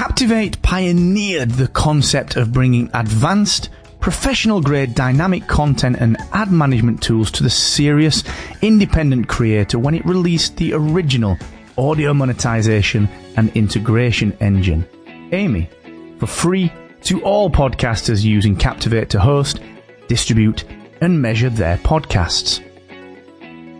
Captivate 0.00 0.62
pioneered 0.62 1.50
the 1.50 1.68
concept 1.68 2.36
of 2.36 2.54
bringing 2.54 2.88
advanced, 2.94 3.68
professional 4.00 4.62
grade 4.62 4.94
dynamic 4.94 5.46
content 5.46 5.98
and 6.00 6.16
ad 6.32 6.50
management 6.50 7.02
tools 7.02 7.30
to 7.30 7.42
the 7.42 7.50
serious, 7.50 8.24
independent 8.62 9.28
creator 9.28 9.78
when 9.78 9.92
it 9.94 10.02
released 10.06 10.56
the 10.56 10.72
original 10.72 11.36
audio 11.76 12.14
monetization 12.14 13.10
and 13.36 13.54
integration 13.54 14.34
engine, 14.40 14.88
AMIE, 15.32 15.68
for 16.18 16.26
free 16.26 16.72
to 17.02 17.22
all 17.22 17.50
podcasters 17.50 18.24
using 18.24 18.56
Captivate 18.56 19.10
to 19.10 19.20
host, 19.20 19.60
distribute, 20.08 20.64
and 21.02 21.20
measure 21.20 21.50
their 21.50 21.76
podcasts. 21.76 22.64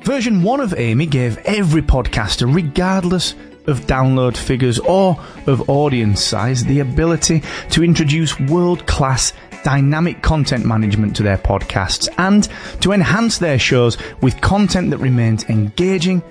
Version 0.04 0.42
1 0.42 0.60
of 0.60 0.74
AMIE 0.74 1.06
gave 1.06 1.38
every 1.46 1.80
podcaster, 1.80 2.54
regardless 2.54 3.34
of 3.66 3.86
download 3.86 4.36
figures 4.36 4.78
or 4.78 5.18
of 5.46 5.68
audience 5.68 6.22
size, 6.22 6.64
the 6.64 6.80
ability 6.80 7.42
to 7.70 7.84
introduce 7.84 8.38
world 8.40 8.86
class 8.86 9.32
dynamic 9.62 10.22
content 10.22 10.64
management 10.64 11.14
to 11.16 11.22
their 11.22 11.38
podcasts 11.38 12.08
and 12.18 12.48
to 12.80 12.92
enhance 12.92 13.38
their 13.38 13.58
shows 13.58 13.98
with 14.22 14.40
content 14.40 14.90
that 14.90 14.98
remains 14.98 15.44
engaging, 15.44 16.22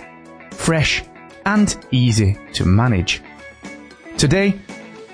fresh, 0.52 1.04
and 1.46 1.78
easy 1.92 2.38
to 2.54 2.66
manage. 2.66 3.22
Today, 4.18 4.60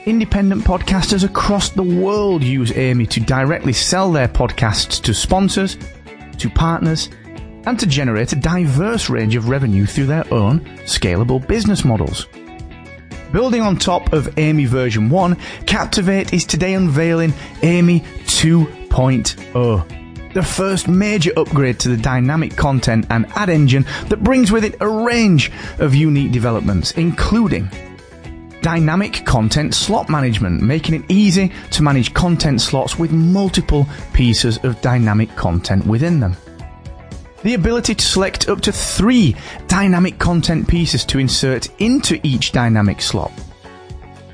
independent 0.05 0.63
podcasters 0.63 1.23
across 1.23 1.69
the 1.69 1.83
world 1.83 2.43
use 2.43 2.71
AMIE 2.71 3.07
to 3.07 3.19
directly 3.19 3.73
sell 3.73 4.11
their 4.11 4.27
podcasts 4.27 5.01
to 5.03 5.13
sponsors, 5.13 5.77
to 6.37 6.49
partners, 6.49 7.09
and 7.65 7.79
to 7.79 7.85
generate 7.85 8.31
a 8.31 8.35
diverse 8.35 9.09
range 9.09 9.35
of 9.35 9.49
revenue 9.49 9.85
through 9.85 10.05
their 10.05 10.31
own 10.33 10.61
scalable 10.85 11.45
business 11.47 11.83
models. 11.83 12.27
Building 13.31 13.61
on 13.61 13.77
top 13.77 14.13
of 14.13 14.37
AMIE 14.37 14.65
version 14.65 15.09
1, 15.09 15.35
Captivate 15.65 16.33
is 16.33 16.45
today 16.45 16.73
unveiling 16.73 17.33
AMIE 17.63 18.01
2.0, 18.25 20.33
the 20.33 20.43
first 20.43 20.87
major 20.87 21.31
upgrade 21.35 21.79
to 21.79 21.89
the 21.89 21.97
dynamic 21.97 22.55
content 22.55 23.07
and 23.09 23.25
ad 23.35 23.49
engine 23.49 23.85
that 24.07 24.23
brings 24.23 24.51
with 24.51 24.63
it 24.63 24.75
a 24.79 24.87
range 24.87 25.51
of 25.79 25.95
unique 25.95 26.31
developments, 26.31 26.91
including 26.91 27.69
dynamic 28.61 29.25
content 29.25 29.75
slot 29.75 30.09
management, 30.09 30.61
making 30.61 30.95
it 30.95 31.03
easy 31.09 31.51
to 31.71 31.83
manage 31.83 32.13
content 32.13 32.61
slots 32.61 32.97
with 32.97 33.11
multiple 33.11 33.85
pieces 34.13 34.57
of 34.63 34.79
dynamic 34.81 35.35
content 35.35 35.85
within 35.85 36.19
them 36.19 36.37
the 37.45 37.53
ability 37.53 37.93
to 37.93 38.03
select 38.03 38.49
up 38.49 38.59
to 38.59 38.71
three 38.71 39.35
dynamic 39.67 40.17
content 40.17 40.67
pieces 40.67 41.05
to 41.05 41.19
insert 41.19 41.69
into 41.79 42.19
each 42.23 42.51
dynamic 42.51 42.99
slot. 42.99 43.31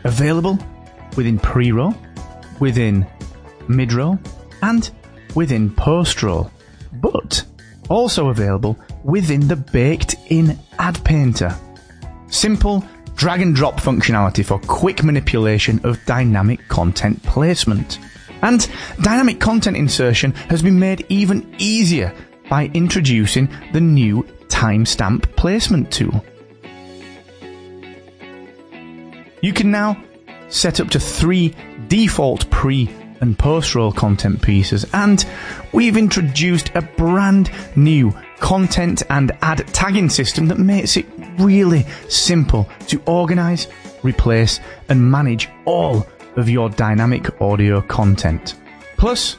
Available 0.05 0.57
within 1.17 1.37
pre-roll, 1.37 1.93
within 2.61 3.05
mid-roll, 3.67 4.17
and 4.61 4.91
within 5.35 5.69
post-roll, 5.75 6.49
but 6.93 7.43
also 7.89 8.29
available 8.29 8.79
within 9.03 9.45
the 9.45 9.57
baked-in 9.57 10.57
ad 10.79 11.03
painter. 11.03 11.53
Simple 12.29 12.81
drag 13.15 13.41
and 13.41 13.53
drop 13.53 13.75
functionality 13.81 14.45
for 14.45 14.57
quick 14.59 15.03
manipulation 15.03 15.81
of 15.83 15.99
dynamic 16.05 16.65
content 16.69 17.21
placement. 17.23 17.99
And 18.41 18.69
dynamic 19.01 19.41
content 19.41 19.75
insertion 19.75 20.31
has 20.31 20.63
been 20.63 20.79
made 20.79 21.05
even 21.09 21.53
easier 21.57 22.15
by 22.51 22.69
introducing 22.73 23.47
the 23.71 23.79
new 23.79 24.23
timestamp 24.49 25.21
placement 25.37 25.89
tool. 25.89 26.21
You 29.41 29.53
can 29.53 29.71
now 29.71 30.03
set 30.49 30.81
up 30.81 30.89
to 30.89 30.99
three 30.99 31.55
default 31.87 32.49
pre 32.49 32.89
and 33.21 33.39
post 33.39 33.73
roll 33.73 33.93
content 33.93 34.41
pieces, 34.41 34.85
and 34.91 35.25
we've 35.71 35.95
introduced 35.95 36.71
a 36.75 36.81
brand 36.81 37.49
new 37.77 38.13
content 38.39 39.01
and 39.09 39.31
ad 39.41 39.65
tagging 39.67 40.09
system 40.09 40.47
that 40.47 40.59
makes 40.59 40.97
it 40.97 41.05
really 41.39 41.85
simple 42.09 42.67
to 42.87 43.01
organize, 43.05 43.67
replace, 44.03 44.59
and 44.89 45.09
manage 45.09 45.47
all 45.63 46.05
of 46.35 46.49
your 46.49 46.69
dynamic 46.69 47.41
audio 47.41 47.81
content. 47.81 48.55
Plus, 48.97 49.37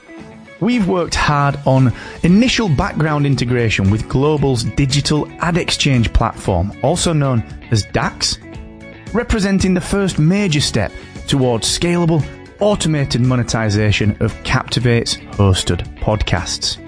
We've 0.62 0.86
worked 0.86 1.16
hard 1.16 1.58
on 1.66 1.92
initial 2.22 2.68
background 2.68 3.26
integration 3.26 3.90
with 3.90 4.08
Global's 4.08 4.62
digital 4.62 5.28
ad 5.40 5.56
exchange 5.56 6.12
platform, 6.12 6.72
also 6.84 7.12
known 7.12 7.42
as 7.72 7.82
DAX, 7.86 8.38
representing 9.12 9.74
the 9.74 9.80
first 9.80 10.20
major 10.20 10.60
step 10.60 10.92
towards 11.26 11.66
scalable, 11.66 12.24
automated 12.60 13.22
monetization 13.22 14.16
of 14.20 14.40
Captivate's 14.44 15.16
hosted 15.16 15.82
podcasts. 15.98 16.78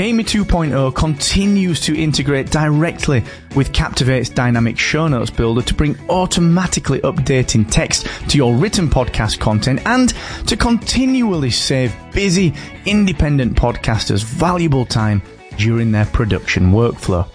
AMIE 0.00 0.24
2.0 0.24 0.94
continues 0.94 1.78
to 1.80 1.94
integrate 1.94 2.50
directly 2.50 3.22
with 3.54 3.70
Captivate's 3.74 4.30
dynamic 4.30 4.78
show 4.78 5.06
notes 5.08 5.28
builder 5.28 5.60
to 5.60 5.74
bring 5.74 5.94
automatically 6.08 7.00
updating 7.00 7.70
text 7.70 8.06
to 8.30 8.38
your 8.38 8.54
written 8.54 8.88
podcast 8.88 9.38
content 9.40 9.78
and 9.84 10.14
to 10.46 10.56
continually 10.56 11.50
save 11.50 11.94
busy 12.14 12.54
independent 12.86 13.54
podcasters 13.54 14.24
valuable 14.24 14.86
time 14.86 15.20
during 15.58 15.92
their 15.92 16.06
production 16.06 16.72
workflow. 16.72 17.28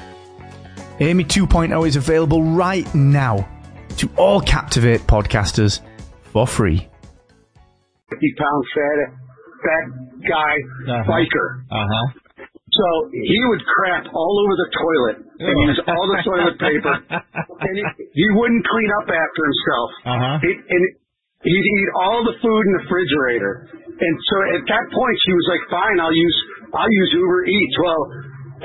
AMIE 1.00 1.24
2.0 1.24 1.88
is 1.88 1.98
available 1.98 2.42
right 2.42 2.96
now 2.96 3.48
to 3.98 4.10
all 4.18 4.42
Captivate 4.42 5.02
podcasters 5.02 5.82
for 6.24 6.48
free. 6.48 6.88
50 8.10 8.36
pound 8.40 8.66
fat, 8.74 9.14
fat 9.62 10.28
guy, 10.28 10.56
uh-huh. 10.92 11.12
biker. 11.12 11.62
Uh 11.70 11.86
huh. 11.88 12.20
So 12.76 12.86
he 13.16 13.40
would 13.56 13.64
crap 13.64 14.04
all 14.12 14.36
over 14.44 14.54
the 14.60 14.70
toilet 14.76 15.18
and 15.40 15.54
use 15.72 15.80
all 15.88 16.06
the 16.12 16.20
toilet 16.28 16.56
paper, 16.60 16.92
and 16.92 17.74
he, 17.80 17.84
he 18.12 18.28
wouldn't 18.36 18.68
clean 18.68 18.92
up 19.00 19.08
after 19.08 19.42
himself. 19.48 19.90
Uh-huh. 20.04 20.36
He, 20.44 20.52
and 20.60 20.82
he'd 21.48 21.68
eat 21.80 21.90
all 22.04 22.20
the 22.28 22.36
food 22.44 22.64
in 22.68 22.72
the 22.76 22.84
refrigerator. 22.84 23.54
And 23.96 24.16
so 24.28 24.36
at 24.60 24.64
that 24.68 24.86
point, 24.92 25.16
she 25.24 25.32
was 25.32 25.46
like, 25.56 25.64
"Fine, 25.72 25.98
I'll 26.04 26.12
use 26.16 26.38
I'll 26.76 26.92
use 26.92 27.10
Uber 27.16 27.42
Eats." 27.48 27.76
Well, 27.80 28.02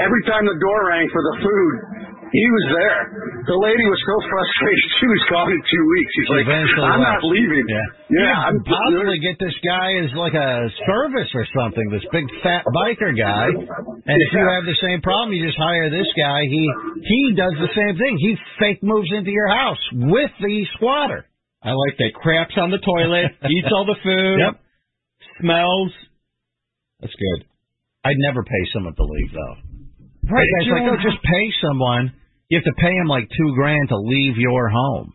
every 0.02 0.22
time 0.26 0.42
the 0.42 0.58
door 0.58 0.80
rang 0.90 1.06
for 1.14 1.22
the 1.22 1.34
food, 1.38 1.74
he 2.30 2.46
was 2.54 2.66
there. 2.78 3.00
The 3.50 3.58
lady 3.58 3.84
was 3.90 4.00
so 4.06 4.16
frustrated. 4.30 4.86
She 5.00 5.06
was 5.10 5.22
gone 5.32 5.48
in 5.50 5.60
two 5.64 5.84
weeks. 5.96 6.12
He's 6.14 6.30
like, 6.30 6.46
Eventually 6.46 6.86
I'm 6.86 7.00
left. 7.00 7.24
not 7.24 7.30
leaving. 7.32 7.64
Yeah. 7.66 7.86
Yeah. 8.10 8.20
You 8.20 8.36
I'm 8.36 8.56
could 8.60 8.68
possibly 8.70 9.18
get 9.24 9.36
this 9.40 9.56
guy 9.64 9.88
as 10.04 10.10
like 10.14 10.36
a 10.36 10.50
service 10.86 11.30
or 11.34 11.44
something, 11.56 11.86
this 11.90 12.04
big 12.12 12.26
fat 12.44 12.62
biker 12.70 13.10
guy. 13.16 13.48
And 13.50 14.18
if 14.20 14.30
you 14.36 14.44
have 14.44 14.64
the 14.68 14.76
same 14.78 15.00
problem, 15.00 15.32
you 15.34 15.42
just 15.46 15.56
hire 15.58 15.88
this 15.88 16.06
guy. 16.14 16.44
He 16.46 16.62
he 17.02 17.20
does 17.34 17.56
the 17.58 17.72
same 17.74 17.94
thing. 17.96 18.14
He 18.20 18.36
fake 18.60 18.82
moves 18.84 19.08
into 19.10 19.30
your 19.32 19.48
house 19.48 19.80
with 19.92 20.30
the 20.38 20.56
squatter. 20.76 21.24
I 21.64 21.72
like 21.72 21.96
that. 21.98 22.12
Craps 22.14 22.54
on 22.60 22.70
the 22.70 22.80
toilet, 22.84 23.32
eats 23.50 23.68
all 23.72 23.84
the 23.88 23.98
food, 24.04 24.38
Yep. 24.40 24.54
smells. 25.40 25.92
That's 27.00 27.14
good. 27.16 27.46
I'd 28.04 28.16
never 28.20 28.42
pay 28.44 28.62
someone 28.72 28.94
to 28.96 29.04
leave 29.04 29.32
though. 29.32 29.56
Right, 30.30 30.44
It's 30.60 30.66
you 30.66 30.72
like, 30.76 30.84
don't 30.84 31.00
oh, 31.00 31.02
just 31.10 31.20
pay 31.24 31.46
someone. 31.64 32.12
You 32.50 32.58
have 32.58 32.66
to 32.66 32.82
pay 32.82 32.90
him 32.90 33.06
like 33.06 33.30
two 33.30 33.54
grand 33.54 33.88
to 33.88 33.96
leave 33.96 34.36
your 34.36 34.68
home. 34.68 35.14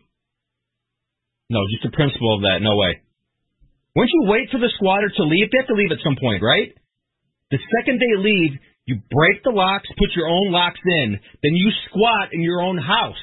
No, 1.52 1.60
just 1.70 1.84
the 1.84 1.94
principle 1.94 2.34
of 2.34 2.42
that. 2.42 2.64
No 2.64 2.74
way. 2.76 2.96
Once 3.94 4.10
you 4.12 4.24
wait 4.24 4.48
for 4.50 4.58
the 4.58 4.72
squatter 4.76 5.12
to 5.12 5.24
leave, 5.24 5.52
they 5.52 5.60
have 5.60 5.68
to 5.68 5.76
leave 5.76 5.92
at 5.92 6.02
some 6.02 6.16
point, 6.16 6.42
right? 6.42 6.72
The 7.50 7.60
second 7.76 8.00
they 8.00 8.16
leave, 8.18 8.58
you 8.86 9.00
break 9.12 9.44
the 9.44 9.52
locks, 9.52 9.88
put 9.98 10.16
your 10.16 10.28
own 10.28 10.50
locks 10.50 10.80
in, 10.84 11.20
then 11.42 11.54
you 11.54 11.70
squat 11.88 12.32
in 12.32 12.40
your 12.40 12.60
own 12.60 12.78
house. 12.78 13.20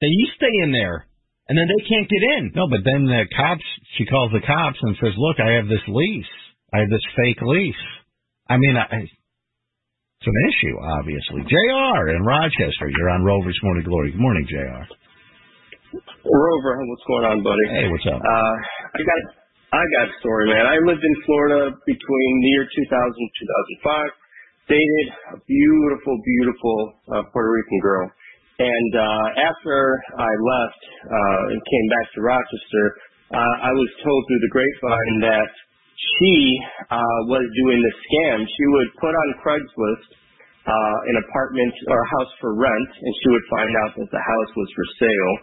Then 0.00 0.10
you 0.10 0.26
stay 0.36 0.52
in 0.62 0.72
there, 0.72 1.06
and 1.48 1.56
then 1.56 1.66
they 1.70 1.88
can't 1.88 2.10
get 2.10 2.22
in. 2.38 2.52
No, 2.54 2.68
but 2.68 2.84
then 2.84 3.06
the 3.06 3.24
cops, 3.36 3.64
she 3.96 4.04
calls 4.04 4.32
the 4.32 4.44
cops 4.44 4.78
and 4.82 4.96
says, 5.00 5.14
look, 5.16 5.38
I 5.40 5.56
have 5.56 5.68
this 5.68 5.86
lease. 5.88 6.34
I 6.72 6.80
have 6.80 6.90
this 6.90 7.06
fake 7.16 7.40
lease. 7.40 7.84
I 8.48 8.58
mean, 8.58 8.76
I, 8.76 9.08
it's 10.24 10.32
an 10.32 10.40
issue, 10.48 10.76
obviously. 10.80 11.40
JR 11.44 12.16
in 12.16 12.24
Rochester, 12.24 12.88
you're 12.88 13.12
on 13.12 13.28
Rover's 13.28 13.60
Morning 13.60 13.84
Glory. 13.84 14.08
Good 14.12 14.24
morning, 14.24 14.46
JR. 14.48 14.88
Rover, 16.24 16.72
what's 16.88 17.04
going 17.04 17.28
on, 17.28 17.38
buddy? 17.44 17.66
Hey, 17.68 17.92
what's 17.92 18.08
up? 18.08 18.24
Uh, 18.24 18.54
I 18.96 19.00
got, 19.04 19.20
I 19.76 19.82
got 19.84 20.04
a 20.08 20.14
story, 20.24 20.48
man. 20.48 20.64
I 20.64 20.80
lived 20.80 21.04
in 21.04 21.16
Florida 21.28 21.76
between 21.84 22.32
the 22.40 22.50
year 22.56 22.64
2000 22.64 22.88
and 23.04 23.32
2005. 23.84 24.72
Dated 24.72 25.06
a 25.36 25.38
beautiful, 25.44 26.16
beautiful 26.24 26.78
uh, 27.12 27.22
Puerto 27.28 27.52
Rican 27.52 27.80
girl. 27.84 28.08
And 28.64 28.92
uh, 28.96 29.44
after 29.44 29.76
I 30.16 30.32
left 30.40 30.82
uh, 31.04 31.52
and 31.52 31.60
came 31.60 31.86
back 32.00 32.06
to 32.16 32.24
Rochester, 32.24 32.84
uh, 33.28 33.54
I 33.60 33.76
was 33.76 33.90
told 34.00 34.24
through 34.24 34.40
the 34.40 34.52
grapevine 34.56 35.16
that 35.28 35.52
she 35.94 36.34
uh, 36.90 37.18
was 37.30 37.44
doing 37.64 37.78
the 37.80 37.94
scam. 38.06 38.38
She 38.44 38.64
would 38.74 38.90
put 38.98 39.14
on 39.14 39.28
Craigslist 39.42 40.06
uh, 40.64 40.96
an 41.12 41.16
apartment 41.28 41.74
or 41.92 41.98
a 42.00 42.08
house 42.18 42.32
for 42.40 42.56
rent, 42.56 42.90
and 42.98 43.12
she 43.22 43.28
would 43.30 43.46
find 43.52 43.72
out 43.84 43.92
that 44.00 44.08
the 44.10 44.22
house 44.24 44.50
was 44.56 44.68
for 44.74 44.86
sale. 45.06 45.34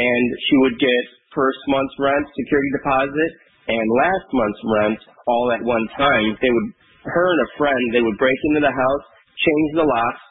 and 0.00 0.24
she 0.48 0.56
would 0.64 0.76
get 0.80 1.02
first 1.36 1.60
month's 1.68 1.92
rent, 2.00 2.24
security 2.32 2.70
deposit, 2.80 3.30
and 3.68 3.84
last 4.00 4.26
month's 4.32 4.62
rent 4.80 5.00
all 5.28 5.52
at 5.52 5.60
one 5.62 5.84
time. 6.00 6.32
They 6.40 6.48
would, 6.48 6.68
her 7.04 7.26
and 7.36 7.40
a 7.44 7.48
friend, 7.60 7.82
they 7.92 8.00
would 8.00 8.16
break 8.16 8.38
into 8.48 8.64
the 8.64 8.72
house, 8.72 9.04
change 9.36 9.68
the 9.76 9.84
locks. 9.84 10.24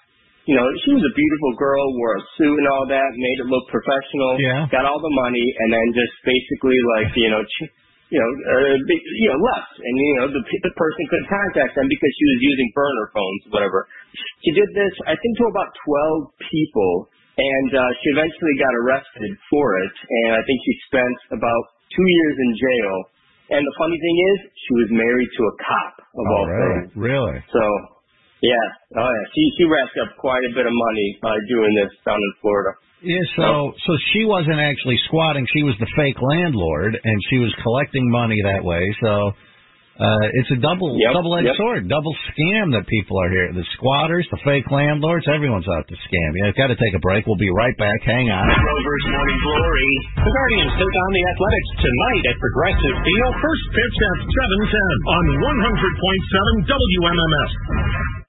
You 0.50 0.58
know, 0.58 0.66
she 0.82 0.98
was 0.98 1.06
a 1.06 1.14
beautiful 1.14 1.54
girl, 1.62 1.86
wore 2.02 2.18
a 2.18 2.24
suit 2.42 2.58
and 2.58 2.68
all 2.74 2.90
that, 2.90 3.10
made 3.14 3.40
it 3.46 3.48
look 3.54 3.70
professional, 3.70 4.42
Yeah. 4.42 4.66
got 4.74 4.90
all 4.90 4.98
the 4.98 5.14
money, 5.30 5.46
and 5.62 5.70
then 5.70 5.86
just 5.94 6.14
basically 6.26 6.80
like, 6.98 7.14
you 7.14 7.30
know, 7.30 7.46
ch- 7.46 7.70
you 8.12 8.20
know, 8.20 8.32
uh, 8.36 8.76
you 8.76 9.28
know, 9.32 9.40
left, 9.40 9.74
and 9.80 9.94
you 9.96 10.16
know, 10.20 10.28
the 10.36 10.44
the 10.44 10.74
person 10.76 11.02
couldn't 11.08 11.32
contact 11.32 11.80
them 11.80 11.88
because 11.88 12.12
she 12.12 12.26
was 12.28 12.40
using 12.44 12.68
burner 12.76 13.08
phones, 13.16 13.42
whatever. 13.56 13.88
She 14.44 14.52
did 14.52 14.68
this, 14.76 14.94
I 15.08 15.16
think, 15.16 15.34
to 15.40 15.48
about 15.48 15.72
twelve 15.80 16.36
people, 16.52 17.08
and 17.40 17.72
uh, 17.72 17.82
she 18.04 18.08
eventually 18.12 18.56
got 18.60 18.74
arrested 18.84 19.32
for 19.48 19.80
it, 19.80 19.96
and 20.28 20.36
I 20.36 20.42
think 20.44 20.60
she 20.60 20.74
spent 20.92 21.18
about 21.40 21.64
two 21.88 22.04
years 22.04 22.36
in 22.36 22.50
jail. 22.60 22.96
And 23.52 23.64
the 23.64 23.76
funny 23.80 24.00
thing 24.00 24.18
is, 24.32 24.38
she 24.56 24.74
was 24.80 24.90
married 24.96 25.32
to 25.32 25.42
a 25.48 25.54
cop 25.60 25.94
of 26.04 26.26
all 26.36 26.48
things. 26.48 26.88
Really? 26.96 27.36
So, 27.52 27.64
yeah, 28.44 28.68
oh 29.00 29.08
yeah, 29.08 29.26
she 29.32 29.44
she 29.56 29.64
racked 29.72 29.96
up 30.04 30.20
quite 30.20 30.44
a 30.44 30.52
bit 30.52 30.68
of 30.68 30.76
money 30.76 31.10
by 31.24 31.36
doing 31.48 31.72
this 31.80 31.96
down 32.04 32.20
in 32.20 32.34
Florida. 32.44 32.76
Yeah, 33.02 33.26
so 33.34 33.74
so 33.74 33.92
she 34.14 34.26
wasn't 34.26 34.62
actually 34.62 34.98
squatting; 35.10 35.46
she 35.50 35.64
was 35.64 35.74
the 35.82 35.90
fake 35.98 36.22
landlord, 36.22 36.94
and 36.94 37.18
she 37.30 37.38
was 37.42 37.50
collecting 37.66 38.06
money 38.10 38.38
that 38.46 38.62
way. 38.62 38.86
So 39.02 39.34
uh, 40.02 40.26
it's 40.38 40.50
a 40.54 40.60
double 40.62 40.98
Yep, 40.98 41.14
double-edged 41.14 41.52
yep. 41.54 41.58
sword, 41.62 41.86
double 41.90 42.16
scam 42.34 42.74
that 42.74 42.86
people 42.90 43.18
are 43.22 43.30
here. 43.30 43.54
The 43.54 43.66
squatters, 43.78 44.26
the 44.30 44.42
fake 44.46 44.70
landlords, 44.70 45.26
everyone's 45.30 45.68
out 45.70 45.86
to 45.90 45.98
scam. 45.98 46.30
Yeah, 46.42 46.50
I've 46.50 46.58
got 46.58 46.74
to 46.74 46.78
take 46.78 46.94
a 46.94 47.02
break. 47.02 47.26
We'll 47.26 47.42
be 47.42 47.50
right 47.54 47.76
back. 47.78 48.02
Hang 48.06 48.30
on. 48.30 48.46
Rover's 48.50 49.06
Morning 49.14 49.40
Glory. 49.46 49.92
The 50.22 50.32
Guardians 50.34 50.74
take 50.78 50.96
on 51.06 51.10
the 51.14 51.24
Athletics 51.26 51.70
tonight 51.86 52.24
at 52.34 52.36
Progressive 52.38 52.96
Field. 53.02 53.34
First 53.42 53.66
pitch 53.78 53.98
at 53.98 54.18
7:10 54.30 54.94
on 55.10 55.24
100.7 55.42 56.70
WMMS. 56.70 58.21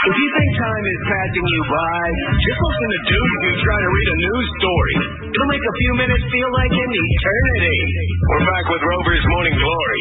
If 0.00 0.14
you 0.16 0.28
think 0.32 0.50
time 0.56 0.84
is 0.88 1.00
passing 1.12 1.44
you 1.44 1.62
by, 1.68 2.00
just 2.40 2.56
listen 2.56 2.88
to 3.04 3.16
if 3.20 3.40
you're 3.44 3.62
trying 3.68 3.84
to 3.84 3.92
read 3.92 4.08
a 4.08 4.16
news 4.16 4.48
story. 4.56 4.96
It'll 5.28 5.50
make 5.52 5.60
a 5.60 5.74
few 5.76 5.92
minutes 6.00 6.24
feel 6.24 6.50
like 6.56 6.72
an 6.72 6.88
eternity. 6.88 7.78
We're 8.32 8.46
back 8.48 8.64
with 8.72 8.80
Rover's 8.80 9.24
Morning 9.28 9.56
Glory. 9.60 10.00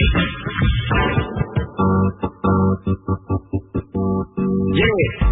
Yeah. 4.79 5.29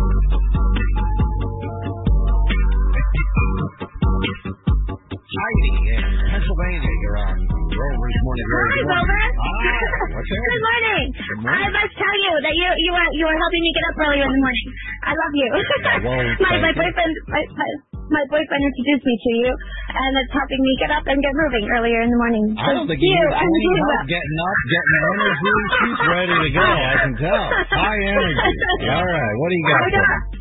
Heidi 4.47 5.71
in 5.95 6.03
Pennsylvania, 6.27 6.91
you're 7.01 7.17
on 7.17 7.46
Rover's 7.77 8.17
Morning 8.25 8.45
Glory. 8.49 8.67
Hi, 8.67 8.77
Good 8.77 8.89
morning. 8.89 8.97
Rover. 8.97 9.21
Ah, 9.37 9.45
what's 10.17 10.29
that? 10.29 10.41
Good 10.41 10.63
morning. 10.65 11.05
morning. 11.45 11.61
I 11.61 11.69
must 11.77 11.93
tell 11.97 12.17
you 12.17 12.33
that 12.41 12.53
you 12.57 12.67
you 12.81 12.91
were 12.91 13.09
you 13.13 13.23
were 13.29 13.37
helping 13.37 13.61
me 13.63 13.69
get 13.77 13.85
up 13.89 13.95
earlier 14.01 14.25
in 14.25 14.33
the 14.33 14.41
morning. 14.41 14.67
I 15.05 15.11
love 15.13 15.33
you. 15.37 15.47
well, 15.53 16.25
my 16.47 16.53
my 16.65 16.73
boyfriend 16.73 17.13
my, 17.29 17.41
my 17.53 17.69
my 18.07 18.23
boyfriend 18.31 18.61
introduced 18.63 19.03
me 19.03 19.15
to 19.19 19.31
you, 19.45 19.51
and 19.51 20.11
it's 20.23 20.31
helping 20.31 20.61
me 20.63 20.71
get 20.79 20.91
up 20.95 21.03
and 21.05 21.19
get 21.19 21.33
moving 21.35 21.65
earlier 21.75 21.99
in 22.01 22.09
the 22.09 22.19
morning. 22.19 22.45
I 22.55 22.71
don't 22.73 22.87
think 22.87 23.03
you 23.03 23.11
you 23.11 23.25
I'm 23.35 23.45
any 23.45 23.61
doing 23.67 23.83
well. 23.83 24.03
getting 24.07 24.37
up, 24.41 24.57
getting 24.71 24.95
energy. 25.11 25.51
She's 25.77 26.01
ready 26.07 26.35
to 26.47 26.49
go. 26.55 26.65
I 26.65 26.93
can 27.03 27.13
tell. 27.19 27.43
High 27.67 27.99
energy. 27.99 28.51
All 28.95 29.05
right, 29.05 29.33
what 29.37 29.47
do 29.51 29.55
you 29.59 29.65
got? 29.67 29.83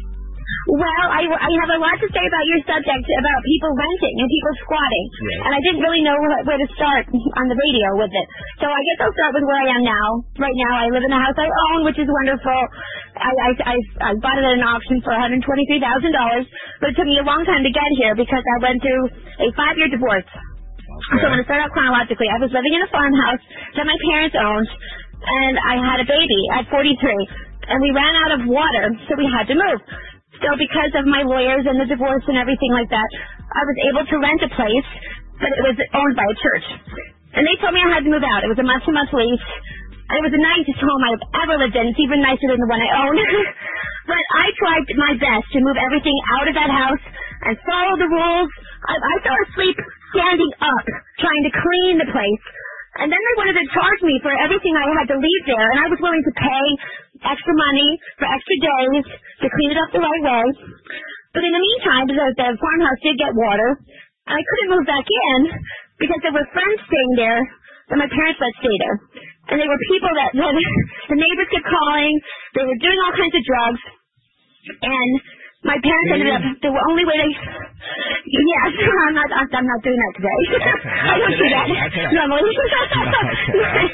Well, 0.67 1.07
I, 1.15 1.23
I 1.31 1.51
have 1.63 1.71
a 1.75 1.79
lot 1.79 1.95
to 2.03 2.09
say 2.11 2.25
about 2.27 2.45
your 2.51 2.61
subject 2.67 3.05
about 3.23 3.39
people 3.47 3.71
renting 3.71 4.15
and 4.19 4.27
people 4.27 4.53
squatting. 4.67 5.07
Yes. 5.15 5.39
And 5.47 5.53
I 5.55 5.61
didn't 5.63 5.83
really 5.87 6.03
know 6.03 6.19
where 6.43 6.59
to 6.59 6.69
start 6.75 7.07
on 7.39 7.47
the 7.47 7.55
radio 7.55 7.89
with 8.03 8.11
it. 8.11 8.27
So 8.59 8.67
I 8.67 8.81
guess 8.83 8.99
I'll 9.07 9.15
start 9.15 9.33
with 9.39 9.47
where 9.47 9.63
I 9.63 9.69
am 9.79 9.83
now. 9.87 10.07
Right 10.43 10.59
now, 10.67 10.73
I 10.75 10.87
live 10.91 11.07
in 11.07 11.13
a 11.15 11.21
house 11.23 11.39
I 11.39 11.47
own, 11.71 11.87
which 11.87 11.99
is 12.03 12.11
wonderful. 12.11 12.61
I, 13.15 13.31
I, 13.31 13.51
I, 13.63 13.77
I 14.11 14.11
bought 14.19 14.43
it 14.43 14.47
at 14.47 14.59
an 14.59 14.67
auction 14.67 14.99
for 15.07 15.15
$123,000, 15.15 15.39
but 16.83 16.87
it 16.91 16.95
took 16.99 17.07
me 17.07 17.23
a 17.23 17.27
long 17.27 17.47
time 17.47 17.63
to 17.63 17.71
get 17.71 17.91
here 18.03 18.19
because 18.19 18.43
I 18.43 18.57
went 18.67 18.83
through 18.83 19.05
a 19.47 19.49
five-year 19.55 19.89
divorce. 19.95 20.27
So 20.27 21.31
I'm 21.31 21.31
going 21.31 21.45
to 21.45 21.47
start 21.47 21.63
out 21.63 21.71
chronologically. 21.77 22.27
I 22.27 22.43
was 22.43 22.51
living 22.51 22.75
in 22.75 22.83
a 22.83 22.91
farmhouse 22.91 23.43
that 23.79 23.87
my 23.87 23.99
parents 24.11 24.35
owned, 24.35 24.71
and 25.47 25.55
I 25.63 25.75
had 25.79 25.99
a 26.03 26.09
baby 26.09 26.41
at 26.59 26.67
43, 26.75 26.91
and 27.71 27.79
we 27.85 27.91
ran 27.95 28.15
out 28.19 28.33
of 28.35 28.41
water, 28.51 28.85
so 29.07 29.15
we 29.15 29.29
had 29.31 29.47
to 29.47 29.55
move. 29.55 29.81
So 30.45 30.49
because 30.61 30.93
of 30.97 31.05
my 31.09 31.25
lawyers 31.25 31.65
and 31.65 31.81
the 31.81 31.89
divorce 31.89 32.25
and 32.29 32.37
everything 32.37 32.73
like 32.73 32.91
that, 32.93 33.09
I 33.53 33.63
was 33.65 33.77
able 33.89 34.05
to 34.05 34.17
rent 34.21 34.41
a 34.45 34.51
place, 34.53 34.89
but 35.41 35.51
it 35.53 35.63
was 35.65 35.77
owned 35.97 36.17
by 36.17 36.27
a 36.29 36.37
church. 36.37 36.67
And 37.37 37.45
they 37.45 37.57
told 37.61 37.73
me 37.77 37.81
I 37.81 38.01
had 38.01 38.05
to 38.05 38.13
move 38.13 38.25
out. 38.25 38.45
It 38.45 38.51
was 38.53 38.61
a 38.61 38.65
month-to-month 38.65 39.13
lease. 39.13 39.49
It 40.07 40.23
was 40.23 40.33
the 40.33 40.41
nicest 40.41 40.81
home 40.81 41.03
I've 41.03 41.25
ever 41.45 41.55
lived 41.59 41.77
in. 41.77 41.91
It's 41.91 42.01
even 42.01 42.23
nicer 42.23 42.47
than 42.47 42.61
the 42.63 42.71
one 42.71 42.79
I 42.79 42.91
own. 43.05 43.17
but 44.13 44.23
I 44.39 44.47
tried 44.57 44.85
my 44.97 45.13
best 45.19 45.47
to 45.53 45.59
move 45.61 45.77
everything 45.77 46.17
out 46.39 46.47
of 46.47 46.55
that 46.55 46.71
house 46.71 47.03
and 47.43 47.59
follow 47.67 47.95
the 47.99 48.09
rules. 48.09 48.51
I, 48.87 48.95
I 48.97 49.15
fell 49.27 49.39
asleep 49.51 49.77
standing 50.15 50.53
up, 50.63 50.87
trying 51.21 51.43
to 51.45 51.53
clean 51.53 51.95
the 52.01 52.09
place. 52.09 52.45
And 52.97 53.13
then 53.13 53.21
they 53.21 53.35
wanted 53.37 53.57
to 53.61 53.67
charge 53.77 54.01
me 54.01 54.17
for 54.25 54.33
everything 54.33 54.73
I 54.73 54.89
had 54.97 55.07
to 55.13 55.19
leave 55.21 55.43
there, 55.45 55.69
and 55.77 55.85
I 55.85 55.89
was 55.93 56.01
willing 56.01 56.25
to 56.25 56.33
pay 56.33 56.65
extra 57.27 57.55
money 57.55 57.89
for 58.17 58.27
extra 58.31 58.57
days 58.63 59.05
to 59.43 59.47
clean 59.51 59.71
it 59.75 59.79
up 59.79 59.91
the 59.91 60.03
right 60.03 60.23
way. 60.23 60.47
But 61.35 61.43
in 61.45 61.53
the 61.53 61.61
meantime, 61.61 62.05
the, 62.09 62.17
the 62.17 62.49
farmhouse 62.57 63.01
did 63.05 63.21
get 63.21 63.35
water, 63.37 63.77
and 64.31 64.35
I 64.39 64.43
couldn't 64.43 64.73
move 64.73 64.87
back 64.89 65.05
in 65.05 65.39
because 66.01 66.21
there 66.25 66.33
were 66.33 66.47
friends 66.55 66.81
staying 66.87 67.13
there 67.21 67.43
that 67.93 67.99
my 68.01 68.09
parents 68.11 68.39
let 68.41 68.55
stay 68.59 68.77
there. 68.81 68.97
And 69.53 69.57
they 69.63 69.69
were 69.69 69.81
people 69.93 70.11
that, 70.11 70.31
that 70.35 70.55
the 71.13 71.19
neighbors 71.19 71.51
kept 71.55 71.69
calling. 71.69 72.15
They 72.59 72.65
were 72.67 72.81
doing 72.83 72.99
all 73.05 73.15
kinds 73.15 73.35
of 73.37 73.43
drugs. 73.47 73.83
And 74.83 75.13
my 75.67 75.79
parents 75.83 76.09
ended 76.15 76.31
up, 76.31 76.43
the 76.63 76.71
only 76.71 77.05
way 77.05 77.17
they, 77.19 77.31
yes, 77.35 78.71
I'm 79.07 79.15
not, 79.19 79.29
I'm 79.35 79.67
not 79.67 79.81
doing 79.83 79.99
that 79.99 80.13
today. 80.17 80.41
I 81.11 81.15
don't 81.19 81.37
do 81.37 81.47
that 81.51 81.67
normally. 82.15 82.55
okay. 82.57 83.87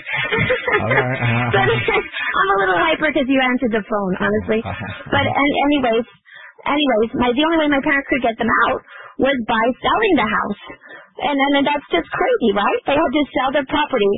Right, 0.82 1.18
uh-huh. 1.18 1.48
but 1.52 1.68
I'm 1.68 2.48
a 2.52 2.56
little 2.64 2.78
hyper 2.80 3.08
because 3.12 3.28
you 3.28 3.38
answered 3.40 3.72
the 3.72 3.84
phone, 3.84 4.14
honestly. 4.20 4.60
But 5.08 5.24
an- 5.24 5.56
anyways, 5.72 6.06
anyways, 6.66 7.10
my 7.18 7.30
the 7.32 7.44
only 7.44 7.58
way 7.64 7.68
my 7.72 7.82
parents 7.84 8.08
could 8.10 8.22
get 8.22 8.36
them 8.38 8.50
out 8.68 8.80
was 9.18 9.36
by 9.48 9.64
selling 9.80 10.14
the 10.18 10.28
house, 10.28 10.62
and 11.28 11.34
then 11.36 11.50
and 11.62 11.64
that's 11.68 11.86
just 11.92 12.08
crazy, 12.10 12.50
right? 12.56 12.80
They 12.88 12.96
had 12.96 13.12
to 13.12 13.24
sell 13.36 13.50
their 13.52 13.66
property 13.68 14.12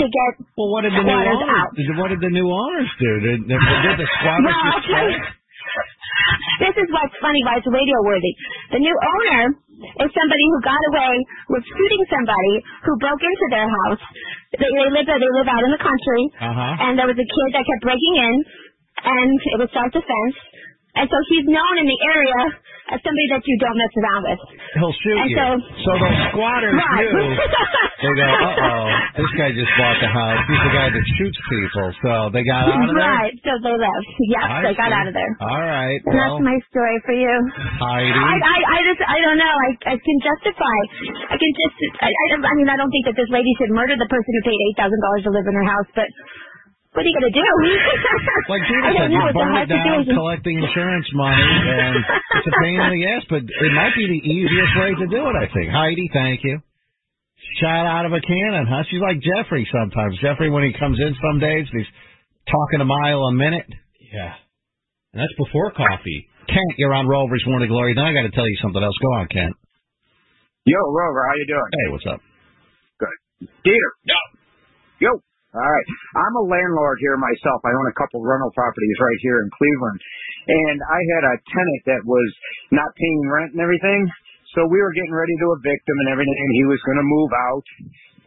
to 0.00 0.04
get 0.04 0.30
Well, 0.56 0.68
what 0.72 0.82
did 0.84 0.92
the 0.92 1.04
new 1.04 1.14
owners? 1.16 1.40
out. 1.56 1.70
What 2.00 2.08
did 2.12 2.20
the 2.20 2.32
new 2.32 2.48
owners 2.50 2.90
do? 3.00 3.10
Did, 3.20 3.38
did, 3.48 3.60
did 3.60 3.96
the 4.00 4.08
squatters 4.20 4.44
Well, 4.44 4.64
just 4.76 4.88
tell 4.90 5.08
you. 5.08 5.16
quit? 5.16 5.45
This 6.62 6.74
is 6.82 6.88
what's 6.90 7.14
funny, 7.22 7.40
why 7.46 7.60
it's 7.60 7.68
radio 7.68 7.98
worthy. 8.04 8.32
The 8.72 8.80
new 8.80 8.96
owner 8.96 9.42
is 10.04 10.08
somebody 10.12 10.44
who 10.50 10.58
got 10.64 10.82
away 10.94 11.14
with 11.52 11.62
shooting 11.68 12.02
somebody 12.08 12.54
who 12.88 12.92
broke 12.98 13.20
into 13.22 13.46
their 13.52 13.68
house. 13.68 14.02
They, 14.56 14.66
they 14.72 14.88
live 14.90 15.06
they 15.06 15.20
live 15.20 15.48
out 15.52 15.62
in 15.62 15.72
the 15.74 15.82
country, 15.82 16.22
Uh-huh. 16.40 16.72
and 16.88 16.92
there 16.98 17.08
was 17.08 17.18
a 17.20 17.28
kid 17.28 17.48
that 17.54 17.64
kept 17.68 17.82
breaking 17.84 18.14
in, 18.24 18.34
and 19.04 19.30
it 19.52 19.58
was 19.60 19.68
self 19.76 19.90
defense. 19.92 20.36
And 20.96 21.06
so 21.12 21.16
he's 21.28 21.46
known 21.46 21.74
in 21.80 21.86
the 21.86 22.00
area 22.16 22.40
as 22.86 23.02
somebody 23.02 23.26
that 23.34 23.42
you 23.42 23.56
don't 23.58 23.74
mess 23.76 23.94
around 23.98 24.22
with. 24.30 24.40
He'll 24.78 24.94
shoot 25.02 25.18
And 25.18 25.28
you. 25.28 25.36
so- 25.36 25.58
So 25.84 25.90
those 25.98 26.18
squatters 26.32 26.72
Right. 26.80 27.04
knew. 27.10 27.34
They 27.36 28.12
go, 28.14 28.28
uh 28.46 28.68
oh, 28.70 28.84
this 29.18 29.32
guy 29.34 29.48
just 29.56 29.72
bought 29.74 29.98
the 29.98 30.06
house. 30.06 30.40
He's 30.46 30.62
the 30.62 30.72
guy 30.76 30.88
that 30.94 31.04
shoots 31.18 31.38
people. 31.50 31.86
So 32.04 32.10
they 32.30 32.44
got 32.46 32.70
out 32.70 32.86
of 32.86 32.94
there. 32.94 33.02
Right, 33.02 33.34
so 33.42 33.52
they 33.58 33.74
left. 33.74 34.08
Yes, 34.30 34.46
I 34.46 34.58
they 34.70 34.74
got 34.78 34.92
out 34.94 35.08
of 35.10 35.14
there. 35.18 35.32
All 35.42 35.64
right. 35.66 35.98
And 36.06 36.14
Well, 36.14 36.38
that's 36.38 36.44
my 36.46 36.56
story 36.70 36.96
for 37.08 37.16
you. 37.16 37.34
Heidi. 37.82 38.14
I, 38.22 38.36
I, 38.38 38.58
I 38.62 38.78
just, 38.86 39.00
I 39.02 39.18
don't 39.18 39.40
know. 39.40 39.54
I, 39.66 39.68
I 39.90 39.94
can 39.98 40.18
justify. 40.22 40.78
I 41.32 41.36
can 41.40 41.50
just, 41.58 41.76
I, 42.04 42.08
I, 42.08 42.24
I 42.38 42.52
mean, 42.60 42.68
I 42.70 42.76
don't 42.78 42.92
think 42.94 43.10
that 43.10 43.16
this 43.18 43.28
lady 43.34 43.50
should 43.58 43.72
murder 43.74 43.98
the 43.98 44.06
person 44.06 44.30
who 44.30 44.42
paid 44.46 44.60
eight 44.70 44.76
thousand 44.78 45.00
dollars 45.02 45.22
to 45.26 45.30
live 45.34 45.46
in 45.50 45.54
her 45.58 45.66
house, 45.66 45.88
but 45.96 46.06
what 46.96 47.04
are 47.04 47.08
you 47.12 47.16
gonna 47.20 47.36
do? 47.36 47.44
Like 48.48 48.62
I 48.62 48.68
Gina 48.70 48.88
said, 48.96 49.10
you 49.12 49.18
know. 49.18 49.26
It's 49.28 49.36
burn 49.36 49.54
it 49.58 49.66
down 49.66 50.06
situation. 50.06 50.14
collecting 50.16 50.56
insurance 50.62 51.08
money, 51.12 51.42
and 51.44 51.98
it's 52.40 52.46
a 52.46 52.54
pain 52.62 52.78
in 52.78 52.90
the 52.94 53.02
ass, 53.10 53.24
but 53.28 53.42
it 53.42 53.72
might 53.74 53.92
be 53.98 54.06
the 54.06 54.22
easiest 54.22 54.72
way 54.78 54.94
to 54.94 55.06
do 55.10 55.20
it, 55.28 55.34
I 55.34 55.46
think. 55.50 55.66
Heidi, 55.74 56.06
thank 56.14 56.40
you. 56.46 56.62
Shot 57.60 57.84
out 57.90 58.06
of 58.06 58.12
a 58.14 58.22
cannon, 58.22 58.64
huh? 58.70 58.86
She's 58.88 59.02
like 59.02 59.18
Jeffrey 59.18 59.66
sometimes. 59.68 60.14
Jeffrey, 60.22 60.48
when 60.48 60.62
he 60.64 60.72
comes 60.78 60.96
in 61.02 61.10
some 61.18 61.42
days, 61.42 61.66
he's 61.74 61.90
talking 62.46 62.80
a 62.80 62.88
mile 62.88 63.28
a 63.28 63.34
minute. 63.34 63.66
Yeah. 64.00 64.34
And 65.12 65.20
that's 65.20 65.34
before 65.36 65.72
coffee. 65.72 66.28
Kent, 66.46 66.78
you're 66.78 66.94
on 66.94 67.08
Rover's 67.10 67.42
Morning 67.46 67.68
Glory. 67.68 67.94
Then 67.98 68.04
I 68.04 68.12
got 68.14 68.22
to 68.22 68.30
tell 68.30 68.46
you 68.46 68.56
something 68.62 68.82
else. 68.82 68.94
Go 69.02 69.10
on, 69.18 69.26
Kent. 69.28 69.54
Yo, 70.66 70.78
Rover, 70.78 71.22
how 71.26 71.34
you 71.34 71.46
doing? 71.46 71.70
Hey, 71.72 71.86
what's 71.92 72.06
up? 72.06 72.20
Good. 72.98 73.48
Dieter. 73.66 73.92
Yo. 74.06 74.18
Yo. 75.00 75.10
All 75.56 75.72
right. 75.72 75.88
I'm 76.20 76.36
a 76.36 76.44
landlord 76.52 77.00
here 77.00 77.16
myself. 77.16 77.64
I 77.64 77.72
own 77.72 77.88
a 77.88 77.96
couple 77.96 78.20
rental 78.20 78.52
properties 78.52 78.98
right 79.00 79.20
here 79.24 79.40
in 79.40 79.48
Cleveland. 79.56 80.00
And 80.52 80.78
I 80.84 81.00
had 81.16 81.24
a 81.32 81.34
tenant 81.48 81.82
that 81.88 82.02
was 82.04 82.28
not 82.76 82.92
paying 82.92 83.24
rent 83.32 83.56
and 83.56 83.64
everything. 83.64 84.04
So 84.52 84.68
we 84.68 84.76
were 84.84 84.92
getting 84.92 85.16
ready 85.16 85.32
to 85.32 85.46
evict 85.56 85.88
him 85.88 85.96
and 86.04 86.08
everything, 86.12 86.36
and 86.36 86.52
he 86.60 86.64
was 86.68 86.80
going 86.84 87.00
to 87.00 87.08
move 87.08 87.32
out. 87.32 87.66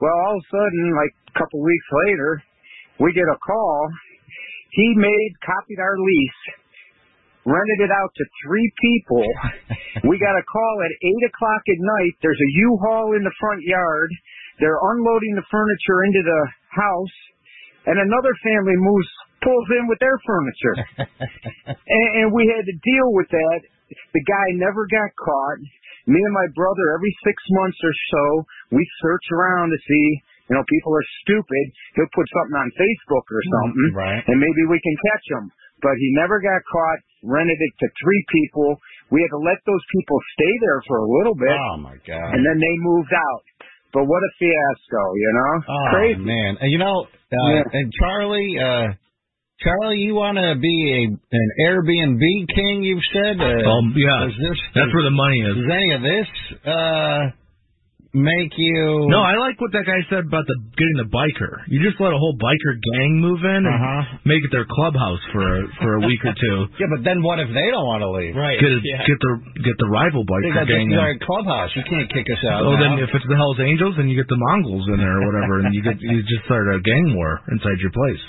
Well, 0.02 0.18
all 0.26 0.36
of 0.38 0.42
a 0.42 0.50
sudden, 0.50 0.84
like 0.98 1.14
a 1.30 1.36
couple 1.38 1.62
weeks 1.62 1.90
later, 2.10 2.42
we 2.98 3.14
get 3.14 3.30
a 3.30 3.38
call. 3.38 3.78
He 4.74 4.98
made, 4.98 5.32
copied 5.46 5.78
our 5.78 5.98
lease, 6.02 6.42
rented 7.46 7.80
it 7.86 7.94
out 7.94 8.10
to 8.10 8.24
three 8.42 8.70
people. 8.82 9.26
we 10.10 10.18
got 10.18 10.34
a 10.34 10.46
call 10.50 10.76
at 10.82 10.94
8 10.98 11.30
o'clock 11.30 11.62
at 11.70 11.78
night. 11.78 12.14
There's 12.26 12.42
a 12.42 12.52
U-Haul 12.74 13.14
in 13.14 13.22
the 13.22 13.34
front 13.38 13.62
yard. 13.62 14.10
They're 14.60 14.80
unloading 14.80 15.34
the 15.40 15.48
furniture 15.52 16.04
into 16.08 16.22
the 16.24 16.42
house, 16.76 17.16
and 17.88 17.98
another 18.00 18.34
family 18.44 18.76
moves, 18.76 19.10
pulls 19.42 19.68
in 19.80 19.88
with 19.88 20.00
their 20.04 20.20
furniture. 20.28 20.76
and, 21.68 22.08
and 22.24 22.28
we 22.36 22.48
had 22.52 22.66
to 22.68 22.76
deal 22.84 23.10
with 23.16 23.28
that. 23.32 23.60
The 24.14 24.24
guy 24.28 24.48
never 24.60 24.86
got 24.92 25.10
caught. 25.18 25.60
Me 26.06 26.20
and 26.20 26.34
my 26.36 26.48
brother, 26.58 26.86
every 26.98 27.14
six 27.26 27.38
months 27.56 27.78
or 27.82 27.94
so, 28.12 28.24
we 28.76 28.82
search 29.02 29.26
around 29.32 29.70
to 29.72 29.80
see, 29.86 30.06
you 30.50 30.54
know, 30.58 30.66
people 30.70 30.92
are 30.94 31.08
stupid. 31.24 31.64
He'll 31.96 32.14
put 32.18 32.26
something 32.34 32.58
on 32.58 32.70
Facebook 32.78 33.26
or 33.30 33.42
mm-hmm. 33.42 33.56
something, 33.64 33.90
Right. 33.96 34.22
and 34.28 34.38
maybe 34.42 34.64
we 34.70 34.82
can 34.82 34.96
catch 35.10 35.26
him. 35.40 35.46
But 35.80 35.96
he 35.96 36.08
never 36.20 36.42
got 36.44 36.60
caught, 36.68 37.00
rented 37.24 37.56
it 37.56 37.74
to 37.80 37.88
three 38.04 38.24
people. 38.36 38.76
We 39.16 39.24
had 39.24 39.32
to 39.32 39.40
let 39.42 39.64
those 39.64 39.86
people 39.96 40.18
stay 40.36 40.54
there 40.60 40.82
for 40.92 40.98
a 41.00 41.08
little 41.08 41.38
bit, 41.40 41.56
Oh 41.56 41.78
my 41.80 41.96
god. 42.04 42.36
and 42.36 42.44
then 42.44 42.58
they 42.60 42.76
moved 42.84 43.14
out. 43.16 43.42
But 43.94 44.06
what 44.06 44.22
a 44.22 44.32
fiasco, 44.38 45.02
you 45.16 45.32
know? 45.34 45.54
Oh 45.68 45.88
Crazy. 45.94 46.20
man, 46.22 46.58
and 46.62 46.72
you 46.72 46.78
know, 46.78 47.06
uh, 47.10 47.50
Yeah. 47.50 47.64
and 47.74 47.92
Charlie, 48.00 48.54
uh, 48.60 48.88
Charlie, 49.62 49.98
you 50.00 50.16
want 50.16 50.38
to 50.38 50.56
be 50.62 50.76
a 50.94 51.02
an 51.36 51.48
Airbnb 51.68 52.22
king? 52.56 52.84
You've 52.84 53.04
said. 53.12 53.42
Uh, 53.42 53.70
Um, 53.70 53.94
yeah. 53.98 54.28
this, 54.30 54.60
That's 54.76 54.94
where 54.94 55.04
the 55.04 55.12
money 55.12 55.40
is. 55.42 55.58
Is 55.58 55.70
any 55.70 55.92
of 55.98 56.02
this 56.02 56.28
uh, 56.66 57.20
make 58.14 58.54
you? 58.58 59.06
No, 59.06 59.22
I 59.22 59.38
like 59.38 59.62
what 59.62 59.70
that 59.78 59.86
guy 59.86 60.02
said 60.10 60.26
about 60.26 60.42
the 60.50 60.58
getting 60.74 60.98
the 60.98 61.10
biker. 61.14 61.62
You 61.70 61.78
just 61.86 62.02
let 62.02 62.10
a 62.10 62.18
whole 62.18 62.34
biker 62.42 62.74
gang 62.82 63.22
move 63.22 63.46
in 63.46 63.62
and 63.64 63.70
Uh-huh. 63.70 64.18
make 64.26 64.42
it 64.42 64.50
their 64.50 64.66
clubhouse 64.66 65.22
for 65.30 65.42
a, 65.46 65.60
for 65.78 65.90
a 65.98 66.02
week 66.10 66.26
or 66.26 66.34
two. 66.34 66.58
Yeah, 66.82 66.90
but 66.90 67.06
then 67.06 67.22
what 67.22 67.38
if 67.38 67.50
they 67.54 67.68
don't 67.70 67.86
want 67.86 68.02
to 68.02 68.10
leave? 68.10 68.34
Right. 68.34 68.58
Get 68.58 68.72
a, 68.74 68.80
yeah. 68.82 69.06
get 69.06 69.20
the 69.22 69.32
get 69.62 69.76
the 69.78 69.90
rival 69.94 70.26
They 70.26 70.50
biker 70.50 70.66
got 70.66 70.68
gang. 70.68 70.90
in. 70.90 70.98
our 70.98 71.14
clubhouse. 71.22 71.70
You 71.78 71.84
can't 71.86 72.10
kick 72.10 72.26
us 72.34 72.42
out. 72.50 72.66
Oh, 72.66 72.74
now. 72.74 72.82
then 72.82 72.94
if 73.06 73.14
it's 73.14 73.28
the 73.30 73.38
Hell's 73.38 73.62
Angels, 73.62 73.94
then 74.00 74.10
you 74.10 74.18
get 74.18 74.30
the 74.32 74.42
Mongols 74.42 74.90
in 74.90 74.98
there 74.98 75.18
or 75.22 75.24
whatever, 75.30 75.60
and 75.62 75.74
you 75.76 75.84
get 75.86 76.02
you 76.02 76.24
just 76.26 76.46
start 76.50 76.66
a 76.74 76.82
gang 76.82 77.14
war 77.14 77.42
inside 77.54 77.78
your 77.84 77.92
place. 77.94 78.24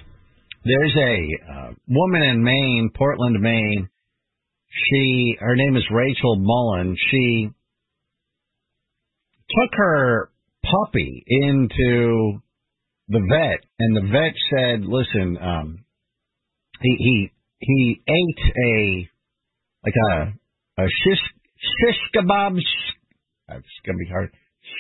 There's 0.61 0.93
a 0.93 1.15
uh, 1.49 1.71
woman 1.89 2.21
in 2.21 2.45
Maine, 2.45 2.91
Portland, 2.93 3.41
Maine. 3.41 3.89
She, 4.69 5.37
her 5.41 5.57
name 5.57 5.75
is 5.77 5.83
Rachel 5.91 6.37
Mullen. 6.39 6.95
She 7.11 7.51
took 9.59 9.71
her 9.75 10.31
puppy 10.65 11.25
into 11.27 12.41
the 13.09 13.21
vet, 13.29 13.65
and 13.79 13.97
the 13.97 14.09
vet 14.13 14.35
said, 14.51 14.85
"Listen, 14.85 15.39
um, 15.41 15.85
he 16.81 16.97
he 16.99 17.31
he 17.59 18.03
ate 18.09 18.55
a 18.57 19.09
like 19.85 19.95
a 20.11 20.83
a 20.83 20.87
shish 20.87 21.23
shish 21.59 22.01
kebab. 22.15 22.59
sh- 22.61 22.93
That's 23.49 23.65
gonna 23.85 23.99
be 23.99 24.09
hard. 24.11 24.31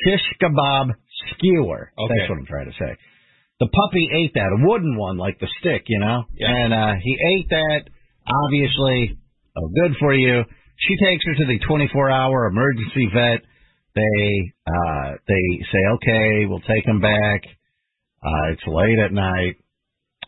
Shish 0.04 0.22
kebab 0.40 0.90
skewer. 1.34 1.92
Okay. 1.98 2.14
That's 2.18 2.30
what 2.30 2.38
I'm 2.38 2.46
trying 2.46 2.70
to 2.70 2.78
say." 2.78 2.96
the 3.60 3.68
puppy 3.68 4.08
ate 4.16 4.32
that, 4.34 4.56
a 4.56 4.66
wooden 4.66 4.96
one 4.96 5.18
like 5.18 5.38
the 5.38 5.46
stick, 5.60 5.84
you 5.86 5.98
know. 6.00 6.24
Yeah. 6.34 6.48
And 6.48 6.72
uh 6.72 6.94
he 7.02 7.12
ate 7.12 7.50
that. 7.50 7.82
Obviously, 8.26 9.18
oh, 9.54 9.68
good 9.68 9.96
for 10.00 10.14
you. 10.14 10.44
She 10.78 10.96
takes 10.96 11.24
her 11.26 11.34
to 11.34 11.44
the 11.44 11.60
24-hour 11.68 12.46
emergency 12.46 13.06
vet. 13.12 13.44
They 13.94 14.52
uh 14.66 15.12
they 15.26 15.64
say, 15.72 15.82
okay, 15.94 16.46
we'll 16.46 16.60
take 16.60 16.86
him 16.86 17.00
back. 17.00 17.42
Uh 18.22 18.52
It's 18.52 18.66
late 18.66 18.98
at 18.98 19.12
night. 19.12 19.56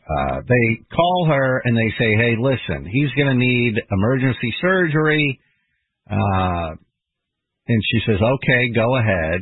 Uh 0.09 0.41
They 0.49 0.85
call 0.95 1.27
her 1.31 1.63
and 1.65 1.77
they 1.77 1.91
say, 1.99 2.15
hey, 2.17 2.35
listen, 2.39 2.87
he's 2.91 3.13
going 3.13 3.29
to 3.29 3.35
need 3.35 3.75
emergency 3.91 4.53
surgery. 4.61 5.41
Uh 6.11 6.75
And 7.69 7.83
she 7.91 8.01
says, 8.07 8.21
okay, 8.21 8.71
go 8.75 8.97
ahead. 8.97 9.41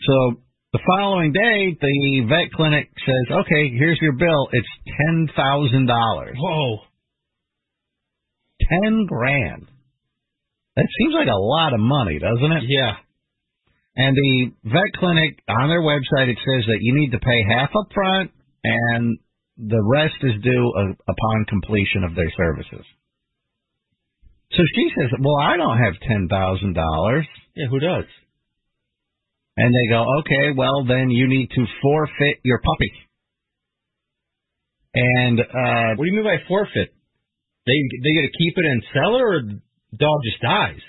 So 0.00 0.40
the 0.72 0.80
following 0.86 1.32
day, 1.32 1.76
the 1.80 2.26
vet 2.28 2.52
clinic 2.52 2.90
says, 3.06 3.36
okay, 3.40 3.70
here's 3.78 3.98
your 4.00 4.12
bill. 4.12 4.48
It's 4.52 4.68
$10,000. 5.36 6.32
Whoa. 6.36 6.78
10 8.82 9.06
grand. 9.06 9.68
That 10.76 10.88
seems 10.98 11.14
like 11.14 11.28
a 11.28 11.40
lot 11.40 11.72
of 11.72 11.80
money, 11.80 12.18
doesn't 12.18 12.52
it? 12.52 12.64
Yeah. 12.68 12.96
And 13.96 14.14
the 14.14 14.52
vet 14.64 14.92
clinic, 15.00 15.40
on 15.48 15.68
their 15.68 15.80
website, 15.80 16.28
it 16.28 16.36
says 16.36 16.66
that 16.68 16.80
you 16.80 16.94
need 16.94 17.12
to 17.12 17.18
pay 17.18 17.40
half 17.48 17.70
up 17.74 17.88
front 17.94 18.30
and 18.62 19.18
the 19.56 19.82
rest 19.82 20.16
is 20.22 20.42
due 20.42 20.94
upon 21.08 21.44
completion 21.48 22.04
of 22.04 22.14
their 22.14 22.30
services. 22.36 22.84
So 24.52 24.62
she 24.74 24.90
says, 24.96 25.10
well, 25.18 25.38
I 25.40 25.56
don't 25.56 25.78
have 25.78 25.94
$10,000. 26.08 27.22
Yeah, 27.56 27.66
who 27.70 27.80
does? 27.80 28.04
And 29.56 29.74
they 29.74 29.88
go, 29.88 30.04
okay, 30.20 30.52
well, 30.54 30.84
then 30.84 31.08
you 31.10 31.26
need 31.26 31.48
to 31.56 31.64
forfeit 31.80 32.40
your 32.44 32.60
puppy. 32.60 32.92
And 34.94 35.40
uh, 35.40 35.96
What 35.96 36.04
do 36.04 36.10
you 36.10 36.16
mean 36.16 36.24
by 36.24 36.36
forfeit? 36.48 36.92
They 37.66 37.78
they 38.02 38.12
get 38.14 38.30
to 38.30 38.38
keep 38.38 38.54
it 38.56 38.64
and 38.64 38.82
sell 38.94 39.16
it, 39.16 39.22
or 39.22 39.42
dog 39.92 40.20
just 40.24 40.42
dies? 40.42 40.82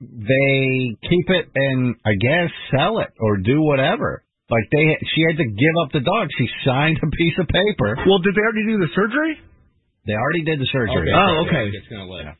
they 0.00 0.92
keep 1.08 1.26
it 1.32 1.48
and 1.54 1.96
I 2.04 2.12
guess 2.20 2.50
sell 2.70 2.98
it 3.00 3.12
or 3.18 3.38
do 3.38 3.62
whatever. 3.62 4.24
Like 4.50 4.68
they, 4.70 4.84
she 5.14 5.22
had 5.26 5.38
to 5.38 5.48
give 5.48 5.76
up 5.82 5.90
the 5.92 6.04
dog. 6.04 6.28
She 6.38 6.46
signed 6.64 7.00
a 7.02 7.10
piece 7.10 7.34
of 7.40 7.48
paper. 7.48 7.96
Well, 8.06 8.20
did 8.20 8.34
they 8.36 8.44
already 8.44 8.66
do 8.68 8.78
the 8.78 8.92
surgery? 8.94 9.40
They 10.06 10.14
already 10.14 10.44
did 10.44 10.60
the 10.60 10.68
surgery. 10.70 11.10
Oh, 11.10 11.46
okay. 11.48 11.66
It's 11.72 11.88
gonna 11.88 12.06
live. 12.06 12.36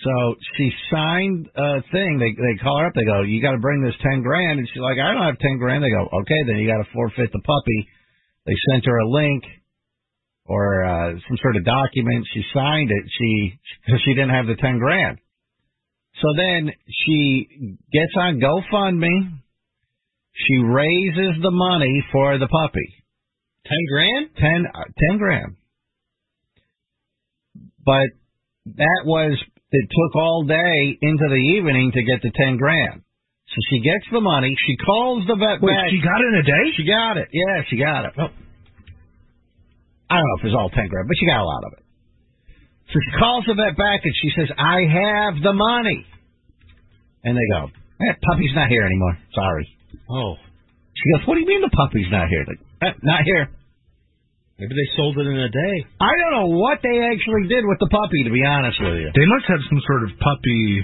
So 0.00 0.14
she 0.56 0.72
signed 0.90 1.50
a 1.54 1.82
thing. 1.92 2.16
They 2.16 2.32
they 2.32 2.56
call 2.62 2.80
her 2.80 2.86
up. 2.86 2.94
They 2.96 3.04
go, 3.04 3.20
"You 3.20 3.42
got 3.42 3.52
to 3.52 3.60
bring 3.60 3.84
this 3.84 3.92
ten 4.00 4.22
grand." 4.22 4.58
And 4.58 4.66
she's 4.66 4.80
like, 4.80 4.96
"I 4.96 5.12
don't 5.12 5.28
have 5.28 5.36
ten 5.38 5.58
grand." 5.58 5.84
They 5.84 5.92
go, 5.92 6.08
"Okay, 6.24 6.40
then 6.48 6.56
you 6.56 6.64
got 6.64 6.80
to 6.80 6.88
forfeit 6.94 7.28
the 7.30 7.44
puppy." 7.44 7.80
They 8.46 8.56
sent 8.72 8.86
her 8.86 8.96
a 8.96 9.08
link 9.10 9.44
or 10.50 10.84
uh, 10.84 11.12
some 11.28 11.38
sort 11.40 11.56
of 11.56 11.64
document. 11.64 12.26
She 12.34 12.42
signed 12.52 12.90
it. 12.90 13.04
She 13.16 13.54
because 13.86 14.00
she 14.04 14.14
didn't 14.14 14.34
have 14.34 14.46
the 14.46 14.56
ten 14.56 14.78
grand. 14.78 15.18
So 16.20 16.28
then 16.36 16.72
she 16.90 17.78
gets 17.92 18.12
on 18.18 18.40
GoFundMe. 18.42 19.38
She 20.34 20.56
raises 20.58 21.40
the 21.42 21.50
money 21.52 22.04
for 22.12 22.38
the 22.38 22.48
puppy. 22.48 22.88
Ten 23.64 23.82
grand? 23.92 24.30
Ten, 24.36 24.66
uh, 24.66 24.84
ten 25.08 25.18
grand. 25.18 25.56
But 27.84 28.08
that 28.76 29.00
was, 29.04 29.38
it 29.70 29.86
took 29.88 30.16
all 30.16 30.44
day 30.44 30.98
into 31.00 31.26
the 31.28 31.42
evening 31.56 31.92
to 31.94 32.02
get 32.02 32.22
the 32.22 32.32
ten 32.34 32.56
grand. 32.56 33.02
So 33.48 33.56
she 33.70 33.80
gets 33.80 34.06
the 34.12 34.20
money. 34.20 34.56
She 34.66 34.76
calls 34.84 35.26
the 35.26 35.36
vet 35.36 35.62
Wait, 35.62 35.74
back. 35.74 35.90
she 35.90 36.00
got 36.02 36.20
it 36.20 36.28
in 36.34 36.38
a 36.40 36.42
day? 36.42 36.64
She 36.76 36.84
got 36.86 37.16
it. 37.18 37.28
Yeah, 37.32 37.62
she 37.68 37.76
got 37.76 38.04
it. 38.06 38.12
Well, 38.16 38.30
I 40.10 40.18
don't 40.18 40.26
know 40.26 40.38
if 40.38 40.44
it 40.44 40.50
was 40.50 40.58
all 40.58 40.70
ten 40.74 40.90
grand, 40.90 41.06
but 41.06 41.16
she 41.16 41.26
got 41.30 41.40
a 41.40 41.46
lot 41.46 41.62
of 41.64 41.72
it. 41.78 41.82
So 42.90 42.98
she 42.98 43.12
calls 43.22 43.46
the 43.46 43.54
vet 43.54 43.78
back 43.78 44.02
and 44.02 44.14
she 44.18 44.34
says, 44.34 44.50
I 44.58 44.82
have 44.90 45.38
the 45.38 45.54
money. 45.54 46.02
And 47.22 47.38
they 47.38 47.46
go, 47.54 47.70
eh, 48.02 48.14
puppy's 48.26 48.50
not 48.58 48.66
here 48.68 48.82
anymore. 48.82 49.14
Sorry. 49.30 49.66
Oh, 50.10 50.34
She 50.98 51.06
goes, 51.14 51.22
what 51.30 51.34
do 51.38 51.40
you 51.40 51.46
mean 51.46 51.62
the 51.62 51.70
puppy's 51.70 52.10
not 52.10 52.26
here? 52.26 52.42
Like, 52.50 52.58
eh, 52.82 52.98
not 53.06 53.22
here. 53.22 53.46
maybe 54.58 54.74
they 54.74 54.88
sold 54.98 55.14
it 55.22 55.26
in 55.30 55.38
a 55.38 55.48
day. 55.48 55.74
I 56.02 56.10
don't 56.18 56.34
know 56.34 56.50
what 56.58 56.82
they 56.82 56.98
actually 57.14 57.46
did 57.46 57.62
with 57.62 57.78
the 57.78 57.86
puppy, 57.94 58.26
to 58.26 58.32
be 58.34 58.42
honest 58.42 58.76
with 58.82 58.98
you. 58.98 59.10
They 59.14 59.28
must 59.30 59.46
have 59.46 59.62
some 59.70 59.78
sort 59.86 60.10
of 60.10 60.18
puppy. 60.18 60.82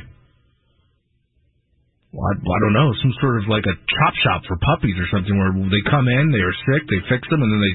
Well, 2.17 2.33
I, 2.33 2.35
I 2.41 2.59
don't 2.65 2.73
know, 2.73 2.89
some 3.05 3.13
sort 3.21 3.37
of 3.37 3.45
like 3.53 3.69
a 3.69 3.77
chop 3.77 4.15
shop 4.25 4.41
for 4.49 4.57
puppies 4.65 4.97
or 4.97 5.05
something, 5.13 5.37
where 5.37 5.53
they 5.69 5.85
come 5.85 6.09
in, 6.09 6.33
they 6.33 6.41
are 6.41 6.57
sick, 6.65 6.89
they 6.89 7.05
fix 7.13 7.29
them, 7.29 7.45
and 7.45 7.51
then 7.53 7.61
they 7.61 7.75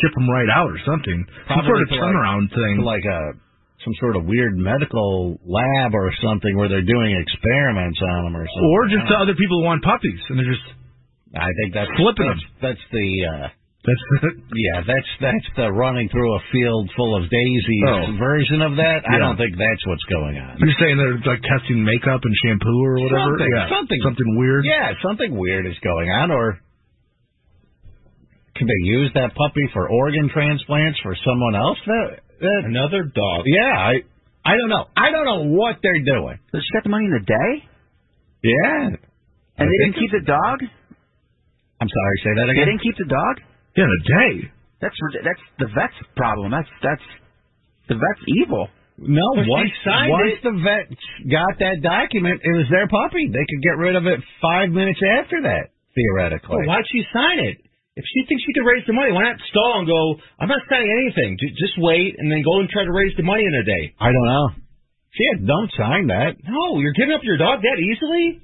ship 0.00 0.16
them 0.16 0.24
right 0.24 0.48
out 0.48 0.72
or 0.72 0.80
something. 0.88 1.20
some 1.52 1.60
sort 1.68 1.84
of 1.84 1.92
to 1.92 2.00
like- 2.00 2.00
turnaround 2.00 2.48
thing. 2.48 2.80
Like 2.80 3.04
a 3.04 3.36
some 3.84 3.92
sort 4.00 4.16
of 4.16 4.24
weird 4.24 4.56
medical 4.56 5.36
lab 5.44 5.92
or 5.92 6.08
something 6.24 6.56
where 6.56 6.72
they're 6.72 6.88
doing 6.88 7.12
experiments 7.20 8.00
on 8.00 8.24
them 8.24 8.32
or 8.32 8.48
something. 8.48 8.72
or 8.72 8.88
just 8.88 9.04
to 9.12 9.14
other 9.20 9.36
people 9.36 9.60
who 9.60 9.64
want 9.68 9.84
puppies, 9.84 10.16
and 10.32 10.38
they're 10.40 10.48
just 10.48 10.64
I 11.36 11.52
think 11.60 11.74
that's 11.76 11.90
flipping 12.00 12.32
that's, 12.32 12.46
that's 12.64 12.84
the 12.88 13.08
uh 13.28 13.48
that's 13.84 14.04
yeah 14.56 14.80
that's 14.88 15.10
that's 15.20 15.48
the 15.60 15.68
running 15.70 16.08
through 16.08 16.32
a 16.36 16.40
field 16.52 16.88
full 16.96 17.12
of 17.20 17.28
daisies 17.28 17.84
Oh. 17.84 18.16
version 18.18 18.62
of 18.64 18.76
that. 18.80 19.04
I 19.04 19.18
don't 19.20 19.36
think 19.36 19.56
that's 19.60 19.84
what's 19.86 20.04
going 20.08 20.40
on. 20.40 20.56
You're 20.58 20.72
saying 20.80 20.96
they're 20.96 21.20
like 21.28 21.44
testing 21.44 21.84
makeup 21.84 22.24
and 22.24 22.34
shampoo 22.44 22.80
or 22.80 22.96
whatever? 23.04 23.36
Something, 23.36 23.52
yeah. 23.52 23.68
something, 23.68 24.00
something 24.02 24.30
weird. 24.40 24.64
Yeah, 24.64 24.92
something 25.04 25.36
weird 25.36 25.66
is 25.68 25.76
going 25.84 26.08
on, 26.10 26.30
or 26.32 26.58
can 28.56 28.66
they 28.66 28.80
use 28.88 29.10
that 29.14 29.34
puppy 29.34 29.66
for 29.72 29.88
organ 29.90 30.30
transplants 30.32 30.98
for 31.02 31.16
someone 31.26 31.54
else? 31.56 31.78
That, 31.86 32.08
that 32.40 32.62
Another 32.64 33.02
dog. 33.04 33.44
yeah, 33.46 33.74
I 33.76 33.94
I 34.44 34.56
don't 34.56 34.68
know. 34.68 34.84
I 34.96 35.10
don't 35.10 35.24
know 35.26 35.42
what 35.56 35.76
they're 35.82 36.04
doing. 36.04 36.38
So 36.52 36.58
she 36.60 36.68
got 36.72 36.84
the 36.84 36.90
money 36.90 37.06
in 37.06 37.12
the 37.12 37.24
day, 37.26 37.50
Yeah. 38.44 38.86
and 38.88 38.98
I 39.58 39.64
they 39.66 39.78
didn't 39.84 39.98
keep 40.00 40.10
the 40.12 40.24
dog. 40.24 40.58
I'm 41.80 41.88
sorry, 41.90 42.16
say 42.24 42.30
that 42.36 42.48
again. 42.48 42.64
They 42.64 42.70
didn't 42.72 42.82
keep 42.82 42.96
the 42.96 43.10
dog. 43.12 43.34
Yeah, 43.76 43.84
in 43.84 43.90
a 43.90 44.02
day. 44.06 44.32
That's 44.80 44.96
that's 45.24 45.44
the 45.58 45.68
vet's 45.74 45.98
problem. 46.16 46.50
That's 46.52 46.68
that's 46.82 47.06
the 47.88 47.94
vet's 47.96 48.24
evil. 48.42 48.68
No, 48.96 49.26
But 49.34 49.50
once 49.50 49.74
once 49.84 50.38
it. 50.38 50.42
the 50.46 50.54
vet 50.62 50.86
got 51.26 51.58
that 51.58 51.82
document, 51.82 52.38
it 52.46 52.54
was 52.54 52.70
their 52.70 52.86
puppy. 52.86 53.26
They 53.26 53.42
could 53.42 53.62
get 53.66 53.74
rid 53.80 53.96
of 53.98 54.06
it 54.06 54.20
five 54.38 54.70
minutes 54.70 55.00
after 55.18 55.42
that, 55.50 55.74
theoretically. 55.98 56.62
Well, 56.62 56.78
why'd 56.78 56.86
she 56.92 57.02
sign 57.10 57.42
it? 57.42 57.58
If 57.98 58.04
she 58.06 58.26
thinks 58.26 58.42
she 58.46 58.54
could 58.54 58.66
raise 58.66 58.86
the 58.86 58.94
money, 58.94 59.10
why 59.10 59.22
not 59.22 59.38
stall 59.50 59.82
and 59.82 59.86
go, 59.86 60.18
I'm 60.38 60.50
not 60.50 60.62
signing 60.70 60.90
anything. 60.90 61.38
Just 61.58 61.74
wait 61.78 62.14
and 62.18 62.30
then 62.30 62.42
go 62.42 62.58
and 62.62 62.68
try 62.70 62.82
to 62.86 62.90
raise 62.94 63.14
the 63.16 63.22
money 63.22 63.42
in 63.46 63.54
a 63.54 63.64
day. 63.66 63.94
I 63.98 64.10
don't 64.10 64.26
know. 64.30 64.46
She 65.14 65.22
had, 65.30 65.46
don't 65.46 65.70
sign 65.78 66.06
that. 66.10 66.34
No, 66.42 66.78
you're 66.82 66.94
giving 66.94 67.14
up 67.14 67.22
your 67.22 67.38
dog 67.38 67.62
that 67.62 67.78
easily? 67.78 68.42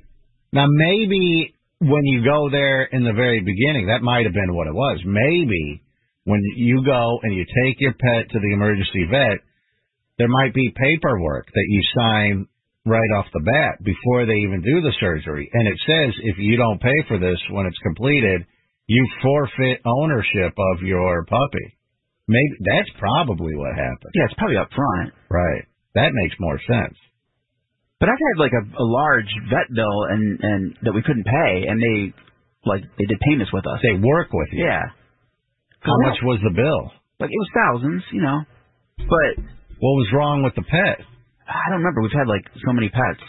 Now 0.55 0.67
maybe 0.71 1.55
when 1.81 2.05
you 2.05 2.25
go 2.25 2.51
there 2.51 2.85
in 2.85 3.05
the 3.05 3.17
very 3.17 3.41
beginning, 3.41 3.89
that 3.89 4.05
might 4.05 4.25
have 4.25 4.35
been 4.35 4.55
what 4.55 4.69
it 4.69 4.75
was. 4.75 5.01
Maybe 5.05 5.83
when 6.25 6.41
you 6.57 6.85
go 6.85 7.19
and 7.23 7.35
you 7.35 7.45
take 7.45 7.81
your 7.81 7.95
pet 7.95 8.31
to 8.31 8.39
the 8.39 8.53
emergency 8.53 9.09
vet, 9.11 9.41
there 10.19 10.29
might 10.29 10.53
be 10.53 10.77
paperwork 10.77 11.47
that 11.47 11.67
you 11.69 11.81
sign 11.97 12.47
right 12.85 13.11
off 13.17 13.33
the 13.33 13.41
bat 13.41 13.83
before 13.83 14.27
they 14.27 14.45
even 14.45 14.61
do 14.61 14.81
the 14.81 14.93
surgery. 15.01 15.49
And 15.53 15.67
it 15.67 15.79
says 15.89 16.15
if 16.23 16.37
you 16.39 16.57
don't 16.57 16.81
pay 16.81 17.01
for 17.09 17.19
this 17.19 17.41
when 17.51 17.65
it's 17.65 17.79
completed, 17.83 18.45
you 18.87 19.07
forfeit 19.23 19.81
ownership 19.87 20.53
of 20.59 20.83
your 20.83 21.25
puppy. 21.25 21.79
Maybe 22.29 22.57
that's 22.61 22.91
probably 22.99 23.57
what 23.57 23.73
happened. 23.75 24.13
Yeah, 24.15 24.25
it's 24.29 24.35
probably 24.35 24.59
up 24.59 24.69
front. 24.77 25.15
Right. 25.31 25.65
That 25.95 26.13
makes 26.13 26.37
more 26.39 26.61
sense. 26.69 26.97
But 28.01 28.09
I've 28.09 28.17
had 28.19 28.37
like 28.41 28.53
a, 28.57 28.65
a 28.81 28.87
large 28.87 29.29
vet 29.53 29.69
bill 29.77 30.09
and 30.09 30.41
and 30.43 30.63
that 30.83 30.93
we 30.97 31.03
couldn't 31.03 31.25
pay, 31.29 31.69
and 31.69 31.77
they 31.77 32.15
like 32.65 32.83
they 32.99 33.05
did 33.05 33.21
payments 33.21 33.53
with 33.53 33.67
us. 33.69 33.79
They 33.85 34.01
work 34.01 34.33
with 34.33 34.49
you. 34.53 34.65
Yeah. 34.65 34.89
How 35.81 35.97
much 36.09 36.19
was 36.25 36.41
the 36.45 36.53
bill? 36.53 36.93
Like 37.21 37.29
it 37.33 37.41
was 37.41 37.51
thousands, 37.53 38.03
you 38.13 38.23
know. 38.23 38.41
But 38.99 39.45
What 39.81 39.97
was 40.01 40.09
wrong 40.13 40.43
with 40.43 40.55
the 40.57 40.65
pet? 40.65 41.01
I 41.49 41.69
don't 41.73 41.81
remember. 41.81 42.01
We've 42.03 42.13
had 42.17 42.29
like 42.29 42.45
so 42.65 42.73
many 42.73 42.89
pets 42.89 43.21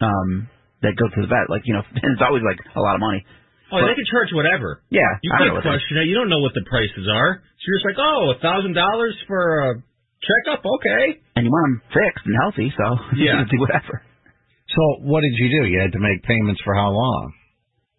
um 0.00 0.48
that 0.82 0.94
go 0.94 1.10
to 1.10 1.18
the 1.22 1.26
vet. 1.26 1.50
Like 1.50 1.62
you 1.66 1.74
know, 1.74 1.82
it's 1.94 2.22
always 2.22 2.42
like 2.46 2.58
a 2.74 2.80
lot 2.80 2.94
of 2.94 3.02
money. 3.02 3.24
Oh, 3.70 3.82
they 3.84 3.92
can 3.98 4.08
charge 4.08 4.32
whatever. 4.32 4.80
Yeah, 4.88 5.04
You 5.20 5.28
I 5.34 5.38
can't 5.44 5.52
what 5.52 5.62
question 5.62 6.00
it. 6.00 6.08
You 6.08 6.14
don't 6.16 6.30
know 6.32 6.40
what 6.40 6.54
the 6.56 6.64
prices 6.64 7.04
are. 7.04 7.44
So 7.44 7.64
you're 7.68 7.76
just 7.76 7.88
like, 7.92 8.00
oh, 8.00 8.32
a 8.32 8.38
thousand 8.40 8.72
dollars 8.72 9.12
for 9.28 9.42
a 9.60 9.70
checkup? 10.22 10.64
Okay. 10.66 11.20
and 11.36 11.46
you 11.46 11.50
want 11.50 11.64
them 11.68 11.76
fixed 11.94 12.24
and 12.26 12.34
healthy, 12.42 12.68
so 12.76 12.86
Yeah. 13.16 13.38
you 13.40 13.46
can 13.46 13.48
do 13.54 13.60
whatever. 13.60 14.02
So 14.68 14.82
what 15.08 15.22
did 15.22 15.32
you 15.38 15.48
do? 15.60 15.66
You 15.68 15.80
had 15.80 15.92
to 15.92 16.00
make 16.02 16.22
payments 16.24 16.60
for 16.64 16.74
how 16.74 16.90
long? 16.90 17.32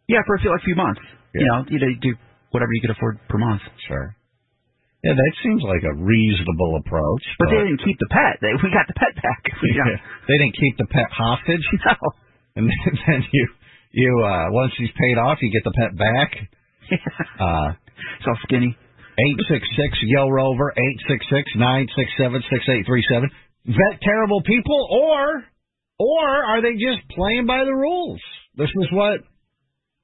Yeah, 0.08 0.22
for 0.26 0.36
a 0.36 0.40
few, 0.40 0.52
like, 0.52 0.62
few 0.64 0.76
months. 0.76 1.02
You 1.34 1.46
know, 1.46 1.66
you 1.70 1.80
do- 1.80 2.00
do 2.02 2.12
whatever 2.52 2.70
you 2.74 2.82
could 2.82 2.92
afford 2.98 3.20
per 3.30 3.38
month. 3.38 3.62
Sure. 3.88 4.16
Yeah, 5.04 5.14
that 5.16 5.34
seems 5.44 5.64
like 5.64 5.82
a 5.88 5.96
reasonable 5.96 6.76
approach. 6.84 7.24
But 7.40 7.50
they 7.56 7.62
didn't 7.64 7.80
keep 7.86 7.96
the 8.00 8.10
pet. 8.12 8.38
They, 8.42 8.52
we 8.62 8.68
got 8.74 8.84
the 8.90 8.98
pet 9.00 9.16
back. 9.16 9.42
You? 9.64 9.74
Yeah. 9.78 9.96
They 10.28 10.38
didn't 10.38 10.58
keep 10.60 10.76
the 10.78 10.88
pet 10.92 11.10
hostage. 11.12 11.64
No. 11.86 11.96
And 12.58 12.68
then, 12.68 12.94
then 13.08 13.22
you 13.32 13.48
you 13.92 14.12
uh 14.26 14.52
once 14.52 14.74
he's 14.78 14.90
paid 15.00 15.18
off, 15.18 15.38
you 15.42 15.50
get 15.54 15.64
the 15.64 15.72
pet 15.72 15.96
back. 15.98 16.32
Uh 17.40 17.74
so 18.26 18.34
skinny. 18.44 18.76
Eight 19.20 19.40
six 19.52 19.68
six 19.76 20.00
Yo 20.04 20.30
Rover 20.30 20.72
eight 20.78 21.00
six 21.10 21.26
six 21.28 21.44
nine 21.56 21.88
six 21.96 22.08
seven 22.18 22.42
six 22.50 22.64
eight 22.70 22.86
three 22.86 23.04
seven. 23.12 23.30
Vet 23.66 24.00
terrible 24.02 24.42
people, 24.44 24.80
or 24.92 25.44
or 26.00 26.28
are 26.46 26.62
they 26.62 26.74
just 26.80 27.04
playing 27.12 27.46
by 27.46 27.66
the 27.66 27.76
rules? 27.76 28.22
This 28.56 28.70
is 28.70 28.88
what 28.92 29.20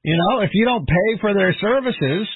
you 0.04 0.18
know. 0.18 0.42
If 0.42 0.52
you 0.54 0.66
don't 0.66 0.86
pay 0.86 1.10
for 1.22 1.34
their 1.34 1.56
services, 1.62 2.28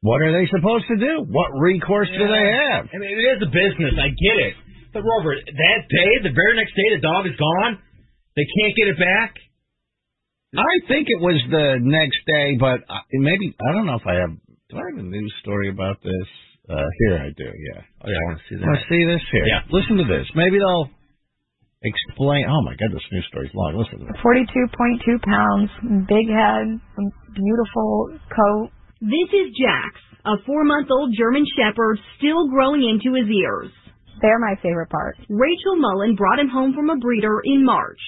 what 0.00 0.22
are 0.22 0.32
they 0.32 0.48
supposed 0.48 0.86
to 0.88 0.96
do? 0.96 1.26
What 1.28 1.50
recourse 1.60 2.08
do 2.08 2.24
they 2.24 2.46
have? 2.64 2.88
I 2.88 2.96
mean, 2.96 3.12
it 3.12 3.28
is 3.36 3.42
a 3.42 3.50
business. 3.50 3.92
I 3.98 4.08
get 4.08 4.38
it. 4.40 4.54
But 4.94 5.02
Rover, 5.04 5.36
that 5.36 5.80
day, 5.90 6.10
the 6.22 6.32
very 6.32 6.56
next 6.56 6.72
day, 6.72 6.96
the 6.96 7.02
dog 7.02 7.26
is 7.26 7.36
gone. 7.36 7.82
They 8.36 8.46
can't 8.46 8.74
get 8.76 8.88
it 8.88 8.98
back. 8.98 9.34
I 10.56 10.74
think 10.88 11.08
it 11.10 11.20
was 11.20 11.36
the 11.50 11.76
next 11.82 12.24
day, 12.24 12.56
but 12.58 12.80
uh, 12.88 13.04
maybe 13.12 13.54
I 13.60 13.72
don't 13.72 13.84
know 13.84 14.00
if 14.00 14.06
I 14.06 14.14
have. 14.24 14.32
Do 14.68 14.76
I 14.76 14.84
have 14.92 15.00
a 15.00 15.08
news 15.08 15.32
story 15.40 15.70
about 15.72 15.96
this? 16.04 16.28
Uh, 16.68 16.84
here 17.08 17.16
I 17.24 17.32
do. 17.32 17.48
Yeah. 17.48 17.80
Oh 18.04 18.08
yeah, 18.12 18.20
I 18.20 18.24
want 18.28 18.36
to 18.36 18.44
see 18.52 18.56
that. 18.60 18.64
I 18.64 18.68
want 18.68 18.84
to 18.84 18.90
see 18.92 19.02
this 19.08 19.24
here? 19.32 19.46
Yeah. 19.48 19.64
Listen 19.72 19.96
to 19.96 20.04
this. 20.04 20.28
Maybe 20.36 20.60
they'll 20.60 20.92
explain. 21.80 22.44
Oh 22.44 22.60
my 22.60 22.76
God, 22.76 22.92
this 22.92 23.00
news 23.08 23.24
story's 23.32 23.54
long. 23.56 23.80
Listen 23.80 24.04
to 24.04 24.12
this. 24.12 24.20
42.2 24.20 25.24
pounds, 25.24 25.72
big 26.04 26.28
head, 26.28 26.76
beautiful 27.32 28.12
coat. 28.28 28.68
This 29.00 29.30
is 29.32 29.56
Jax, 29.56 29.96
a 30.28 30.36
four-month-old 30.44 31.16
German 31.16 31.48
Shepherd 31.56 31.96
still 32.20 32.52
growing 32.52 32.84
into 32.84 33.16
his 33.16 33.24
ears. 33.24 33.72
They're 34.20 34.42
my 34.42 34.60
favorite 34.60 34.90
part. 34.92 35.16
Rachel 35.32 35.80
Mullen 35.80 36.12
brought 36.12 36.40
him 36.44 36.52
home 36.52 36.74
from 36.76 36.90
a 36.90 37.00
breeder 37.00 37.40
in 37.40 37.64
March. 37.64 38.02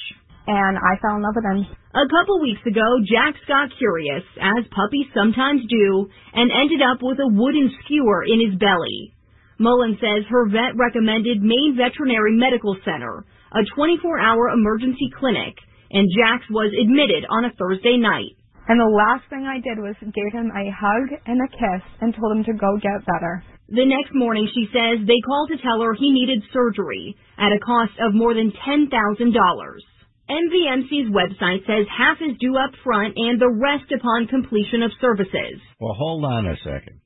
And 0.51 0.75
I 0.83 0.99
fell 0.99 1.15
in 1.15 1.23
love 1.23 1.39
with 1.39 1.47
him. 1.47 1.63
A 1.95 2.11
couple 2.11 2.43
weeks 2.43 2.67
ago, 2.67 2.83
Jax 3.07 3.39
got 3.47 3.71
curious, 3.79 4.27
as 4.35 4.67
puppies 4.75 5.07
sometimes 5.15 5.63
do, 5.71 6.11
and 6.35 6.51
ended 6.51 6.83
up 6.83 6.99
with 6.99 7.23
a 7.23 7.31
wooden 7.31 7.71
skewer 7.79 8.27
in 8.27 8.43
his 8.43 8.59
belly. 8.59 9.15
Mullen 9.63 9.95
says 10.03 10.27
her 10.27 10.51
vet 10.51 10.75
recommended 10.75 11.39
Maine 11.39 11.79
Veterinary 11.79 12.35
Medical 12.35 12.75
Center, 12.83 13.23
a 13.55 13.63
24-hour 13.79 14.51
emergency 14.51 15.07
clinic, 15.15 15.55
and 15.95 16.11
Jax 16.19 16.43
was 16.51 16.75
admitted 16.75 17.31
on 17.31 17.47
a 17.47 17.55
Thursday 17.55 17.95
night. 17.95 18.35
And 18.67 18.83
the 18.83 18.91
last 18.91 19.31
thing 19.31 19.47
I 19.47 19.63
did 19.63 19.79
was 19.79 19.95
gave 20.03 20.35
him 20.35 20.51
a 20.51 20.67
hug 20.75 21.15
and 21.31 21.39
a 21.39 21.51
kiss 21.55 21.87
and 22.03 22.11
told 22.11 22.35
him 22.35 22.43
to 22.51 22.59
go 22.59 22.75
get 22.83 23.07
better. 23.07 23.45
The 23.71 23.87
next 23.87 24.19
morning, 24.19 24.51
she 24.51 24.67
says 24.75 25.07
they 25.07 25.23
called 25.23 25.55
to 25.55 25.63
tell 25.63 25.79
her 25.79 25.95
he 25.95 26.11
needed 26.11 26.43
surgery 26.51 27.15
at 27.39 27.55
a 27.55 27.63
cost 27.63 27.95
of 28.03 28.19
more 28.19 28.35
than 28.35 28.51
$10,000. 28.67 28.91
MVMC's 30.31 31.11
website 31.11 31.67
says 31.67 31.87
half 31.91 32.19
is 32.23 32.39
due 32.39 32.57
up 32.57 32.71
front 32.85 33.15
and 33.17 33.41
the 33.41 33.51
rest 33.51 33.91
upon 33.91 34.29
completion 34.29 34.83
of 34.83 34.93
services. 35.01 35.59
Well, 35.81 35.95
hold 35.99 36.25
on 36.25 36.47
a 36.47 36.57
second. 36.63 37.01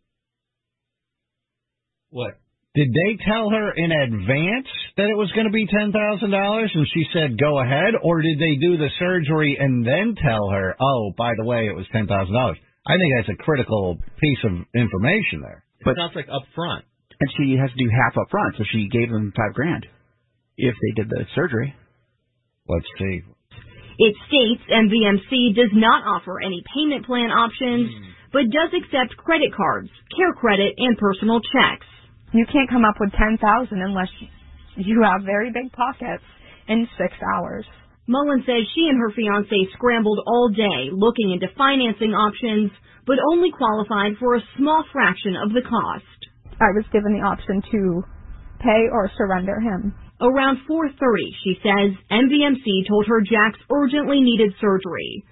What? 2.10 2.38
Did 2.74 2.88
they 2.90 3.24
tell 3.24 3.50
her 3.50 3.70
in 3.70 3.92
advance 3.92 4.66
that 4.96 5.06
it 5.06 5.16
was 5.16 5.30
going 5.32 5.46
to 5.46 5.54
be 5.54 5.66
ten 5.66 5.92
thousand 5.92 6.30
dollars, 6.30 6.70
and 6.74 6.86
she 6.92 7.06
said 7.14 7.38
go 7.38 7.60
ahead, 7.62 7.94
or 8.02 8.20
did 8.20 8.38
they 8.38 8.56
do 8.60 8.76
the 8.76 8.90
surgery 8.98 9.56
and 9.58 9.86
then 9.86 10.16
tell 10.18 10.50
her, 10.50 10.74
oh, 10.80 11.12
by 11.16 11.32
the 11.38 11.44
way, 11.44 11.66
it 11.66 11.76
was 11.76 11.86
ten 11.92 12.06
thousand 12.06 12.34
dollars? 12.34 12.58
I 12.86 12.98
think 12.98 13.14
that's 13.16 13.38
a 13.40 13.42
critical 13.42 13.96
piece 14.20 14.42
of 14.44 14.52
information 14.74 15.40
there. 15.40 15.64
It 15.86 15.96
sounds 15.96 16.14
like 16.14 16.28
up 16.28 16.42
front. 16.54 16.84
And 17.20 17.30
she 17.38 17.56
has 17.56 17.70
to 17.70 17.78
do 17.78 17.88
half 17.88 18.18
up 18.18 18.28
front, 18.28 18.56
so 18.58 18.64
she 18.72 18.88
gave 18.90 19.08
them 19.08 19.32
five 19.36 19.54
grand 19.54 19.86
if 20.58 20.74
they 20.74 21.02
did 21.02 21.08
the 21.08 21.24
surgery. 21.34 21.74
Let's 22.68 22.86
see. 22.98 23.22
It 23.98 24.14
states 24.26 24.62
MVMC 24.72 25.54
does 25.54 25.70
not 25.72 26.02
offer 26.02 26.42
any 26.42 26.62
payment 26.74 27.06
plan 27.06 27.30
options, 27.30 27.90
hmm. 27.92 28.10
but 28.32 28.50
does 28.50 28.72
accept 28.74 29.16
credit 29.18 29.54
cards, 29.54 29.90
care 30.16 30.32
credit, 30.32 30.74
and 30.78 30.98
personal 30.98 31.40
checks. 31.40 31.86
You 32.32 32.46
can't 32.50 32.70
come 32.70 32.84
up 32.84 32.96
with 32.98 33.12
10,000 33.12 33.38
unless 33.70 34.08
you 34.76 35.02
have 35.02 35.22
very 35.22 35.52
big 35.52 35.70
pockets 35.72 36.24
in 36.66 36.88
six 36.98 37.14
hours. 37.22 37.64
Mullen 38.06 38.42
says 38.44 38.66
she 38.74 38.88
and 38.90 38.98
her 38.98 39.12
fiance 39.14 39.70
scrambled 39.72 40.20
all 40.26 40.48
day 40.48 40.90
looking 40.90 41.30
into 41.30 41.46
financing 41.56 42.10
options, 42.10 42.72
but 43.06 43.16
only 43.32 43.52
qualified 43.52 44.18
for 44.18 44.34
a 44.34 44.44
small 44.58 44.84
fraction 44.92 45.36
of 45.36 45.52
the 45.52 45.62
cost. 45.62 46.20
I 46.60 46.74
was 46.74 46.84
given 46.92 47.12
the 47.12 47.24
option 47.24 47.62
to 47.70 48.02
pay 48.60 48.88
or 48.90 49.10
surrender 49.16 49.60
him. 49.60 49.94
Around 50.20 50.58
4.30, 50.70 50.94
she 51.42 51.54
says, 51.62 51.90
MVMC 52.10 52.88
told 52.88 53.06
her 53.08 53.20
Jax 53.20 53.58
urgently 53.70 54.20
needed 54.20 54.54
surgery. 54.60 55.24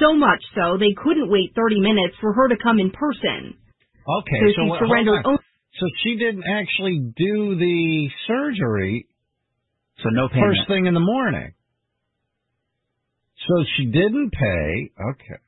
So 0.00 0.14
much 0.14 0.40
so, 0.54 0.78
they 0.78 0.94
couldn't 0.96 1.30
wait 1.30 1.52
30 1.54 1.80
minutes 1.80 2.16
for 2.20 2.32
her 2.32 2.48
to 2.48 2.56
come 2.62 2.78
in 2.78 2.90
person. 2.90 3.54
Okay, 4.08 4.40
So 4.40 4.46
so, 4.46 4.62
she 4.64 4.68
what- 4.70 4.78
surrendered 4.80 5.22
hold 5.24 5.38
on. 5.38 5.44
So 5.74 5.86
she 6.02 6.16
didn't 6.16 6.44
actually 6.44 6.98
do 7.16 7.54
the 7.54 8.10
surgery. 8.26 9.06
So 10.02 10.08
no 10.10 10.28
payment. 10.28 10.56
First 10.56 10.68
thing 10.68 10.86
in 10.86 10.94
the 10.94 11.00
morning. 11.00 11.52
So 13.46 13.64
she 13.76 13.86
didn't 13.86 14.30
pay. 14.32 14.90
Okay. 15.10 15.38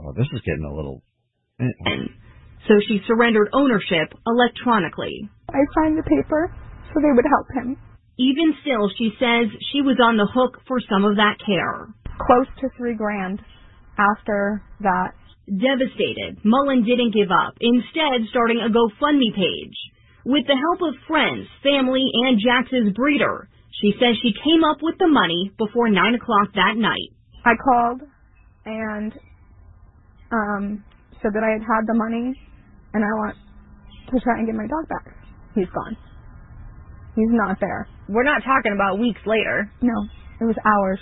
Oh, 0.00 0.12
this 0.16 0.26
is 0.32 0.40
getting 0.40 0.64
a 0.64 0.74
little. 0.74 1.02
So 2.66 2.74
she 2.88 3.00
surrendered 3.06 3.50
ownership 3.52 4.14
electronically. 4.26 5.28
I 5.50 5.58
signed 5.74 5.98
the 5.98 6.02
paper 6.02 6.54
so 6.88 7.00
they 7.00 7.12
would 7.14 7.26
help 7.28 7.46
him. 7.54 7.76
Even 8.18 8.54
still, 8.60 8.90
she 8.98 9.10
says 9.18 9.48
she 9.72 9.80
was 9.80 9.96
on 10.02 10.16
the 10.16 10.28
hook 10.28 10.60
for 10.68 10.78
some 10.88 11.04
of 11.04 11.16
that 11.16 11.36
care. 11.44 11.88
Close 12.26 12.46
to 12.60 12.68
three 12.76 12.94
grand 12.94 13.40
after 13.98 14.62
that 14.80 15.14
Devastated, 15.48 16.38
Mullen 16.44 16.84
didn't 16.84 17.12
give 17.12 17.30
up, 17.34 17.58
instead 17.60 18.22
starting 18.30 18.62
a 18.62 18.70
GoFundMe 18.70 19.34
page. 19.34 19.76
With 20.24 20.46
the 20.46 20.54
help 20.54 20.80
of 20.86 20.94
friends, 21.08 21.48
family, 21.64 22.06
and 22.06 22.38
Jax's 22.38 22.94
breeder, 22.94 23.48
she 23.80 23.92
says 23.98 24.14
she 24.22 24.32
came 24.32 24.62
up 24.62 24.78
with 24.80 24.94
the 24.98 25.08
money 25.08 25.50
before 25.58 25.90
9 25.90 26.14
o'clock 26.14 26.54
that 26.54 26.76
night. 26.76 27.10
I 27.44 27.54
called 27.58 28.02
and 28.64 29.12
um, 30.30 30.84
said 31.20 31.32
that 31.34 31.42
I 31.42 31.58
had 31.58 31.66
had 31.66 31.90
the 31.90 31.98
money 31.98 32.38
and 32.94 33.02
I 33.02 33.12
want 33.18 33.36
to 34.14 34.20
try 34.20 34.38
and 34.38 34.46
get 34.46 34.54
my 34.54 34.68
dog 34.68 34.86
back. 34.88 35.12
He's 35.56 35.68
gone. 35.74 35.96
He's 37.16 37.34
not 37.34 37.58
there. 37.58 37.88
We're 38.12 38.28
not 38.28 38.44
talking 38.44 38.76
about 38.76 39.00
weeks 39.00 39.20
later. 39.24 39.72
No, 39.80 39.96
it 40.40 40.44
was 40.44 40.56
hours. 40.68 41.00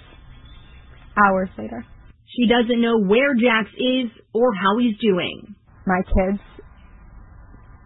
Hours 1.18 1.50
later. 1.58 1.84
She 2.38 2.46
doesn't 2.46 2.80
know 2.80 3.02
where 3.02 3.34
Jax 3.34 3.66
is 3.74 4.14
or 4.32 4.54
how 4.54 4.78
he's 4.78 4.94
doing. 5.02 5.56
My 5.86 5.98
kids 6.06 6.38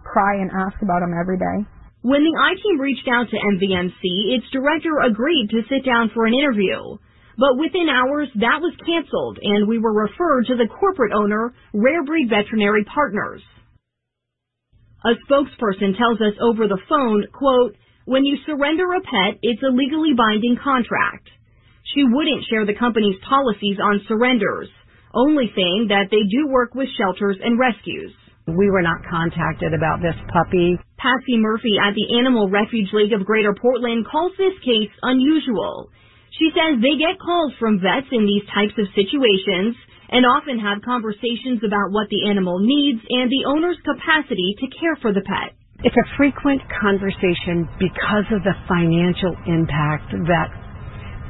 cry 0.05 0.37
and 0.45 0.51
ask 0.53 0.77
about 0.83 1.01
him 1.01 1.17
every 1.19 1.39
day. 1.39 1.65
When 2.03 2.21
the 2.21 2.37
I-Team 2.37 2.79
reached 2.79 3.09
out 3.09 3.33
to 3.33 3.41
MVMC, 3.57 4.37
its 4.37 4.45
director 4.53 5.01
agreed 5.01 5.49
to 5.51 5.65
sit 5.73 5.89
down 5.89 6.11
for 6.13 6.27
an 6.27 6.35
interview. 6.35 7.01
But 7.41 7.57
within 7.57 7.89
hours, 7.89 8.29
that 8.37 8.61
was 8.61 8.77
canceled, 8.85 9.39
and 9.41 9.67
we 9.67 9.79
were 9.79 10.05
referred 10.05 10.47
to 10.53 10.57
the 10.57 10.69
corporate 10.69 11.17
owner, 11.17 11.55
Rare 11.73 12.05
Breed 12.05 12.29
Veterinary 12.29 12.85
Partners. 12.85 13.41
A 15.05 15.17
spokesperson 15.25 15.97
tells 15.97 16.21
us 16.21 16.37
over 16.41 16.69
the 16.69 16.81
phone, 16.89 17.25
quote, 17.33 17.75
when 18.05 18.25
you 18.25 18.37
surrender 18.45 18.85
a 18.93 19.01
pet, 19.01 19.41
it's 19.41 19.63
a 19.63 19.73
legally 19.73 20.13
binding 20.13 20.57
contract. 20.63 21.25
She 21.95 22.05
wouldn't 22.05 22.45
share 22.51 22.67
the 22.67 22.77
company's 22.77 23.17
policies 23.29 23.81
on 23.81 24.05
surrenders, 24.09 24.69
only 25.15 25.49
saying 25.57 25.89
that 25.89 26.13
they 26.13 26.21
do 26.29 26.49
work 26.49 26.75
with 26.75 26.89
shelters 26.99 27.39
and 27.43 27.59
rescues. 27.59 28.13
We 28.47 28.69
were 28.69 28.85
not 28.85 29.09
contacted 29.09 29.73
about 29.73 30.05
this 30.05 30.17
puppy. 30.29 30.77
Patsy 31.01 31.41
Murphy 31.41 31.81
at 31.81 31.97
the 31.97 32.21
Animal 32.21 32.51
Refuge 32.51 32.93
League 32.93 33.17
of 33.17 33.25
Greater 33.25 33.55
Portland 33.57 34.05
calls 34.05 34.33
this 34.37 34.53
case 34.61 34.93
unusual. 35.01 35.89
She 36.37 36.53
says 36.53 36.83
they 36.85 37.01
get 37.01 37.17
calls 37.17 37.55
from 37.57 37.81
vets 37.81 38.13
in 38.13 38.27
these 38.29 38.45
types 38.53 38.77
of 38.77 38.93
situations 38.93 39.77
and 40.13 40.27
often 40.29 40.59
have 40.61 40.85
conversations 40.85 41.65
about 41.65 41.89
what 41.89 42.13
the 42.13 42.29
animal 42.29 42.61
needs 42.61 43.01
and 43.09 43.33
the 43.33 43.49
owner's 43.49 43.81
capacity 43.81 44.57
to 44.61 44.77
care 44.77 44.97
for 45.01 45.15
the 45.15 45.25
pet. 45.25 45.57
It's 45.85 45.97
a 46.01 46.17
frequent 46.17 46.63
conversation 46.81 47.69
because 47.77 48.25
of 48.33 48.41
the 48.41 48.57
financial 48.65 49.37
impact 49.45 50.17
that 50.25 50.49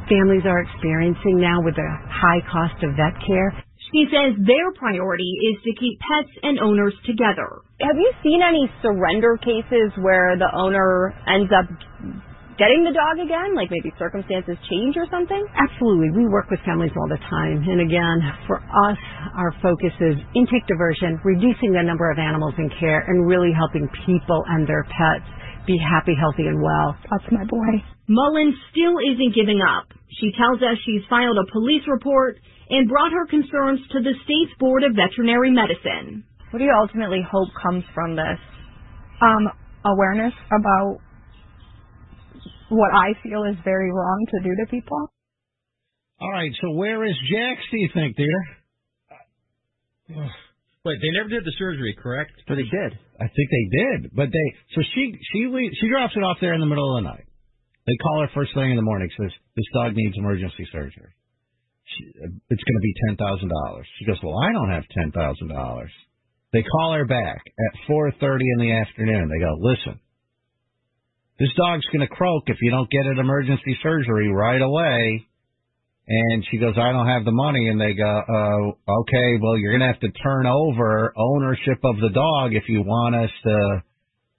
families 0.06 0.46
are 0.46 0.62
experiencing 0.62 1.42
now 1.42 1.58
with 1.58 1.74
the 1.74 1.90
high 2.06 2.38
cost 2.46 2.78
of 2.86 2.94
vet 2.94 3.18
care. 3.26 3.50
She 3.90 4.06
says 4.14 4.38
their 4.46 4.70
priority 4.78 5.26
is 5.50 5.58
to 5.64 5.74
keep 5.74 5.98
pets 5.98 6.30
and 6.44 6.60
owners 6.60 6.94
together. 7.04 7.66
Have 7.82 7.98
you 7.98 8.12
seen 8.22 8.42
any 8.46 8.70
surrender 8.80 9.36
cases 9.42 9.90
where 9.98 10.38
the 10.38 10.50
owner 10.54 11.10
ends 11.26 11.50
up 11.50 11.66
getting 12.56 12.84
the 12.86 12.94
dog 12.94 13.18
again? 13.18 13.54
Like 13.54 13.70
maybe 13.70 13.90
circumstances 13.98 14.56
change 14.70 14.96
or 14.96 15.06
something? 15.10 15.42
Absolutely. 15.54 16.10
We 16.14 16.28
work 16.28 16.50
with 16.50 16.60
families 16.62 16.92
all 16.94 17.08
the 17.08 17.20
time. 17.30 17.62
And 17.66 17.82
again, 17.82 18.18
for 18.46 18.62
us, 18.62 18.98
our 19.34 19.52
focus 19.62 19.94
is 20.00 20.16
intake 20.34 20.66
diversion, 20.66 21.20
reducing 21.24 21.74
the 21.74 21.82
number 21.82 22.10
of 22.10 22.18
animals 22.18 22.54
in 22.58 22.70
care, 22.78 23.04
and 23.06 23.26
really 23.26 23.50
helping 23.50 23.88
people 24.06 24.44
and 24.48 24.66
their 24.66 24.84
pets 24.84 25.26
be 25.66 25.78
happy, 25.80 26.12
healthy, 26.14 26.46
and 26.46 26.60
well. 26.60 26.96
That's 27.10 27.24
my 27.32 27.44
boy. 27.44 27.80
Mullen 28.06 28.52
still 28.70 29.00
isn't 29.00 29.34
giving 29.34 29.60
up. 29.64 29.88
She 30.20 30.30
tells 30.36 30.60
us 30.60 30.76
she's 30.84 31.02
filed 31.08 31.38
a 31.40 31.50
police 31.50 31.82
report 31.88 32.36
and 32.70 32.88
brought 32.88 33.12
her 33.12 33.26
concerns 33.26 33.80
to 33.92 34.00
the 34.00 34.14
state's 34.24 34.52
Board 34.58 34.84
of 34.84 34.92
Veterinary 34.94 35.50
Medicine. 35.50 36.24
What 36.50 36.58
do 36.58 36.64
you 36.64 36.76
ultimately 36.78 37.20
hope 37.24 37.48
comes 37.60 37.84
from 37.94 38.14
this? 38.14 38.38
Um, 39.20 39.48
awareness 39.84 40.32
about 40.52 40.98
what 42.74 42.92
I 42.92 43.14
feel 43.22 43.44
is 43.44 43.56
very 43.64 43.90
wrong 43.90 44.26
to 44.30 44.40
do 44.42 44.54
to 44.56 44.66
people. 44.70 45.10
All 46.20 46.30
right, 46.30 46.52
so 46.60 46.70
where 46.70 47.04
is 47.04 47.14
Jax, 47.30 47.60
do 47.70 47.76
you 47.78 47.88
think, 47.92 48.16
dear? 48.16 48.46
Wait, 50.84 50.98
they 51.00 51.16
never 51.16 51.28
did 51.28 51.44
the 51.44 51.56
surgery, 51.58 51.96
correct? 51.96 52.32
But 52.46 52.56
they 52.56 52.68
did. 52.68 52.98
I 53.16 53.24
think 53.24 53.48
they 53.48 53.66
did, 53.72 54.10
but 54.12 54.28
they 54.28 54.46
so 54.74 54.82
she 54.94 55.16
she 55.32 55.46
le 55.46 55.62
she 55.80 55.88
drops 55.88 56.12
it 56.14 56.20
off 56.20 56.36
there 56.40 56.52
in 56.52 56.60
the 56.60 56.66
middle 56.66 56.96
of 56.96 57.02
the 57.02 57.08
night. 57.08 57.24
They 57.86 57.96
call 57.96 58.20
her 58.20 58.28
first 58.34 58.52
thing 58.54 58.70
in 58.70 58.76
the 58.76 58.82
morning. 58.82 59.08
Says 59.16 59.32
this 59.56 59.64
dog 59.72 59.94
needs 59.94 60.16
emergency 60.18 60.66
surgery. 60.72 61.12
She, 61.84 62.04
it's 62.04 62.64
going 62.64 62.78
to 62.80 62.84
be 62.84 62.94
ten 63.08 63.16
thousand 63.16 63.48
dollars. 63.48 63.86
She 63.98 64.04
goes, 64.04 64.18
well, 64.22 64.36
I 64.38 64.52
don't 64.52 64.70
have 64.70 64.84
ten 64.92 65.12
thousand 65.12 65.48
dollars. 65.48 65.92
They 66.52 66.62
call 66.62 66.92
her 66.94 67.06
back 67.06 67.40
at 67.46 67.80
four 67.86 68.12
thirty 68.20 68.44
in 68.56 68.60
the 68.60 68.72
afternoon. 68.72 69.30
They 69.32 69.40
go, 69.40 69.56
listen, 69.60 70.00
this 71.38 71.50
dog's 71.56 71.86
going 71.86 72.06
to 72.06 72.14
croak 72.14 72.44
if 72.46 72.58
you 72.60 72.70
don't 72.70 72.90
get 72.90 73.06
an 73.06 73.18
emergency 73.18 73.76
surgery 73.82 74.28
right 74.32 74.60
away. 74.62 75.26
And 76.06 76.44
she 76.50 76.58
goes, 76.58 76.74
I 76.76 76.92
don't 76.92 77.08
have 77.08 77.24
the 77.24 77.32
money. 77.32 77.68
And 77.68 77.80
they 77.80 77.94
go, 77.94 78.04
uh, 78.04 78.92
okay, 79.00 79.38
well, 79.40 79.56
you're 79.56 79.72
going 79.72 79.80
to 79.80 79.92
have 79.92 80.00
to 80.00 80.12
turn 80.22 80.46
over 80.46 81.12
ownership 81.16 81.78
of 81.82 81.96
the 81.96 82.10
dog 82.12 82.54
if 82.54 82.64
you 82.68 82.82
want 82.82 83.14
us 83.16 83.30
to 83.44 83.82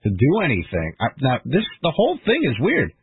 to 0.04 0.10
do 0.12 0.42
anything. 0.46 0.94
I, 1.02 1.08
now, 1.20 1.40
this 1.44 1.66
the 1.82 1.92
whole 1.92 2.20
thing 2.24 2.46
is 2.46 2.56
weird. 2.60 2.94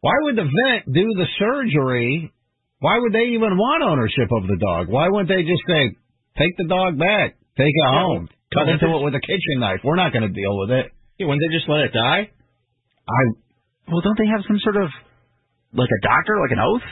Why 0.00 0.14
would 0.22 0.36
the 0.36 0.46
vet 0.46 0.86
do 0.86 1.02
the 1.18 1.26
surgery? 1.38 2.32
Why 2.78 2.98
would 2.98 3.12
they 3.12 3.34
even 3.34 3.58
want 3.58 3.82
ownership 3.82 4.30
of 4.30 4.46
the 4.46 4.56
dog? 4.56 4.86
Why 4.86 5.08
wouldn't 5.08 5.28
they 5.28 5.42
just 5.42 5.66
say, 5.66 5.96
take 6.38 6.56
the 6.56 6.68
dog 6.68 6.98
back, 6.98 7.34
take 7.58 7.74
it 7.74 7.88
home, 7.90 8.28
cut 8.54 8.68
into 8.68 8.86
it 8.86 9.02
with 9.02 9.14
a 9.14 9.20
kitchen 9.20 9.58
knife? 9.58 9.80
We're 9.82 9.96
not 9.96 10.12
going 10.12 10.22
to 10.22 10.32
deal 10.32 10.56
with 10.56 10.70
it. 10.70 10.86
Yeah, 11.18 11.26
wouldn't 11.26 11.42
they 11.42 11.50
just 11.56 11.68
let 11.68 11.80
it 11.80 11.92
die? 11.92 12.30
I 13.08 13.20
well, 13.88 14.02
don't 14.02 14.18
they 14.18 14.26
have 14.26 14.42
some 14.46 14.58
sort 14.60 14.76
of 14.76 14.90
like 15.74 15.90
a 15.90 16.00
doctor, 16.02 16.38
like 16.42 16.52
an 16.52 16.62
oath? 16.62 16.86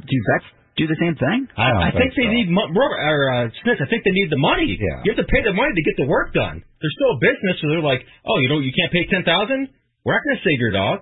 Do 0.00 0.16
vets 0.30 0.46
do 0.76 0.86
the 0.86 0.98
same 1.00 1.16
thing? 1.16 1.48
I 1.56 1.72
don't 1.72 1.82
I 1.82 1.90
think, 1.90 2.12
they 2.14 2.28
need 2.28 2.52
mo- 2.52 2.68
Robert, 2.68 3.00
or 3.00 3.20
uh, 3.32 3.48
Smith. 3.64 3.80
I 3.80 3.88
think 3.88 4.04
they 4.04 4.12
need 4.12 4.28
the 4.30 4.38
money. 4.38 4.76
Yeah. 4.76 5.02
You 5.02 5.16
have 5.16 5.24
to 5.24 5.30
pay 5.32 5.42
the 5.42 5.56
money 5.56 5.72
to 5.72 5.82
get 5.82 5.96
the 5.96 6.06
work 6.06 6.36
done. 6.36 6.60
They're 6.60 6.96
still 7.00 7.16
a 7.16 7.20
business, 7.20 7.56
so 7.58 7.72
they're 7.72 7.82
like, 7.82 8.04
oh, 8.28 8.38
you 8.38 8.48
know, 8.52 8.60
you 8.60 8.70
can't 8.76 8.92
pay 8.92 9.08
ten 9.08 9.24
thousand. 9.24 9.72
We're 10.04 10.14
not 10.14 10.22
going 10.22 10.38
to 10.38 10.44
save 10.44 10.60
your 10.60 10.70
dog. 10.76 10.96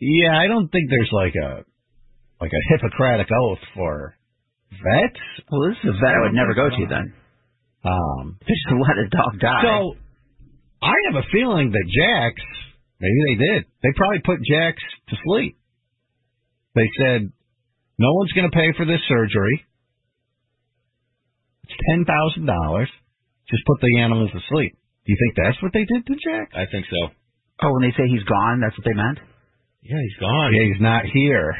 Yeah, 0.00 0.34
I 0.34 0.48
don't 0.48 0.66
think 0.72 0.90
there's 0.90 1.12
like 1.12 1.36
a 1.38 1.62
like 2.42 2.50
a 2.50 2.62
Hippocratic 2.74 3.28
oath 3.30 3.62
for 3.76 4.16
vets. 4.72 5.22
Well, 5.46 5.70
this 5.70 5.78
is 5.84 5.94
a 5.94 5.96
vet 6.00 6.18
I 6.18 6.26
would 6.26 6.34
never 6.34 6.54
go 6.58 6.66
to 6.72 6.84
then. 6.90 7.14
Um, 7.84 8.38
just 8.42 8.64
to 8.72 8.76
let 8.80 8.98
a 8.98 9.08
dog 9.12 9.38
die. 9.38 9.62
So 9.62 9.94
I 10.82 10.94
have 11.12 11.22
a 11.22 11.26
feeling 11.30 11.70
that 11.70 11.86
Jax, 11.86 12.42
maybe 13.02 13.20
they 13.26 13.38
did. 13.44 13.60
They 13.82 13.92
probably 13.96 14.22
put 14.24 14.38
Jax 14.46 14.78
to 15.10 15.16
sleep. 15.26 15.58
They 16.74 16.88
said, 16.96 17.30
no 17.98 18.10
one's 18.14 18.32
going 18.32 18.48
to 18.50 18.54
pay 18.56 18.72
for 18.76 18.86
this 18.86 19.02
surgery. 19.08 19.66
It's 21.64 21.76
ten 21.90 22.04
thousand 22.04 22.46
dollars. 22.46 22.88
Just 23.50 23.66
put 23.66 23.80
the 23.82 24.00
animals 24.00 24.30
to 24.32 24.40
sleep. 24.48 24.72
Do 25.04 25.12
you 25.12 25.18
think 25.18 25.34
that's 25.36 25.60
what 25.62 25.72
they 25.74 25.84
did 25.84 26.06
to 26.06 26.14
Jax? 26.14 26.54
I 26.54 26.64
think 26.70 26.86
so. 26.88 27.12
Oh, 27.62 27.72
when 27.74 27.82
they 27.82 27.94
say 27.96 28.08
he's 28.08 28.24
gone, 28.24 28.60
that's 28.60 28.76
what 28.78 28.86
they 28.86 28.94
meant. 28.94 29.18
Yeah, 29.82 29.98
he's 30.00 30.18
gone. 30.20 30.54
Yeah, 30.54 30.64
he's 30.72 30.80
not 30.80 31.04
here. 31.12 31.54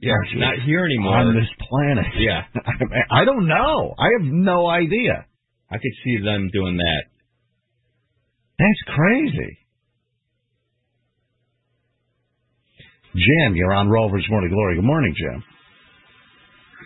Yeah, 0.00 0.18
he's 0.28 0.38
not 0.40 0.58
here 0.66 0.84
anymore. 0.84 1.16
on 1.16 1.34
this 1.34 1.48
planet. 1.68 2.06
Yeah. 2.18 2.42
I 3.10 3.24
don't 3.24 3.46
know. 3.46 3.94
I 3.98 4.08
have 4.18 4.26
no 4.26 4.66
idea. 4.66 5.26
I 5.70 5.76
could 5.76 5.96
see 6.04 6.18
them 6.22 6.50
doing 6.52 6.76
that. 6.76 7.02
That's 8.58 8.96
crazy. 8.96 9.58
Jim, 13.12 13.52
you're 13.52 13.76
on 13.76 13.92
Rover's 13.92 14.24
Morning 14.32 14.48
Glory. 14.48 14.80
Good 14.80 14.88
morning, 14.88 15.12
Jim. 15.12 15.44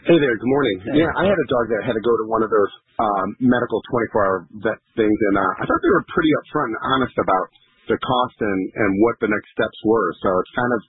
Hey 0.07 0.19
there, 0.19 0.35
good 0.39 0.53
morning. 0.53 0.77
Yeah, 0.95 1.11
I 1.19 1.27
had 1.27 1.35
a 1.35 1.49
dog 1.51 1.65
that 1.71 1.83
had 1.87 1.95
to 1.99 2.03
go 2.03 2.15
to 2.15 2.25
one 2.31 2.43
of 2.43 2.51
those 2.51 2.73
um, 2.99 3.29
medical 3.43 3.83
24-hour 3.91 4.47
vet 4.63 4.79
things, 4.95 5.19
and 5.31 5.35
uh, 5.39 5.51
I 5.59 5.63
thought 5.67 5.83
they 5.83 5.91
were 5.91 6.07
pretty 6.11 6.31
upfront 6.43 6.75
and 6.75 6.79
honest 6.95 7.17
about 7.19 7.47
the 7.91 7.99
cost 7.99 8.39
and 8.43 8.61
and 8.75 8.91
what 9.03 9.19
the 9.23 9.31
next 9.31 9.51
steps 9.55 9.79
were. 9.87 10.11
So 10.23 10.29
it's 10.43 10.55
kind 10.55 10.73
of 10.75 10.81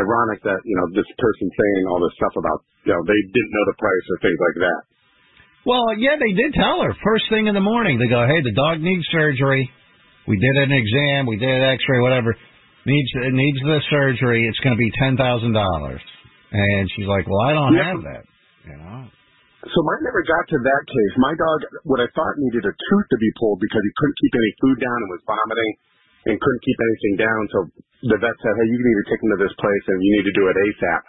ironic 0.00 0.40
that 0.48 0.60
you 0.64 0.76
know 0.80 0.86
this 0.96 1.08
person 1.16 1.46
saying 1.48 1.82
all 1.88 2.00
this 2.04 2.16
stuff 2.20 2.36
about 2.36 2.64
you 2.88 2.92
know 2.92 3.00
they 3.04 3.20
didn't 3.20 3.52
know 3.52 3.64
the 3.68 3.76
price 3.80 4.06
or 4.12 4.16
things 4.20 4.40
like 4.40 4.58
that. 4.68 4.80
Well, 5.64 5.96
yeah, 5.96 6.20
they 6.20 6.32
did 6.36 6.52
tell 6.56 6.84
her 6.84 6.92
first 7.04 7.28
thing 7.32 7.48
in 7.48 7.56
the 7.56 7.64
morning. 7.64 7.96
They 8.00 8.08
go, 8.08 8.24
"Hey, 8.28 8.40
the 8.44 8.52
dog 8.52 8.84
needs 8.84 9.04
surgery. 9.12 9.64
We 10.28 10.40
did 10.40 10.56
an 10.68 10.72
exam. 10.72 11.28
We 11.28 11.36
did 11.36 11.52
an 11.52 11.68
X-ray, 11.76 12.00
whatever. 12.00 12.32
Needs 12.84 13.10
needs 13.32 13.60
the 13.64 13.80
surgery. 13.88 14.44
It's 14.44 14.60
going 14.60 14.76
to 14.76 14.80
be 14.80 14.92
ten 15.00 15.16
thousand 15.16 15.52
dollars." 15.56 16.00
And 16.52 16.84
she's 16.94 17.08
like, 17.08 17.24
"Well, 17.26 17.42
I 17.48 17.52
don't 17.56 17.74
Yeah. 17.74 17.90
have 17.96 18.02
that." 18.04 18.24
You 18.68 18.76
know. 18.76 19.08
So 19.64 19.78
mine 19.80 20.04
never 20.04 20.20
got 20.28 20.44
to 20.52 20.58
that 20.60 20.82
case. 20.84 21.12
My 21.16 21.32
dog, 21.32 21.58
what 21.88 21.96
I 22.00 22.08
thought 22.12 22.36
needed 22.36 22.68
a 22.68 22.74
tooth 22.76 23.06
to 23.08 23.18
be 23.18 23.30
pulled 23.40 23.64
because 23.64 23.80
he 23.80 23.92
couldn't 23.96 24.18
keep 24.20 24.34
any 24.36 24.52
food 24.60 24.76
down 24.84 24.98
and 25.00 25.08
was 25.08 25.24
vomiting 25.24 25.72
and 26.28 26.34
couldn't 26.36 26.62
keep 26.68 26.78
anything 26.84 27.14
down. 27.24 27.40
So 27.48 27.58
the 28.12 28.18
vet 28.20 28.36
said, 28.44 28.52
"Hey, 28.60 28.66
you 28.68 28.76
need 28.76 28.98
to 29.00 29.06
take 29.08 29.20
him 29.24 29.30
to 29.32 29.40
this 29.40 29.56
place 29.56 29.84
and 29.88 29.98
you 30.04 30.10
need 30.20 30.26
to 30.28 30.36
do 30.36 30.44
it 30.52 30.56
ASAP." 30.60 31.00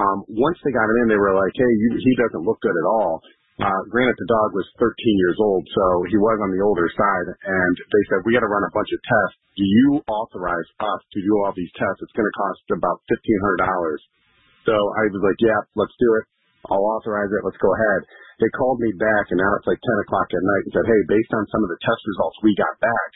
Um, 0.00 0.24
once 0.40 0.56
they 0.64 0.72
got 0.72 0.88
him 0.88 0.96
in, 1.04 1.06
they 1.12 1.20
were 1.20 1.36
like, 1.36 1.52
"Hey, 1.52 1.68
you, 1.68 1.88
he 2.00 2.12
doesn't 2.16 2.44
look 2.48 2.60
good 2.64 2.76
at 2.76 2.86
all." 2.88 3.20
Uh, 3.58 3.82
granted, 3.90 4.14
the 4.16 4.30
dog 4.30 4.54
was 4.54 4.62
13 4.78 4.94
years 5.18 5.34
old, 5.42 5.66
so 5.74 5.84
he 6.06 6.16
was 6.16 6.38
on 6.46 6.54
the 6.54 6.62
older 6.62 6.86
side, 6.94 7.26
and 7.42 7.74
they 7.90 8.02
said, 8.06 8.22
we 8.22 8.30
got 8.30 8.46
to 8.46 8.46
run 8.46 8.62
a 8.62 8.70
bunch 8.70 8.86
of 8.94 9.00
tests. 9.02 9.38
Do 9.58 9.66
you 9.66 9.98
authorize 10.06 10.70
us 10.78 11.02
to 11.02 11.18
do 11.18 11.32
all 11.42 11.50
these 11.50 11.74
tests? 11.74 11.98
It's 11.98 12.14
going 12.14 12.30
to 12.30 12.38
cost 12.38 12.62
about 12.78 13.02
$1,500. 13.10 14.70
So 14.70 14.74
I 14.78 15.10
was 15.10 15.22
like, 15.26 15.40
yeah, 15.42 15.58
let's 15.74 15.98
do 15.98 16.10
it. 16.22 16.24
I'll 16.70 16.86
authorize 16.94 17.26
it. 17.34 17.42
Let's 17.42 17.58
go 17.58 17.74
ahead. 17.74 18.06
They 18.38 18.46
called 18.54 18.78
me 18.78 18.94
back, 19.02 19.34
and 19.34 19.42
now 19.42 19.50
it's 19.58 19.66
like 19.66 19.82
10 19.82 20.04
o'clock 20.06 20.30
at 20.30 20.46
night, 20.46 20.62
and 20.62 20.72
said, 20.78 20.86
hey, 20.86 21.00
based 21.10 21.34
on 21.34 21.42
some 21.50 21.66
of 21.66 21.70
the 21.74 21.80
test 21.82 22.02
results 22.06 22.38
we 22.46 22.54
got 22.54 22.70
back, 22.78 23.10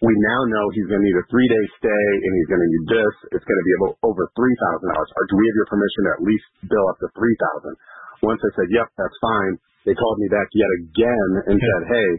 we 0.00 0.16
now 0.16 0.40
know 0.48 0.64
he's 0.72 0.88
going 0.88 1.04
to 1.04 1.08
need 1.12 1.20
a 1.20 1.28
three-day 1.28 1.64
stay, 1.76 2.06
and 2.24 2.32
he's 2.40 2.48
going 2.48 2.64
to 2.64 2.70
need 2.72 2.86
this. 2.88 3.14
It's 3.36 3.44
going 3.44 3.60
to 3.60 3.68
be 3.68 3.76
over 4.00 4.24
$3,000. 4.32 4.48
Or 4.88 5.24
do 5.28 5.34
we 5.36 5.44
have 5.44 5.58
your 5.60 5.68
permission 5.68 6.08
to 6.08 6.10
at 6.16 6.24
least 6.24 6.48
bill 6.72 6.88
up 6.88 6.96
to 7.04 7.08
3000 7.20 7.76
Once 8.22 8.40
I 8.42 8.50
said, 8.54 8.70
yep, 8.70 8.86
that's 8.94 9.18
fine, 9.18 9.58
they 9.82 9.98
called 9.98 10.18
me 10.22 10.30
back 10.30 10.46
yet 10.54 10.70
again 10.78 11.30
and 11.50 11.56
said, 11.70 11.82
hey, 11.90 12.10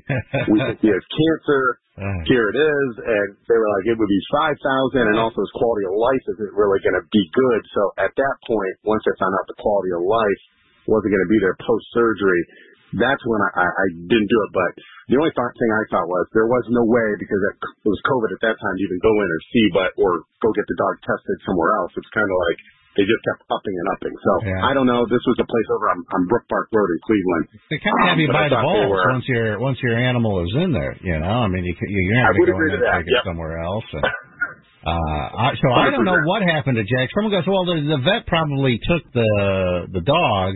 we 0.51 0.57
think 0.59 0.79
he 0.83 0.91
has 0.91 1.03
cancer. 1.07 1.79
Uh-huh. 1.93 2.21
Here 2.25 2.49
it 2.49 2.57
is. 2.57 2.91
And 3.05 3.27
they 3.45 3.53
were 3.53 3.69
like, 3.69 3.85
it 3.85 3.95
would 3.95 4.09
be 4.09 4.23
5000 4.33 5.13
and 5.13 5.17
also 5.21 5.45
his 5.45 5.53
quality 5.53 5.85
of 5.85 5.93
life 5.93 6.25
isn't 6.35 6.53
really 6.57 6.81
going 6.81 6.97
to 6.97 7.05
be 7.13 7.23
good. 7.31 7.61
So 7.77 7.81
at 8.01 8.11
that 8.17 8.35
point, 8.49 8.73
once 8.81 9.05
I 9.05 9.13
found 9.21 9.31
out 9.37 9.45
the 9.45 9.61
quality 9.61 9.93
of 9.93 10.01
life 10.01 10.41
wasn't 10.89 11.13
going 11.13 11.25
to 11.29 11.31
be 11.31 11.39
there 11.39 11.55
post-surgery, 11.61 12.41
that's 12.97 13.23
when 13.25 13.41
I, 13.41 13.65
I, 13.65 13.85
didn't 14.05 14.29
do 14.29 14.39
it. 14.45 14.51
But 14.53 14.71
the 15.09 15.17
only 15.17 15.33
thought, 15.33 15.53
thing 15.57 15.71
I 15.73 15.85
thought 15.89 16.05
was 16.05 16.29
there 16.33 16.45
was 16.45 16.65
no 16.69 16.85
way 16.85 17.17
because 17.17 17.41
it, 17.41 17.55
it 17.57 17.89
was 17.89 18.01
COVID 18.05 18.29
at 18.37 18.41
that 18.45 18.57
time 18.57 18.75
to 18.77 18.83
even 18.85 19.01
go 19.01 19.13
in 19.17 19.29
or 19.29 19.41
see, 19.49 19.65
but 19.73 19.89
or 19.97 20.11
go 20.45 20.53
get 20.53 20.65
the 20.69 20.77
dog 20.77 21.01
tested 21.01 21.37
somewhere 21.45 21.73
else. 21.81 21.93
It's 21.97 22.13
kind 22.13 22.29
of 22.29 22.37
like 22.49 22.59
they 22.93 23.05
just 23.09 23.23
kept 23.25 23.41
upping 23.49 23.73
and 23.73 23.87
upping. 23.97 24.13
So 24.21 24.31
Yeah. 24.45 24.69
I 24.69 24.71
don't 24.77 24.85
know. 24.85 25.05
This 25.09 25.23
was 25.25 25.37
a 25.41 25.47
place 25.49 25.67
over 25.73 25.85
on, 25.89 25.97
on 26.13 26.21
Brook 26.29 26.45
Park 26.49 26.69
Road 26.69 26.89
in 26.93 26.99
Cleveland. 27.09 27.45
They 27.73 27.79
kind 27.81 27.95
of 27.97 28.03
have 28.13 28.19
you 28.21 28.29
Um, 28.29 28.37
by 28.37 28.47
the 28.53 28.61
balls 28.61 28.89
were- 28.89 29.09
once 29.13 29.25
your 29.27 29.57
once 29.59 29.79
your 29.81 29.97
animal 29.97 30.43
is 30.45 30.53
in 30.61 30.71
there. 30.71 30.93
You 31.01 31.17
know, 31.17 31.41
I 31.43 31.47
mean, 31.49 31.65
you 31.65 31.73
you're 31.73 32.21
I 32.21 32.29
not 32.29 32.37
would 32.37 32.47
going 32.47 32.53
to 32.53 32.53
go 32.53 32.75
in 32.75 32.81
there 32.81 32.93
and 32.93 33.05
take 33.05 33.13
it 33.13 33.25
somewhere 33.25 33.57
else. 33.65 33.87
And, 33.93 34.05
uh, 34.05 35.25
I, 35.39 35.55
so 35.63 35.71
I 35.71 35.89
don't 35.89 36.03
know 36.05 36.19
what 36.27 36.43
happened 36.43 36.75
to 36.75 36.83
Jack. 36.83 37.09
Someone 37.15 37.31
goes, 37.31 37.47
well, 37.47 37.63
the, 37.63 37.79
the 37.87 38.01
vet 38.03 38.27
probably 38.27 38.79
took 38.83 39.03
the 39.13 39.87
the 39.95 40.01
dog 40.03 40.53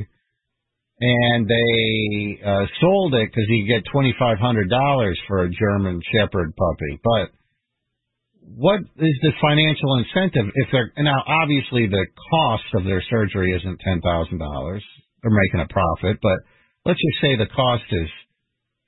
and 0.99 1.47
they 1.47 2.41
uh, 2.43 2.65
sold 2.81 3.13
it 3.13 3.29
because 3.29 3.45
he 3.47 3.65
get 3.67 3.83
twenty 3.91 4.13
five 4.19 4.37
hundred 4.39 4.69
dollars 4.69 5.17
for 5.27 5.43
a 5.43 5.49
German 5.49 6.01
Shepherd 6.11 6.53
puppy. 6.57 6.99
But 7.03 7.31
what 8.55 8.79
is 8.79 9.17
the 9.21 9.33
financial 9.41 9.97
incentive 9.99 10.47
if 10.55 10.67
they're 10.71 10.91
now 11.03 11.19
obviously 11.27 11.87
the 11.87 12.05
cost 12.31 12.63
of 12.75 12.85
their 12.85 13.03
surgery 13.09 13.51
isn't 13.55 13.79
ten 13.83 13.99
thousand 14.01 14.39
dollars. 14.39 14.83
They're 15.21 15.31
making 15.35 15.59
a 15.61 15.67
profit, 15.67 16.19
but 16.21 16.39
let's 16.85 16.99
just 16.99 17.19
say 17.21 17.35
the 17.35 17.51
cost 17.51 17.83
is 17.91 18.07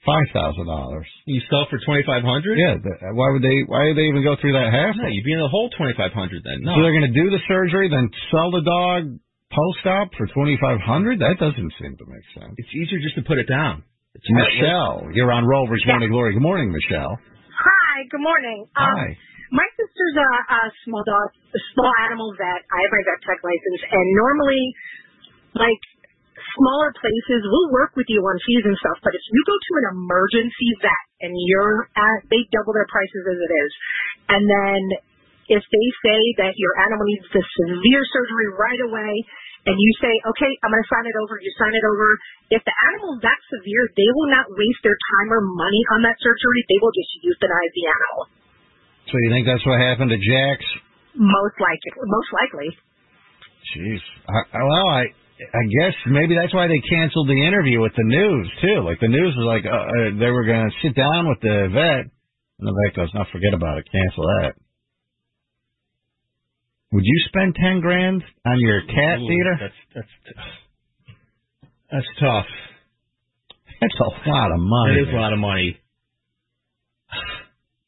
five 0.05 0.27
thousand 0.31 0.65
dollars. 0.67 1.07
You 1.27 1.41
sell 1.49 1.67
for 1.69 1.79
twenty 1.83 2.03
five 2.07 2.23
hundred? 2.23 2.55
Yeah. 2.57 2.79
th- 2.79 3.13
Why 3.13 3.29
would 3.35 3.43
they? 3.43 3.57
Why 3.67 3.91
would 3.91 3.97
they 3.97 4.07
even 4.07 4.23
go 4.23 4.37
through 4.39 4.53
that 4.53 4.71
hassle? 4.71 5.03
No, 5.03 5.09
you'd 5.11 5.25
be 5.27 5.33
in 5.35 5.43
the 5.43 5.51
whole 5.51 5.69
twenty 5.75 5.93
five 5.97 6.13
hundred 6.13 6.41
then. 6.47 6.63
No. 6.63 6.75
So 6.75 6.81
they're 6.83 6.95
going 6.95 7.11
to 7.11 7.17
do 7.19 7.29
the 7.29 7.43
surgery, 7.47 7.89
then 7.91 8.07
sell 8.31 8.51
the 8.51 8.63
dog 8.63 9.19
post 9.51 9.83
op 9.85 10.13
for 10.15 10.27
twenty 10.31 10.57
five 10.61 10.79
hundred? 10.79 11.19
That 11.19 11.35
doesn't 11.39 11.73
seem 11.81 11.97
to 11.99 12.05
make 12.07 12.23
sense. 12.37 12.53
It's 12.57 12.71
easier 12.71 12.99
just 13.03 13.15
to 13.19 13.23
put 13.27 13.37
it 13.37 13.49
down. 13.51 13.83
It's 14.15 14.25
Michelle, 14.29 15.09
you're 15.13 15.31
on 15.31 15.45
Rover's 15.45 15.83
Morning 15.85 16.09
Glory. 16.09 16.33
Good 16.33 16.41
morning, 16.41 16.71
Michelle. 16.71 17.17
Hi, 17.53 18.03
good 18.09 18.21
morning. 18.21 18.65
Um, 18.75 18.87
Hi. 18.97 19.17
My 19.49 19.65
sister's 19.73 20.15
a, 20.21 20.29
a 20.45 20.61
small 20.85 21.01
dog, 21.01 21.33
a 21.33 21.61
small 21.73 21.89
animal 22.05 22.37
vet. 22.37 22.61
I 22.69 22.77
have 22.85 22.91
my 22.93 23.03
vet 23.05 23.19
tech 23.25 23.41
license, 23.41 23.81
and 23.89 24.05
normally, 24.13 24.63
like 25.57 25.81
smaller 26.53 26.93
places 26.93 27.41
will 27.49 27.73
work 27.73 27.97
with 27.97 28.05
you 28.13 28.21
on 28.21 28.37
fees 28.45 28.65
and 28.69 28.77
stuff. 28.77 29.01
But 29.01 29.17
if 29.17 29.23
you 29.25 29.41
go 29.49 29.57
to 29.57 29.73
an 29.81 29.85
emergency 29.97 30.69
vet 30.85 31.05
and 31.25 31.33
you're 31.33 31.89
at, 31.97 32.19
they 32.29 32.45
double 32.53 32.77
their 32.77 32.89
prices 32.93 33.23
as 33.25 33.39
it 33.41 33.51
is, 33.65 33.71
and 34.37 34.43
then 34.45 34.81
if 35.49 35.65
they 35.65 35.87
say 36.05 36.21
that 36.45 36.53
your 36.61 36.77
animal 36.85 37.09
needs 37.09 37.25
the 37.33 37.41
severe 37.41 38.05
surgery 38.05 38.53
right 38.53 38.81
away, 38.85 39.13
and 39.65 39.75
you 39.75 39.91
say, 39.97 40.13
okay, 40.29 40.51
I'm 40.61 40.71
going 40.71 40.85
to 40.85 40.91
sign 40.93 41.09
it 41.09 41.17
over, 41.25 41.41
you 41.41 41.51
sign 41.57 41.73
it 41.73 41.83
over. 41.83 42.07
If 42.53 42.61
the 42.63 42.75
animal's 42.93 43.19
that 43.25 43.41
severe, 43.49 43.89
they 43.97 44.09
will 44.13 44.29
not 44.29 44.45
waste 44.53 44.81
their 44.85 44.95
time 44.95 45.33
or 45.33 45.41
money 45.41 45.81
on 45.97 46.05
that 46.05 46.21
surgery. 46.21 46.61
They 46.69 46.79
will 46.79 46.93
just 46.93 47.11
euthanize 47.25 47.73
the 47.73 47.85
animal. 47.89 48.21
So 49.11 49.17
you 49.25 49.29
think 49.33 49.45
that's 49.49 49.65
what 49.65 49.79
happened 49.81 50.11
to 50.13 50.17
Jax? 50.21 50.59
Most 51.17 51.57
likely, 51.57 51.91
most 52.05 52.29
likely. 52.33 52.69
Jeez. 53.75 54.01
I, 54.29 54.57
I- 54.57 54.63
well, 54.63 54.87
I 54.89 55.03
I 55.39 55.63
guess 55.71 55.95
maybe 56.07 56.35
that's 56.35 56.53
why 56.53 56.67
they 56.67 56.79
canceled 56.89 57.29
the 57.29 57.47
interview 57.47 57.79
with 57.79 57.93
the 57.95 58.03
news 58.03 58.51
too. 58.61 58.83
Like 58.83 58.99
the 58.99 59.07
news 59.07 59.33
was 59.37 59.47
like 59.47 59.63
uh, 59.65 59.71
uh, 59.71 60.19
they 60.19 60.29
were 60.31 60.43
going 60.45 60.67
to 60.69 60.75
sit 60.83 60.95
down 60.95 61.29
with 61.29 61.39
the 61.41 61.69
vet, 61.71 62.11
and 62.59 62.65
the 62.67 62.75
vet 62.75 62.95
goes, 62.95 63.09
"No, 63.15 63.23
forget 63.31 63.53
about 63.53 63.77
it. 63.79 63.87
Cancel 63.91 64.23
that." 64.43 64.53
Would 66.91 67.05
you 67.05 67.17
spend 67.29 67.55
ten 67.55 67.79
grand 67.79 68.21
on 68.45 68.59
your 68.59 68.81
cat, 68.81 69.19
Ooh, 69.19 69.27
Peter? 69.27 69.55
That's 69.61 69.79
that's 69.95 70.13
that's 71.91 72.07
tough. 72.19 72.45
That's 73.79 73.95
a 73.95 74.29
lot 74.29 74.51
of 74.51 74.59
money. 74.59 74.95
That 74.95 75.07
is 75.07 75.13
a 75.13 75.17
lot 75.17 75.31
of 75.33 75.39
money. 75.39 75.79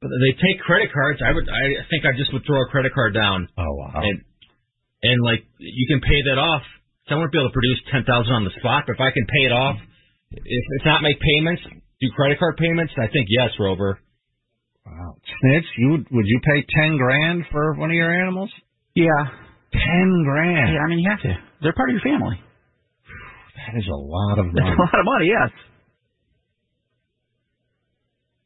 But 0.02 0.10
they 0.10 0.34
take 0.34 0.58
credit 0.66 0.90
cards. 0.90 1.22
I 1.22 1.30
would. 1.30 1.46
I 1.46 1.86
think 1.94 2.10
I 2.10 2.18
just 2.18 2.34
would 2.34 2.42
throw 2.46 2.58
a 2.66 2.70
credit 2.74 2.90
card 2.94 3.14
down. 3.14 3.48
Oh 3.54 3.74
wow. 3.78 4.02
And 4.02 4.26
and 5.06 5.22
like 5.22 5.46
you 5.62 5.86
can 5.86 6.02
pay 6.02 6.20
that 6.34 6.42
off. 6.42 6.66
So 7.06 7.16
I 7.16 7.18
won't 7.22 7.32
be 7.32 7.38
able 7.38 7.50
to 7.50 7.54
produce 7.54 7.80
ten 7.94 8.02
thousand 8.04 8.34
on 8.34 8.44
the 8.44 8.54
spot, 8.58 8.90
but 8.90 8.98
if 8.98 9.02
I 9.02 9.14
can 9.14 9.26
pay 9.30 9.44
it 9.46 9.54
off, 9.54 9.78
if 10.32 10.42
if 10.42 10.84
not 10.86 11.06
make 11.06 11.22
payments, 11.22 11.62
do 12.02 12.10
credit 12.18 12.40
card 12.42 12.58
payments, 12.58 12.94
I 12.98 13.14
think 13.14 13.30
yes, 13.30 13.54
Rover. 13.62 14.02
Wow. 14.90 15.22
Snitch, 15.22 15.70
you 15.78 15.90
would 15.94 16.06
would 16.10 16.26
you 16.26 16.40
pay 16.42 16.66
ten 16.74 16.98
grand 16.98 17.46
for 17.52 17.78
one 17.78 17.92
of 17.92 17.96
your 17.96 18.10
animals? 18.10 18.50
Yeah. 18.96 19.30
Ten 19.72 20.26
grand. 20.26 20.74
Yeah, 20.74 20.82
I 20.82 20.90
mean 20.90 20.98
you 20.98 21.10
have 21.14 21.22
to. 21.22 21.38
They're 21.62 21.78
part 21.78 21.94
of 21.94 22.02
your 22.02 22.06
family. 22.06 22.42
That 23.54 23.78
is 23.78 23.86
a 23.86 24.02
lot 24.02 24.42
of 24.42 24.50
That's 24.54 24.66
a 24.66 24.82
lot 24.82 24.98
of 24.98 25.06
money. 25.06 25.30
Yes. 25.30 25.54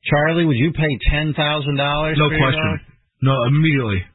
Charlie, 0.06 0.46
would 0.46 0.58
you 0.58 0.72
pay 0.72 0.92
ten 1.10 1.34
thousand 1.34 1.78
dollars? 1.78 2.18
No 2.18 2.30
question. 2.30 2.80
No, 3.22 3.34
immediately. 3.50 4.06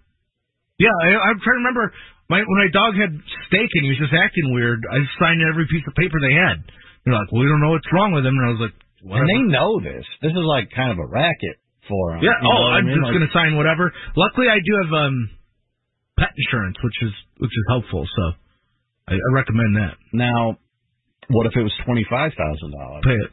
Yeah, 0.78 0.94
I, 1.02 1.08
I'm 1.18 1.38
trying 1.42 1.58
to 1.58 1.62
remember 1.66 1.92
my 2.30 2.38
when 2.40 2.58
my 2.62 2.70
dog 2.72 2.94
had 2.94 3.10
steak 3.50 3.68
and 3.74 3.82
he 3.84 3.90
was 3.90 3.98
just 4.00 4.14
acting 4.14 4.54
weird. 4.54 4.80
I 4.86 5.02
signed 5.18 5.42
every 5.44 5.66
piece 5.66 5.82
of 5.86 5.94
paper 5.98 6.18
they 6.22 6.32
had. 6.32 6.62
They're 7.04 7.14
like, 7.16 7.28
"Well, 7.32 7.42
we 7.42 7.48
don't 7.50 7.60
know 7.60 7.74
what's 7.74 7.90
wrong 7.92 8.12
with 8.14 8.24
him," 8.24 8.36
and 8.38 8.46
I 8.46 8.50
was 8.54 8.62
like, 8.70 8.76
And 9.02 9.26
they 9.28 9.42
know 9.50 9.80
this. 9.80 10.06
This 10.22 10.32
is 10.32 10.46
like 10.46 10.70
kind 10.70 10.92
of 10.94 10.98
a 11.02 11.08
racket 11.08 11.58
for 11.90 12.14
them. 12.14 12.22
Yeah. 12.22 12.38
You 12.38 12.48
know 12.48 12.54
oh, 12.54 12.62
what 12.70 12.72
I 12.72 12.78
I'm 12.80 12.86
mean? 12.86 12.94
just 12.96 13.04
Like- 13.10 13.14
gonna 13.18 13.34
sign 13.34 13.56
whatever. 13.58 13.90
Luckily, 14.14 14.46
I 14.48 14.60
do 14.62 14.72
have 14.84 14.92
um 14.94 15.16
pet 16.16 16.30
insurance, 16.38 16.76
which 16.84 16.98
is 17.02 17.12
which 17.42 17.50
is 17.52 17.64
helpful. 17.68 18.06
So 18.06 18.22
I, 19.10 19.14
I 19.18 19.28
recommend 19.34 19.74
that. 19.76 19.96
Now, 20.14 20.56
what 21.34 21.46
if 21.50 21.52
it 21.56 21.64
was 21.66 21.74
twenty 21.84 22.06
five 22.08 22.32
thousand 22.38 22.70
dollars? 22.78 23.02
Pay 23.04 23.18
it. 23.18 23.32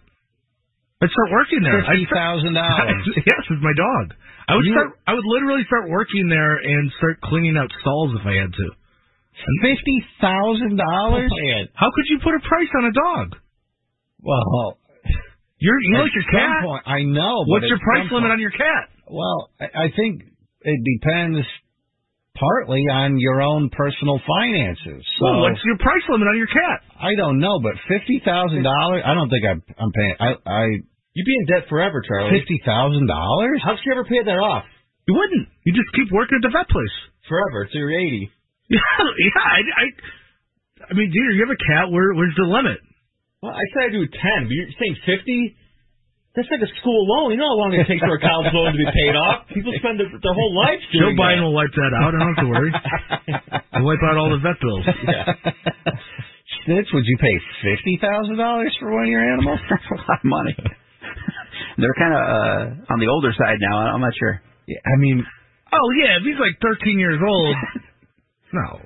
I'd 1.02 1.10
start 1.14 1.30
working 1.32 1.62
there. 1.62 1.82
Fifty 1.86 2.08
thousand 2.10 2.54
dollars. 2.58 3.04
yes, 3.18 3.42
with 3.50 3.60
my 3.62 3.74
dog. 3.78 4.18
I 4.50 4.56
would 4.56 4.66
You- 4.66 4.74
start. 4.74 4.98
I 5.06 5.14
would 5.14 5.26
literally 5.30 5.64
start 5.70 5.90
working 5.90 6.28
there 6.30 6.58
and 6.58 6.92
start 6.98 7.22
cleaning 7.22 7.58
out 7.58 7.70
stalls 7.82 8.18
if 8.20 8.26
I 8.26 8.34
had 8.34 8.52
to. 8.54 8.68
Fifty 9.62 9.98
thousand 10.20 10.78
dollars? 10.78 11.30
How 11.76 11.92
could 11.94 12.06
you 12.10 12.18
put 12.24 12.34
a 12.34 12.42
price 12.42 12.70
on 12.82 12.86
a 12.90 12.92
dog? 12.94 13.36
Well, 14.22 14.80
you're 15.60 15.80
you 15.82 15.98
at 15.98 16.02
like 16.10 16.16
your 16.16 16.26
cat. 16.34 16.64
point- 16.66 16.88
I 16.88 17.04
know. 17.04 17.46
but 17.46 17.62
What's 17.62 17.70
your 17.70 17.78
price 17.80 18.10
limit 18.10 18.30
point- 18.30 18.34
on 18.34 18.40
your 18.40 18.52
cat? 18.52 18.90
Well, 19.10 19.50
I, 19.62 19.66
I 19.86 19.88
think 19.96 20.24
it 20.62 20.80
depends 20.98 21.46
partly 22.40 22.86
on 22.88 23.18
your 23.20 23.42
own 23.42 23.70
personal 23.70 24.22
finances. 24.26 25.02
So 25.20 25.26
well, 25.26 25.42
what's 25.42 25.62
your 25.66 25.78
price 25.78 26.06
limit 26.10 26.28
on 26.30 26.38
your 26.38 26.48
cat? 26.48 26.86
I 27.02 27.16
don't 27.16 27.40
know, 27.40 27.60
but 27.60 27.74
fifty 27.90 28.22
thousand 28.24 28.64
dollars. 28.64 29.04
I 29.06 29.14
don't 29.14 29.30
think 29.30 29.44
I'm, 29.44 29.62
I'm 29.78 29.92
paying. 29.92 30.16
I, 30.20 30.30
I 30.46 30.64
You'd 31.18 31.26
be 31.26 31.34
in 31.42 31.46
debt 31.50 31.66
forever, 31.68 32.02
Charlie. 32.08 32.38
fifty 32.40 32.62
thousand 32.64 33.08
dollars. 33.08 33.60
How'd 33.66 33.80
you 33.84 33.92
ever 33.92 34.06
pay 34.06 34.22
that 34.24 34.38
off? 34.38 34.66
You 35.10 35.16
wouldn't. 35.18 35.50
You 35.66 35.74
just 35.74 35.90
keep 35.98 36.14
working 36.14 36.38
at 36.38 36.46
the 36.46 36.54
vet 36.54 36.70
place. 36.70 36.94
Forever. 37.28 37.66
till 37.68 37.82
you're 37.82 37.98
eighty. 37.98 38.30
Yeah, 38.70 38.80
yeah. 39.02 39.42
I, 39.42 39.60
I, 39.82 39.86
I 40.90 40.94
mean, 40.94 41.10
dear, 41.10 41.32
you 41.34 41.42
have 41.42 41.52
a 41.52 41.58
cat. 41.58 41.90
Where, 41.92 42.14
where's 42.14 42.38
the 42.38 42.46
limit? 42.46 42.78
Well, 43.42 43.52
I 43.52 43.66
said 43.74 43.90
I 43.90 43.92
do 43.92 44.06
ten, 44.06 44.46
but 44.48 44.54
you're 44.54 44.78
saying 44.78 44.96
fifty? 45.10 45.57
That's 46.38 46.46
like 46.54 46.62
a 46.62 46.70
school 46.78 47.02
loan. 47.10 47.34
You 47.34 47.42
know 47.42 47.50
how 47.50 47.58
long 47.66 47.74
it 47.74 47.90
takes 47.90 48.06
for 48.06 48.14
a 48.14 48.22
college 48.22 48.54
loan 48.54 48.70
to 48.70 48.78
be 48.78 48.86
paid 48.94 49.18
off? 49.18 49.50
People 49.50 49.74
spend 49.82 49.98
their, 49.98 50.06
their 50.06 50.38
whole 50.38 50.54
life 50.54 50.78
doing 50.94 51.18
Joe 51.18 51.18
Biden 51.18 51.42
that. 51.42 51.50
will 51.50 51.58
wipe 51.58 51.74
that 51.74 51.92
out. 51.98 52.02
I 52.06 52.10
don't 52.14 52.28
have 52.30 52.42
to 52.46 52.50
worry. 52.54 52.72
I'll 53.74 53.82
wipe 53.82 54.04
out 54.06 54.16
all 54.22 54.30
the 54.30 54.38
vet 54.38 54.62
bills. 54.62 54.86
Snitch, 56.64 56.88
would 56.94 57.10
you 57.10 57.18
pay 57.18 57.36
fifty 57.66 57.98
thousand 57.98 58.38
dollars 58.38 58.70
for 58.80 58.94
one 58.94 59.04
of 59.06 59.12
your 59.12 59.26
animals? 59.26 59.60
That's 59.70 59.90
a 59.90 59.98
lot 59.98 60.22
of 60.22 60.30
money. 60.30 60.56
They're 61.82 61.98
kind 61.98 62.14
of 62.14 62.22
uh, 62.22 62.94
on 62.94 62.98
the 63.02 63.10
older 63.10 63.34
side 63.34 63.58
now. 63.58 63.90
I'm 63.98 64.02
not 64.02 64.14
sure. 64.14 64.38
Yeah, 64.70 64.78
I 64.86 64.96
mean, 65.02 65.26
Oh 65.74 65.88
yeah, 66.00 66.22
if 66.22 66.24
he's 66.24 66.40
like 66.40 66.56
13 66.62 67.00
years 67.00 67.20
old, 67.20 67.56
no. 68.54 68.80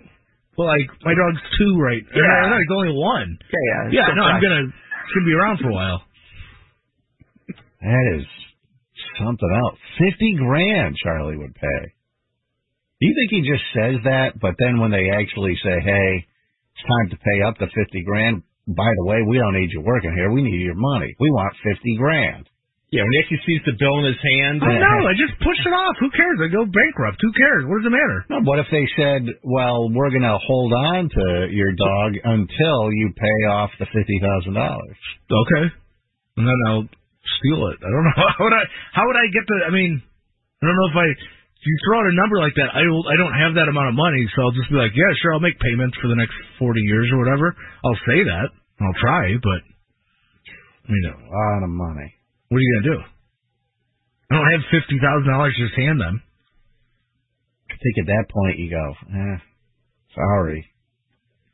Well, 0.57 0.67
like 0.67 0.87
my 1.03 1.13
dog's 1.13 1.41
two, 1.57 1.73
right? 1.79 2.01
Yeah. 2.15 2.49
No, 2.49 2.57
he's 2.57 2.73
only 2.73 2.93
one. 2.95 3.37
Yeah, 3.51 3.59
yeah. 3.59 3.81
Yeah, 3.91 4.05
still 4.07 4.15
no, 4.17 4.23
I'm 4.23 4.41
gonna. 4.41 4.65
It's 4.71 5.13
gonna 5.13 5.25
be 5.27 5.35
around 5.35 5.57
for 5.59 5.69
a 5.69 5.73
while. 5.73 6.01
That 7.81 8.05
is 8.17 8.25
something 9.17 9.51
else. 9.65 9.79
Fifty 9.97 10.37
grand 10.37 10.95
Charlie 11.01 11.37
would 11.37 11.55
pay. 11.55 11.81
Do 13.01 13.07
you 13.09 13.15
think 13.17 13.29
he 13.33 13.41
just 13.41 13.65
says 13.73 13.97
that, 14.05 14.37
but 14.39 14.53
then 14.61 14.77
when 14.77 14.91
they 14.91 15.09
actually 15.09 15.57
say, 15.65 15.73
"Hey, 15.81 16.09
it's 16.21 16.85
time 16.85 17.09
to 17.09 17.17
pay 17.17 17.41
up 17.41 17.57
to 17.57 17.65
fifty 17.73 18.03
grand," 18.05 18.43
by 18.67 18.91
the 19.01 19.05
way, 19.05 19.21
we 19.25 19.37
don't 19.41 19.57
need 19.57 19.73
you 19.73 19.81
working 19.81 20.13
here. 20.13 20.29
We 20.29 20.43
need 20.43 20.61
your 20.61 20.77
money. 20.77 21.09
We 21.19 21.31
want 21.31 21.57
fifty 21.65 21.97
grand. 21.97 22.45
Yeah, 22.91 23.01
when 23.07 23.11
he 23.15 23.19
actually 23.23 23.43
sees 23.47 23.63
the 23.65 23.79
bill 23.79 24.03
in 24.03 24.05
his 24.05 24.19
hand. 24.19 24.61
Oh 24.61 24.67
no, 24.67 25.07
I 25.07 25.15
just 25.15 25.39
push 25.39 25.57
it 25.65 25.73
off. 25.73 25.95
Who 25.97 26.11
cares? 26.11 26.37
I 26.43 26.51
go 26.51 26.67
bankrupt. 26.67 27.17
Who 27.23 27.31
cares? 27.33 27.63
What 27.65 27.81
does 27.81 27.87
it 27.87 27.95
matter? 27.95 28.25
No, 28.29 28.43
what 28.43 28.59
if 28.59 28.67
they 28.69 28.85
said, 28.99 29.25
"Well, 29.41 29.89
we're 29.89 30.11
going 30.11 30.27
to 30.27 30.37
hold 30.37 30.73
on 30.73 31.09
to 31.09 31.47
your 31.49 31.71
dog 31.71 32.19
until 32.21 32.91
you 32.91 33.09
pay 33.15 33.39
off 33.49 33.71
the 33.79 33.87
fifty 33.89 34.19
thousand 34.21 34.53
dollars"? 34.53 34.99
Okay, 35.31 35.65
and 36.37 36.45
then 36.45 36.59
I'll 36.67 36.85
steal 37.39 37.67
it. 37.71 37.77
I 37.79 37.89
don't 37.91 38.05
know 38.09 38.17
how 38.17 38.41
would 38.43 38.55
I 38.57 38.63
how 38.91 39.03
would 39.07 39.19
I 39.19 39.25
get 39.31 39.45
the. 39.47 39.57
I 39.67 39.71
mean, 39.71 40.01
I 40.01 40.61
don't 40.67 40.75
know 40.75 40.89
if 40.91 40.97
I. 40.97 41.07
If 41.61 41.69
you 41.69 41.77
throw 41.85 42.01
out 42.01 42.09
a 42.09 42.17
number 42.17 42.41
like 42.41 42.57
that, 42.57 42.73
I 42.73 42.81
will, 42.89 43.05
I 43.05 43.13
don't 43.21 43.37
have 43.37 43.53
that 43.53 43.69
amount 43.69 43.93
of 43.93 43.95
money, 43.95 44.25
so 44.33 44.41
I'll 44.49 44.57
just 44.57 44.65
be 44.73 44.81
like, 44.81 44.97
yeah, 44.97 45.13
sure, 45.21 45.29
I'll 45.37 45.45
make 45.45 45.61
payments 45.61 45.93
for 46.01 46.09
the 46.09 46.17
next 46.17 46.33
forty 46.57 46.81
years 46.81 47.05
or 47.13 47.21
whatever. 47.21 47.53
I'll 47.85 48.01
say 48.09 48.25
that. 48.25 48.49
I'll 48.81 48.97
try, 48.97 49.37
but 49.37 49.61
you 50.89 51.01
know, 51.05 51.13
A 51.21 51.29
lot 51.29 51.61
of 51.61 51.69
money. 51.69 52.09
what 52.49 52.57
are 52.57 52.65
you 52.65 52.73
gonna 52.81 52.89
do? 52.97 52.99
I 54.31 54.41
don't 54.41 54.51
have 54.57 54.73
fifty 54.73 54.97
thousand 54.97 55.29
dollars 55.29 55.53
to 55.53 55.61
just 55.69 55.77
hand 55.77 56.01
them. 56.01 56.23
I 57.69 57.77
think 57.77 57.95
at 58.01 58.09
that 58.09 58.25
point 58.33 58.57
you 58.57 58.69
go, 58.73 58.85
eh, 59.13 59.37
sorry. 60.17 60.65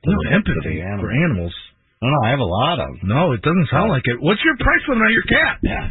No 0.08 0.16
empathy 0.32 0.80
for 1.04 1.12
animals. 1.12 1.54
No, 2.02 2.10
no, 2.10 2.20
I 2.26 2.30
have 2.30 2.40
a 2.40 2.46
lot 2.46 2.80
of. 2.80 2.90
No, 3.04 3.32
it 3.34 3.42
doesn't 3.42 3.70
sound 3.72 3.90
like 3.90 4.04
it. 4.06 4.18
What's 4.22 4.42
your 4.46 4.56
price 4.58 4.82
limit 4.88 5.06
on 5.08 5.14
your 5.14 5.26
cat? 5.26 5.58
Yeah. 5.64 5.88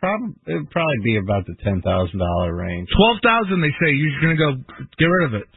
Probably 0.00 0.34
it 0.46 0.54
would 0.60 0.70
probably 0.70 1.00
be 1.04 1.16
about 1.16 1.46
the 1.46 1.54
ten 1.64 1.80
thousand 1.80 2.18
dollar 2.18 2.54
range. 2.54 2.88
Twelve 2.94 3.18
thousand, 3.22 3.62
they 3.62 3.72
say. 3.80 3.90
You're 3.94 4.10
just 4.12 4.22
gonna 4.22 4.36
go 4.36 4.50
get 4.98 5.06
rid 5.06 5.26
of 5.32 5.34
it. 5.40 5.48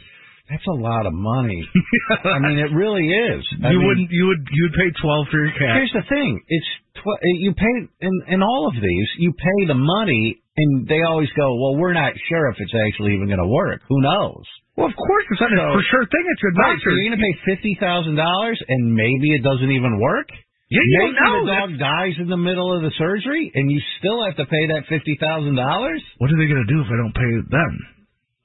That's 0.50 0.66
a 0.68 0.72
lot 0.80 1.06
of 1.06 1.14
money. 1.14 1.62
I 2.24 2.40
mean, 2.40 2.58
it 2.58 2.74
really 2.74 3.06
is. 3.06 3.44
I 3.64 3.70
you 3.72 3.80
mean- 3.80 3.88
wouldn't. 3.88 4.10
You 4.12 4.26
would. 4.28 4.42
You 4.50 4.64
would 4.70 4.78
pay 4.80 4.90
twelve 5.02 5.28
for 5.30 5.38
your 5.44 5.52
cat. 5.54 5.76
Here's 5.82 5.94
the 5.94 6.08
thing: 6.08 6.42
it's 6.48 6.70
tw- 7.00 7.20
eh, 7.24 7.36
you 7.40 7.52
pay 7.56 7.74
in 8.06 8.14
in 8.28 8.40
all 8.44 8.68
of 8.68 8.76
these, 8.76 9.08
you 9.20 9.32
pay 9.34 9.60
the 9.68 9.80
money, 9.80 10.38
and 10.58 10.88
they 10.88 11.02
always 11.08 11.30
go, 11.40 11.48
"Well, 11.56 11.76
we're 11.80 11.94
not 11.96 12.14
sure 12.28 12.50
if 12.52 12.58
it's 12.60 12.76
actually 12.88 13.16
even 13.16 13.28
going 13.28 13.40
to 13.44 13.48
work. 13.48 13.82
Who 13.88 14.00
knows?" 14.02 14.44
Well, 14.76 14.88
of 14.88 14.96
course, 14.96 15.26
it's 15.32 15.42
not 15.42 15.52
a 15.52 15.74
for 15.76 15.84
sure 15.92 16.06
thing. 16.08 16.26
It's 16.32 16.44
Right, 16.44 16.76
advice. 16.76 16.80
so 16.84 16.92
you're 16.92 17.08
going 17.12 17.20
to 17.20 17.26
pay 17.26 17.36
fifty 17.56 17.74
thousand 17.80 18.16
dollars, 18.16 18.60
and 18.68 18.94
maybe 18.96 19.32
it 19.36 19.44
doesn't 19.44 19.72
even 19.72 20.00
work. 20.00 20.28
Yeah, 20.70 20.86
you 20.86 20.98
maybe 21.02 21.18
know. 21.20 21.46
the 21.46 21.52
dog 21.52 21.70
dies 21.82 22.16
in 22.22 22.30
the 22.30 22.38
middle 22.38 22.70
of 22.76 22.84
the 22.86 22.92
surgery, 22.96 23.52
and 23.56 23.72
you 23.72 23.82
still 23.98 24.24
have 24.24 24.38
to 24.38 24.46
pay 24.46 24.64
that 24.72 24.86
fifty 24.88 25.18
thousand 25.20 25.56
dollars. 25.56 26.00
What 26.20 26.30
are 26.32 26.38
they 26.38 26.46
going 26.48 26.64
to 26.64 26.72
do 26.72 26.80
if 26.80 26.88
I 26.88 26.98
don't 27.02 27.16
pay 27.18 27.32
them? 27.50 27.74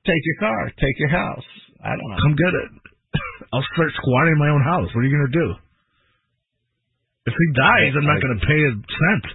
Take 0.09 0.23
your 0.25 0.39
car, 0.41 0.73
take 0.81 0.97
your 0.99 1.11
house. 1.13 1.45
I 1.85 1.91
don't 1.95 2.09
know. 2.11 2.21
Come 2.25 2.35
get 2.35 2.55
it. 2.65 2.71
I'll 3.53 3.67
start 3.77 3.93
squatting 3.95 4.33
in 4.35 4.41
my 4.41 4.49
own 4.49 4.65
house. 4.65 4.89
What 4.93 5.01
are 5.01 5.09
you 5.09 5.15
going 5.15 5.29
to 5.31 5.39
do? 5.39 5.49
If 7.27 7.33
he 7.33 7.49
dies, 7.57 7.93
I'm 7.97 8.05
not 8.05 8.21
going 8.21 8.37
to 8.37 8.47
pay 8.47 8.61
a 8.69 8.73
cent. 8.77 9.27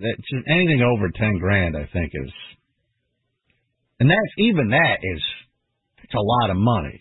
That 0.00 0.16
just 0.18 0.44
anything 0.48 0.82
over 0.82 1.08
ten 1.12 1.38
grand, 1.38 1.76
I 1.76 1.88
think, 1.92 2.12
is, 2.12 2.32
and 4.00 4.10
that's 4.10 4.34
even 4.38 4.68
that 4.72 4.98
is, 5.00 5.22
it's 6.04 6.16
a 6.16 6.20
lot 6.20 6.50
of 6.50 6.56
money. 6.56 7.00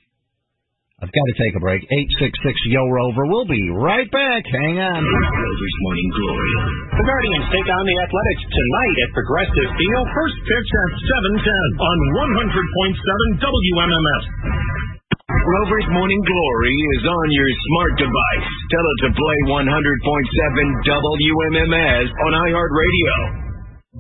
I've 0.96 1.12
got 1.12 1.28
to 1.28 1.36
take 1.36 1.56
a 1.60 1.60
break. 1.60 1.84
Eight 1.84 2.12
six 2.24 2.32
six 2.40 2.56
Yo 2.72 2.88
Rover. 2.88 3.28
We'll 3.28 3.52
be 3.52 3.68
right 3.76 4.08
back. 4.08 4.48
Hang 4.48 4.80
on. 4.80 5.02
Rover's 5.04 5.78
Morning 5.84 6.10
Glory. 6.16 6.54
The 6.96 7.04
Guardians 7.04 7.48
take 7.52 7.68
on 7.68 7.84
the 7.84 7.98
Athletics 8.00 8.44
tonight 8.48 8.96
at 9.04 9.10
Progressive 9.12 9.70
Field. 9.76 10.06
First 10.16 10.38
pitch 10.40 10.70
at 10.72 10.92
7:10 11.36 11.68
on 11.84 11.98
100.7 12.16 13.44
WMMS. 13.44 14.24
Rover's 15.46 15.86
Morning 15.94 16.18
Glory 16.26 16.74
is 16.98 17.06
on 17.06 17.28
your 17.30 17.46
smart 17.70 17.94
device. 18.02 18.50
Tell 18.74 18.82
it 18.82 18.98
to 19.06 19.10
play 19.14 19.38
100.7 19.54 19.62
WMMS 19.62 22.06
on 22.10 22.32
iHeartRadio. 22.50 23.14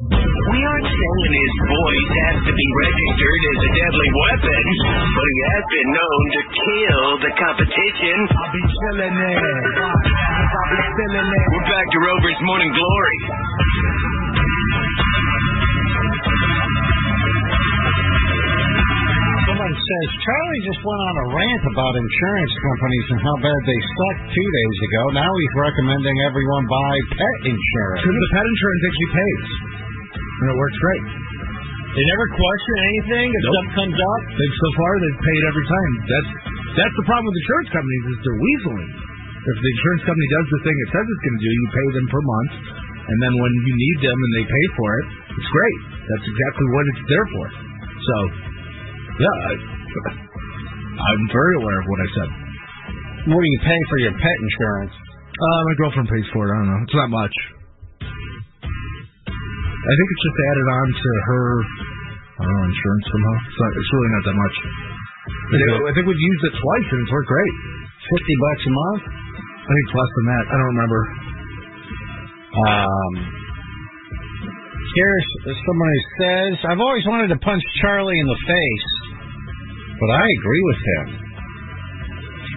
We 0.01 0.59
aren't 0.65 0.89
saying 0.89 1.33
his 1.37 1.53
voice 1.69 2.09
has 2.17 2.37
to 2.49 2.53
be 2.53 2.67
registered 2.81 3.41
as 3.45 3.59
a 3.61 3.71
deadly 3.77 4.09
weapon, 4.25 4.63
but 4.89 5.27
he 5.29 5.37
has 5.53 5.63
been 5.69 5.89
known 5.93 6.21
to 6.33 6.41
kill 6.49 7.05
the 7.29 7.31
competition. 7.37 8.17
I'll 8.25 8.49
be 8.49 8.65
chilling 8.65 9.13
it. 9.13 9.37
I'll 9.37 10.69
be 10.73 10.81
feeling 10.97 11.29
it. 11.29 11.45
We're 11.53 11.69
back 11.69 11.85
to 11.93 11.99
Rover's 12.09 12.41
Morning 12.41 12.73
Glory. 12.73 13.17
Someone 19.55 19.71
says 19.71 20.07
Charlie 20.19 20.63
just 20.67 20.81
went 20.83 20.99
on 20.99 21.15
a 21.15 21.25
rant 21.31 21.63
about 21.71 21.93
insurance 21.95 22.53
companies 22.59 23.07
and 23.15 23.19
how 23.23 23.35
bad 23.39 23.55
they 23.63 23.79
suck 23.87 24.17
two 24.35 24.49
days 24.51 24.77
ago. 24.83 25.01
Now 25.15 25.31
he's 25.31 25.55
recommending 25.55 26.15
everyone 26.27 26.63
buy 26.67 26.95
pet 27.15 27.37
insurance. 27.47 28.03
Because 28.03 28.19
the 28.19 28.31
pet 28.35 28.43
insurance 28.51 28.81
actually 28.83 29.11
pays, 29.15 29.47
and 30.11 30.47
it 30.51 30.57
works 30.59 30.75
great. 30.75 31.03
They 31.87 32.03
never 32.03 32.25
question 32.35 32.75
anything 32.83 33.27
if 33.31 33.43
Nope. 33.47 33.55
something 33.55 33.75
comes 33.79 33.95
up. 33.95 34.21
They've 34.35 34.57
so 34.59 34.69
far 34.75 34.91
they've 34.99 35.21
paid 35.23 35.41
every 35.47 35.65
time. 35.71 35.91
That's 36.03 36.29
that's 36.75 36.95
the 36.99 37.05
problem 37.07 37.23
with 37.31 37.39
insurance 37.39 37.69
companies 37.71 38.03
is 38.11 38.15
they're 38.27 38.41
weaseling. 38.43 38.91
If 39.39 39.55
the 39.55 39.69
insurance 39.71 40.03
company 40.03 40.27
does 40.35 40.47
the 40.51 40.61
thing 40.67 40.75
it 40.75 40.89
says 40.91 41.05
it's 41.07 41.23
going 41.31 41.37
to 41.39 41.43
do, 41.47 41.51
you 41.55 41.65
pay 41.71 41.87
them 41.95 42.07
per 42.11 42.21
month, 42.27 42.53
and 43.07 43.17
then 43.23 43.33
when 43.39 43.53
you 43.63 43.71
need 43.71 43.97
them 44.03 44.17
and 44.19 44.31
they 44.35 44.45
pay 44.51 44.65
for 44.75 44.89
it, 44.99 45.05
it's 45.31 45.47
great. 45.47 45.79
That's 46.11 46.27
exactly 46.27 46.67
what 46.75 46.83
it's 46.91 47.03
there 47.07 47.27
for. 47.39 47.45
So, 48.03 48.15
yeah, 49.19 49.35
I, 49.47 49.53
I'm 50.95 51.23
very 51.31 51.53
aware 51.61 51.79
of 51.79 51.87
what 51.87 51.99
I 52.03 52.07
said. 52.15 52.29
What 53.31 53.41
do 53.41 53.49
you 53.49 53.61
pay 53.65 53.79
for 53.89 53.97
your 53.99 54.13
pet 54.15 54.37
insurance? 54.41 54.93
Uh, 54.95 55.61
my 55.67 55.75
girlfriend 55.81 56.07
pays 56.07 56.27
for 56.31 56.47
it. 56.47 56.51
I 56.53 56.57
don't 56.61 56.69
know. 56.71 56.81
It's 56.85 56.95
not 56.95 57.09
much. 57.11 57.35
I 59.85 59.93
think 59.93 60.07
it's 60.09 60.23
just 60.25 60.37
added 60.49 60.67
on 60.71 60.87
to 60.97 61.09
her, 61.29 61.45
I 62.37 62.41
don't 62.41 62.55
know, 62.55 62.65
insurance 62.69 63.05
somehow. 63.05 63.35
It's, 63.45 63.59
not, 63.59 63.71
it's 63.75 63.91
really 63.93 64.11
not 64.17 64.23
that 64.25 64.37
much. 64.37 64.55
I 65.25 65.55
think, 65.57 65.69
I 65.89 65.91
think 65.93 66.05
we've 66.09 66.25
used 66.25 66.43
it 66.49 66.53
twice 66.57 66.87
and 66.89 66.99
it's 67.05 67.13
worked 67.13 67.29
great. 67.29 67.53
Fifty 68.13 68.35
bucks 68.37 68.63
a 68.65 68.73
month? 68.73 69.03
I 69.09 69.69
think 69.73 69.81
it's 69.89 69.95
less 69.97 70.11
than 70.13 70.25
that. 70.29 70.43
I 70.45 70.53
don't 70.57 70.71
remember. 70.77 71.01
Um, 72.55 73.11
here's 74.95 75.27
somebody 75.65 75.99
says, 76.21 76.53
I've 76.69 76.79
always 76.79 77.05
wanted 77.05 77.33
to 77.33 77.39
punch 77.41 77.61
Charlie 77.81 78.17
in 78.17 78.27
the 78.29 78.39
face, 78.45 78.89
but 79.99 80.09
I 80.11 80.23
agree 80.39 80.63
with 80.69 80.81
him. 80.81 81.05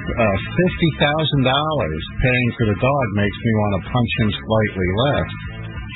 Uh, 0.08 0.36
Fifty 0.56 0.90
thousand 0.96 1.42
dollars 1.44 2.02
paying 2.24 2.48
for 2.56 2.64
the 2.72 2.78
dog 2.80 3.06
makes 3.12 3.38
me 3.44 3.52
want 3.60 3.72
to 3.76 3.82
punch 3.92 4.12
him 4.24 4.28
slightly 4.40 4.88
less. 5.04 5.28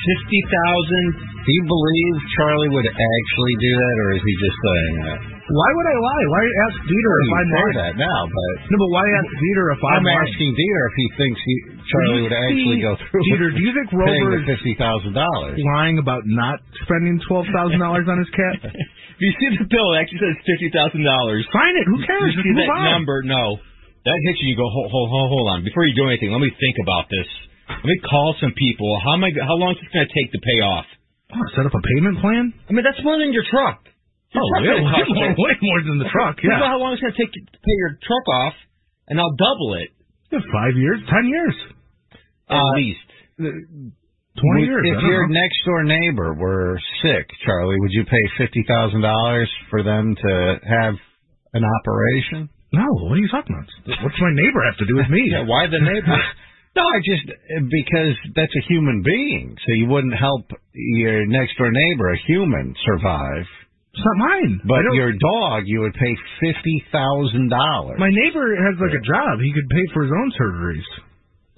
Fifty 0.05 0.39
thousand. 0.53 1.05
Do 1.43 1.51
you 1.51 1.63
believe 1.67 2.13
Charlie 2.39 2.71
would 2.71 2.87
actually 2.87 3.55
do 3.59 3.71
that, 3.75 3.95
or 3.99 4.07
is 4.15 4.23
he 4.23 4.33
just 4.39 4.57
saying 4.63 4.95
that? 5.11 5.19
Why 5.43 5.69
would 5.75 5.87
I 5.91 5.97
lie? 5.99 6.25
Why 6.31 6.41
ask 6.71 6.75
Dieter 6.87 7.15
if 7.19 7.27
I'm 7.35 7.49
lying? 7.51 7.75
that 7.83 7.93
now, 7.99 8.19
but 8.31 8.53
No, 8.71 8.75
but 8.79 8.91
why 8.95 9.03
ask 9.03 9.27
Dieter 9.43 9.67
if 9.75 9.81
I'm, 9.83 9.99
I'm 9.99 10.07
lying? 10.07 10.23
asking 10.23 10.49
Dieter 10.55 10.83
if 10.87 10.95
he 10.95 11.07
thinks 11.19 11.39
he, 11.43 11.55
Charlie 11.91 12.23
would 12.23 12.31
actually 12.31 12.79
go 12.79 12.95
through. 12.95 13.27
Dieter, 13.27 13.51
with 13.51 13.59
do 13.59 13.61
you 13.67 13.73
think 13.75 13.91
Rover 13.91 14.39
is 14.39 14.47
fifty 14.47 14.71
thousand 14.79 15.19
dollars? 15.19 15.59
lying 15.75 15.99
about 15.99 16.23
not 16.23 16.63
spending 16.87 17.19
twelve 17.27 17.43
thousand 17.51 17.81
dollars 17.83 18.07
on 18.07 18.23
his 18.23 18.31
cat? 18.31 18.71
If 19.17 19.21
you 19.21 19.33
see 19.39 19.49
the 19.61 19.67
bill, 19.69 19.93
it 19.93 20.01
actually 20.03 20.21
says 20.25 20.35
fifty 20.45 20.69
thousand 20.73 21.03
dollars. 21.05 21.45
Sign 21.53 21.73
it. 21.77 21.85
Who 21.87 21.97
cares? 22.05 22.33
You 22.35 22.41
see 22.43 22.55
that 22.59 22.69
on. 22.69 23.01
number? 23.01 23.21
No. 23.23 23.57
That 24.03 24.17
hits 24.27 24.39
you. 24.43 24.51
You 24.51 24.57
go, 24.59 24.67
hold, 24.67 24.91
hold, 24.91 25.07
hold, 25.09 25.27
hold 25.31 25.47
on. 25.53 25.63
Before 25.63 25.85
you 25.87 25.95
do 25.95 26.09
anything, 26.11 26.31
let 26.35 26.43
me 26.43 26.51
think 26.59 26.75
about 26.83 27.07
this. 27.07 27.29
Let 27.71 27.87
me 27.87 27.99
call 28.03 28.35
some 28.43 28.51
people. 28.57 28.89
How 28.99 29.15
am 29.15 29.23
I? 29.23 29.31
How 29.47 29.55
long 29.55 29.71
is 29.73 29.79
this 29.79 29.87
going 29.95 30.03
to 30.03 30.11
take 30.11 30.27
to 30.35 30.41
pay 30.43 30.59
off? 30.65 30.85
Oh, 31.31 31.39
set 31.55 31.63
up 31.65 31.73
a 31.73 31.79
payment 31.79 32.19
plan? 32.19 32.51
I 32.67 32.71
mean, 32.75 32.83
that's 32.83 32.99
more 33.01 33.15
than 33.17 33.31
your 33.31 33.47
truck. 33.47 33.79
Your 34.35 34.43
Oh, 34.43 34.49
truck's 34.51 34.65
yeah, 34.67 34.75
way 34.75 35.07
more, 35.07 35.29
you- 35.31 35.39
way 35.39 35.55
more 35.61 35.79
than 35.87 35.97
the 36.03 36.09
truck. 36.11 36.35
Think 36.41 36.51
Yeah, 36.51 36.57
about 36.59 36.75
how 36.75 36.79
long 36.83 36.93
it's 36.93 37.01
going 37.01 37.13
to 37.15 37.19
take 37.21 37.31
to 37.31 37.41
pay 37.63 37.75
your 37.79 37.95
truck 38.03 38.25
off, 38.43 38.55
and 39.07 39.15
I'll 39.21 39.33
double 39.39 39.77
it. 39.79 39.89
Yeah, 40.33 40.41
five 40.51 40.75
years, 40.75 40.99
ten 41.07 41.25
years, 41.29 41.55
At 42.49 42.59
Uh, 42.59 42.73
least. 42.75 43.07
Twenty 44.39 44.63
years. 44.65 44.85
If 44.85 45.03
your 45.03 45.27
next 45.27 45.57
door 45.65 45.83
neighbor 45.83 46.33
were 46.33 46.79
sick, 47.01 47.29
Charlie, 47.45 47.79
would 47.79 47.91
you 47.91 48.05
pay 48.05 48.23
fifty 48.37 48.63
thousand 48.67 49.01
dollars 49.01 49.49
for 49.69 49.83
them 49.83 50.15
to 50.15 50.59
have 50.67 50.95
an 51.53 51.63
operation? 51.63 52.49
No, 52.73 52.85
what 53.05 53.13
are 53.13 53.21
you 53.21 53.29
talking 53.29 53.53
about? 53.53 53.69
What's 54.01 54.17
my 54.19 54.33
neighbor 54.33 54.61
have 54.65 54.77
to 54.81 54.87
do 54.89 54.95
with 54.97 55.09
me? 55.09 55.21
Yeah, 55.31 55.45
why 55.45 55.67
the 55.67 55.79
neighbor? 55.79 56.17
No, 56.75 56.81
I 56.81 56.97
just 57.05 57.21
because 57.69 58.17
that's 58.33 58.55
a 58.57 58.65
human 58.67 59.03
being, 59.05 59.53
so 59.61 59.77
you 59.77 59.85
wouldn't 59.85 60.17
help 60.17 60.49
your 60.73 61.23
next 61.27 61.53
door 61.55 61.69
neighbor, 61.69 62.09
a 62.09 62.17
human, 62.25 62.73
survive. 62.83 63.45
It's 63.93 64.01
not 64.01 64.17
mine. 64.17 64.59
But 64.65 64.81
your 64.97 65.13
dog, 65.13 65.69
you 65.69 65.81
would 65.81 65.93
pay 65.93 66.17
fifty 66.41 66.83
thousand 66.91 67.49
dollars. 67.53 67.99
My 68.01 68.09
neighbor 68.09 68.57
has 68.57 68.73
like 68.81 68.97
a 68.97 69.05
job. 69.05 69.37
He 69.37 69.53
could 69.53 69.69
pay 69.69 69.85
for 69.93 70.01
his 70.01 70.11
own 70.17 70.31
surgeries. 70.33 70.87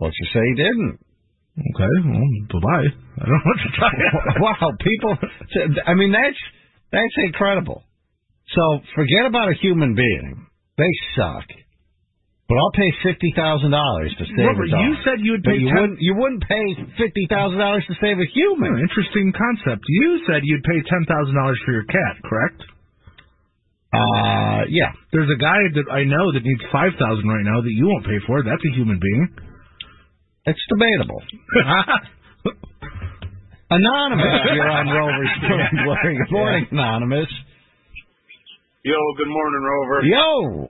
Let's 0.04 0.20
just 0.20 0.34
say 0.36 0.44
he 0.52 0.56
didn't. 0.60 1.00
Okay, 1.56 1.94
well, 2.04 2.28
bye 2.52 2.60
bye. 2.60 2.88
I 2.92 3.24
don't 3.24 3.32
know 3.32 3.48
what 3.48 3.60
to 3.64 3.70
tell 3.80 3.94
you. 3.96 4.12
wow, 4.44 4.68
people. 4.84 5.16
I 5.88 5.94
mean, 5.96 6.12
that's 6.12 6.40
that's 6.92 7.16
incredible. 7.24 7.84
So 8.52 8.64
forget 8.94 9.26
about 9.26 9.50
a 9.50 9.56
human 9.64 9.96
being. 9.96 10.48
They 10.78 10.92
suck. 11.16 11.48
But 12.46 12.62
I'll 12.62 12.76
pay 12.76 12.92
fifty 13.02 13.34
thousand 13.34 13.72
dollars 13.72 14.14
to 14.20 14.26
save 14.36 14.52
Robert, 14.52 14.68
a 14.68 14.72
dog. 14.76 14.82
you 14.84 14.92
said 15.02 15.18
you 15.24 15.32
would 15.34 15.42
But 15.48 15.58
pay 15.58 15.64
you 15.64 15.72
10 15.72 15.82
wouldn't. 15.82 16.00
You 16.04 16.14
wouldn't 16.20 16.44
pay 16.44 16.66
fifty 17.00 17.26
thousand 17.32 17.58
dollars 17.58 17.88
to 17.88 17.96
save 18.04 18.20
a 18.20 18.28
human. 18.36 18.76
Interesting 18.84 19.32
concept. 19.34 19.82
You 19.88 20.22
said 20.28 20.44
you'd 20.44 20.62
pay 20.62 20.78
ten 20.86 21.08
thousand 21.08 21.34
dollars 21.40 21.58
for 21.66 21.72
your 21.72 21.88
cat, 21.88 22.20
correct? 22.28 22.62
Uh, 23.96 24.68
yeah. 24.70 24.92
There's 25.16 25.32
a 25.32 25.40
guy 25.40 25.58
that 25.80 25.88
I 25.88 26.04
know 26.04 26.36
that 26.36 26.44
needs 26.44 26.62
five 26.70 26.92
thousand 27.00 27.26
right 27.32 27.48
now 27.48 27.64
that 27.64 27.72
you 27.72 27.88
won't 27.88 28.06
pay 28.06 28.20
for. 28.28 28.44
That's 28.44 28.62
a 28.62 28.74
human 28.76 29.00
being. 29.00 29.26
It's 30.46 30.62
debatable. 30.70 31.22
Anonymous, 33.74 34.46
you're 34.54 34.70
on 34.70 34.86
Rover's 34.94 35.34
Morning 35.42 35.74
Glory. 35.82 36.14
Good 36.22 36.32
morning, 36.38 36.68
Anonymous. 36.70 37.32
Yo, 38.86 38.94
good 39.18 39.26
morning, 39.26 39.62
Rover. 39.66 40.06
Yo. 40.06 40.70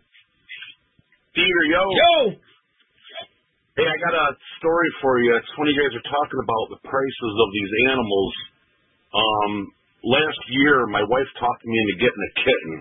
Peter, 1.36 1.63
yo. 1.67 1.84
Yo. 1.91 2.39
Hey, 3.76 3.84
I 3.84 3.97
got 3.99 4.15
a 4.15 4.39
story 4.63 4.88
for 5.03 5.19
you. 5.19 5.36
It's 5.36 5.51
when 5.59 5.67
you 5.67 5.76
guys 5.76 5.91
are 5.91 6.07
talking 6.07 6.39
about 6.39 6.65
the 6.71 6.80
prices 6.88 7.34
of 7.36 7.49
these 7.51 7.71
animals. 7.91 8.34
Um, 9.11 9.76
last 10.07 10.39
year, 10.55 10.88
my 10.88 11.03
wife 11.03 11.28
talked 11.36 11.67
me 11.67 11.76
into 11.76 11.99
getting 11.99 12.23
a 12.23 12.32
kitten, 12.39 12.76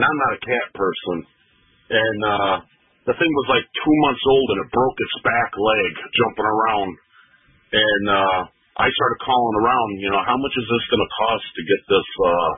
and 0.00 0.08
I'm 0.08 0.18
not 0.24 0.40
a 0.40 0.40
cat 0.40 0.72
person. 0.72 1.16
And 1.92 2.18
uh, 2.24 2.64
the 3.10 3.18
thing 3.18 3.32
was 3.34 3.48
like 3.50 3.66
two 3.66 3.96
months 4.06 4.22
old, 4.22 4.48
and 4.54 4.58
it 4.62 4.70
broke 4.70 4.98
its 5.02 5.16
back 5.26 5.50
leg 5.58 5.90
jumping 6.14 6.46
around. 6.46 6.90
And 7.74 8.04
uh, 8.06 8.40
I 8.78 8.86
started 8.86 9.18
calling 9.26 9.56
around. 9.58 9.88
You 9.98 10.14
know, 10.14 10.22
how 10.22 10.38
much 10.38 10.54
is 10.54 10.66
this 10.70 10.84
going 10.94 11.02
to 11.02 11.12
cost 11.18 11.46
to 11.50 11.62
get 11.66 11.80
this 11.90 12.08
uh, 12.22 12.52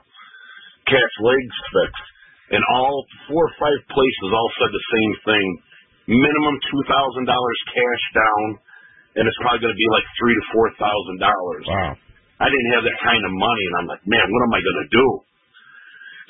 cat's 0.93 1.19
legs 1.25 1.57
fixed? 1.73 2.09
And 2.53 2.61
all 2.77 3.09
four 3.33 3.49
or 3.49 3.55
five 3.57 3.81
places 3.89 4.29
all 4.29 4.51
said 4.61 4.69
the 4.77 4.89
same 4.93 5.13
thing. 5.25 5.47
Minimum 6.21 6.57
two 6.69 6.83
thousand 6.85 7.25
dollars 7.25 7.59
cash 7.73 8.05
down, 8.13 8.45
and 9.17 9.25
it's 9.25 9.41
probably 9.41 9.65
going 9.65 9.73
to 9.73 9.81
be 9.81 9.89
like 9.89 10.05
three 10.21 10.37
to 10.37 10.45
four 10.53 10.69
thousand 10.77 11.17
dollars. 11.17 11.65
Wow. 11.65 11.97
I 12.43 12.51
didn't 12.51 12.71
have 12.77 12.85
that 12.85 12.99
kind 13.01 13.23
of 13.25 13.33
money, 13.33 13.65
and 13.71 13.75
I'm 13.81 13.89
like, 13.89 14.05
man, 14.05 14.27
what 14.27 14.43
am 14.45 14.53
I 14.53 14.61
going 14.61 14.81
to 14.85 14.91
do? 14.93 15.07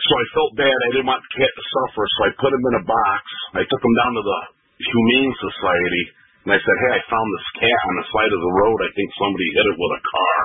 So 0.00 0.12
I 0.16 0.24
felt 0.32 0.52
bad. 0.56 0.72
I 0.72 0.90
didn't 0.96 1.10
want 1.10 1.20
the 1.20 1.36
cat 1.36 1.52
to 1.52 1.64
suffer, 1.64 2.04
so 2.04 2.18
I 2.26 2.30
put 2.40 2.54
him 2.56 2.64
in 2.64 2.80
a 2.80 2.84
box. 2.88 3.22
I 3.60 3.64
took 3.68 3.82
him 3.82 3.94
down 4.00 4.12
to 4.16 4.24
the 4.24 4.40
Humane 4.82 5.34
Society, 5.36 6.04
and 6.48 6.50
I 6.56 6.58
said, 6.58 6.76
hey, 6.88 6.92
I 6.96 7.02
found 7.12 7.28
this 7.28 7.48
cat 7.60 7.82
on 7.86 7.96
the 8.00 8.08
side 8.08 8.32
of 8.32 8.40
the 8.42 8.54
road. 8.64 8.78
I 8.82 8.90
think 8.96 9.08
somebody 9.20 9.46
hit 9.52 9.66
it 9.68 9.78
with 9.78 9.92
a 9.98 10.02
car. 10.02 10.40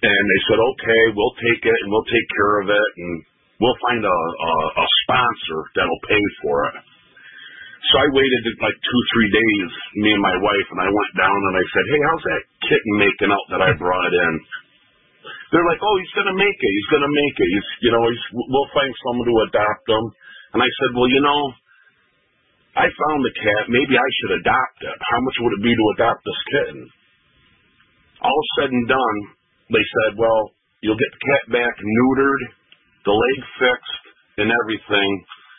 And 0.00 0.22
they 0.30 0.40
said, 0.48 0.60
okay, 0.62 1.02
we'll 1.12 1.36
take 1.36 1.62
it, 1.66 1.78
and 1.84 1.88
we'll 1.92 2.08
take 2.08 2.28
care 2.32 2.54
of 2.64 2.66
it, 2.72 2.90
and 2.96 3.12
we'll 3.60 3.80
find 3.84 4.00
a, 4.00 4.16
a, 4.16 4.52
a 4.80 4.86
sponsor 5.04 5.60
that'll 5.76 6.04
pay 6.08 6.24
for 6.40 6.70
it. 6.72 6.76
So 7.90 7.94
I 7.96 8.06
waited 8.12 8.44
like 8.60 8.76
two, 8.76 9.00
three 9.12 9.30
days, 9.32 9.70
me 10.04 10.10
and 10.12 10.22
my 10.22 10.36
wife, 10.36 10.68
and 10.70 10.80
I 10.84 10.88
went 10.88 11.12
down 11.16 11.32
and 11.32 11.56
I 11.56 11.64
said, 11.64 11.84
hey, 11.88 12.00
how's 12.06 12.24
that 12.28 12.42
kitten 12.68 12.94
making 13.00 13.32
out 13.32 13.46
that 13.50 13.64
I 13.64 13.72
brought 13.72 14.12
in? 14.12 14.32
They're 15.50 15.66
like, 15.66 15.82
oh, 15.82 15.96
he's 15.98 16.14
gonna 16.14 16.38
make 16.38 16.58
it. 16.58 16.70
He's 16.70 16.90
gonna 16.94 17.10
make 17.10 17.36
it. 17.38 17.48
He's, 17.50 17.68
you 17.86 17.90
know, 17.90 18.02
he's, 18.06 18.24
we'll 18.34 18.70
find 18.70 18.92
someone 19.02 19.26
to 19.26 19.36
adopt 19.50 19.84
him. 19.90 20.04
And 20.54 20.60
I 20.62 20.70
said, 20.70 20.90
well, 20.94 21.10
you 21.10 21.22
know, 21.22 21.42
I 22.78 22.86
found 22.86 23.20
the 23.26 23.34
cat. 23.34 23.66
Maybe 23.66 23.98
I 23.98 24.08
should 24.22 24.38
adopt 24.38 24.78
it. 24.86 24.94
How 24.94 25.20
much 25.26 25.36
would 25.42 25.54
it 25.58 25.64
be 25.66 25.74
to 25.74 25.86
adopt 25.98 26.22
this 26.22 26.40
kitten? 26.54 26.80
All 28.22 28.42
said 28.58 28.70
and 28.70 28.86
done, 28.86 29.16
they 29.74 29.82
said, 29.82 30.18
well, 30.18 30.54
you'll 30.82 30.98
get 30.98 31.10
the 31.18 31.24
cat 31.26 31.44
back 31.50 31.74
neutered, 31.82 32.42
the 33.06 33.14
leg 33.16 33.38
fixed, 33.58 34.04
and 34.38 34.54
everything. 34.54 35.10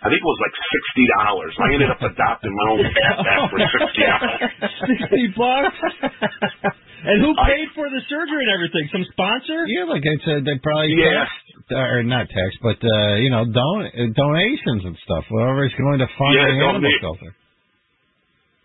I 0.02 0.10
think 0.10 0.18
it 0.18 0.26
was 0.26 0.42
like 0.42 0.56
sixty 0.58 1.06
dollars. 1.22 1.54
I 1.62 1.68
ended 1.78 1.90
up 1.94 2.02
adopting 2.02 2.54
my 2.58 2.66
own 2.74 2.82
cat 2.98 3.16
back 3.22 3.40
for 3.54 3.60
sixty 3.62 4.02
dollars. 4.02 4.52
Sixty 4.90 5.26
bucks. 5.38 5.78
and 7.10 7.22
who 7.22 7.32
paid 7.46 7.70
for 7.78 7.86
the 7.86 8.02
surgery 8.10 8.42
and 8.50 8.54
everything? 8.58 8.90
Some 8.90 9.06
sponsor? 9.14 9.70
Yeah, 9.70 9.86
like 9.86 10.02
I 10.02 10.18
said, 10.26 10.42
they 10.42 10.58
probably 10.58 10.98
Yeah. 10.98 11.30
text, 11.30 11.70
or 11.78 12.02
not 12.02 12.26
tax, 12.34 12.50
but 12.66 12.82
uh, 12.82 13.22
you 13.22 13.30
know, 13.30 13.46
don- 13.46 13.94
uh, 13.94 14.10
donations 14.18 14.90
and 14.90 14.98
stuff. 15.06 15.30
Whatever 15.30 15.70
is 15.70 15.76
going 15.78 16.02
to 16.02 16.10
fund 16.18 16.34
Yeah, 16.34 16.50
the 16.50 16.58
animal 16.66 16.82
donate. 16.82 16.98
shelter. 17.02 17.32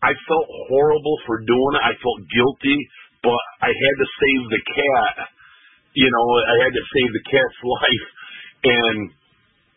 I 0.01 0.13
felt 0.29 0.49
horrible 0.73 1.17
for 1.29 1.41
doing 1.45 1.73
it. 1.77 1.83
I 1.85 1.93
felt 2.01 2.21
guilty, 2.33 2.79
but 3.25 3.43
I 3.61 3.73
had 3.73 3.95
to 4.01 4.07
save 4.21 4.43
the 4.57 4.63
cat. 4.73 5.17
You 5.97 6.09
know, 6.09 6.27
I 6.49 6.57
had 6.65 6.73
to 6.73 6.85
save 6.97 7.11
the 7.13 7.25
cat's 7.29 7.61
life, 7.77 8.07
and 8.73 8.97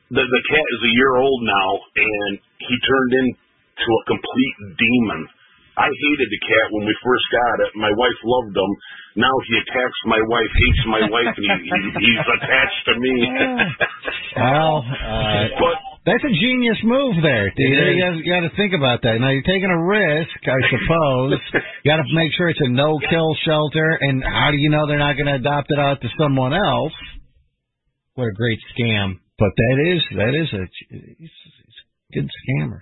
the 0.09 0.23
the 0.25 0.43
cat 0.49 0.67
is 0.73 0.81
a 0.85 0.93
year 0.97 1.13
old 1.17 1.41
now, 1.45 1.69
and 1.95 2.31
he 2.65 2.75
turned 2.85 3.13
into 3.23 3.89
a 3.89 4.03
complete 4.09 4.57
demon. 4.77 5.21
I 5.79 5.87
hated 5.87 6.27
the 6.27 6.41
cat 6.43 6.67
when 6.75 6.83
we 6.83 6.95
first 6.99 7.23
got 7.31 7.55
it. 7.63 7.71
My 7.79 7.93
wife 7.95 8.19
loved 8.27 8.51
him. 8.51 8.71
Now 9.15 9.31
he 9.47 9.53
attacks 9.63 9.99
my 10.11 10.19
wife, 10.19 10.51
hates 10.51 10.83
my 10.91 11.03
wife, 11.07 11.31
and 11.39 11.45
he, 11.47 11.55
he, 11.71 11.79
he's 12.03 12.25
attached 12.35 12.81
to 12.91 12.93
me. 12.99 13.15
Well, 14.35 14.83
uh, 14.91 15.43
But 15.55 15.75
that's 16.03 16.25
a 16.27 16.35
genius 16.35 16.83
move 16.83 17.23
there, 17.23 17.47
Peter. 17.55 17.95
You 17.95 18.01
got, 18.01 18.11
you 18.19 18.27
got 18.27 18.43
to 18.43 18.53
think 18.59 18.75
about 18.75 19.07
that. 19.07 19.23
Now 19.23 19.31
you're 19.31 19.47
taking 19.47 19.71
a 19.71 19.79
risk, 19.79 20.35
I 20.43 20.59
suppose. 20.67 21.39
you 21.55 21.87
got 21.87 22.03
to 22.03 22.07
make 22.11 22.35
sure 22.35 22.49
it's 22.49 22.59
a 22.59 22.71
no-kill 22.71 23.31
shelter, 23.47 23.95
and 24.03 24.19
how 24.19 24.51
do 24.51 24.57
you 24.57 24.69
know 24.69 24.83
they're 24.83 24.99
not 24.99 25.15
going 25.15 25.31
to 25.31 25.39
adopt 25.39 25.71
it 25.71 25.79
out 25.79 26.01
to 26.01 26.09
someone 26.19 26.51
else? 26.51 26.93
What 28.15 28.27
a 28.27 28.35
great 28.35 28.59
scam. 28.75 29.23
But 29.39 29.51
that 29.55 29.77
is 29.95 30.17
that 30.17 30.33
is 30.35 30.53
a 30.53 30.95
a 30.95 32.13
good 32.13 32.29
scammer. 32.29 32.81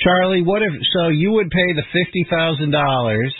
Charlie, 0.00 0.42
what 0.42 0.62
if 0.62 0.72
so 0.92 1.08
you 1.08 1.32
would 1.32 1.50
pay 1.50 1.72
the 1.74 1.82
fifty 1.92 2.26
thousand 2.30 2.70
dollars? 2.72 3.34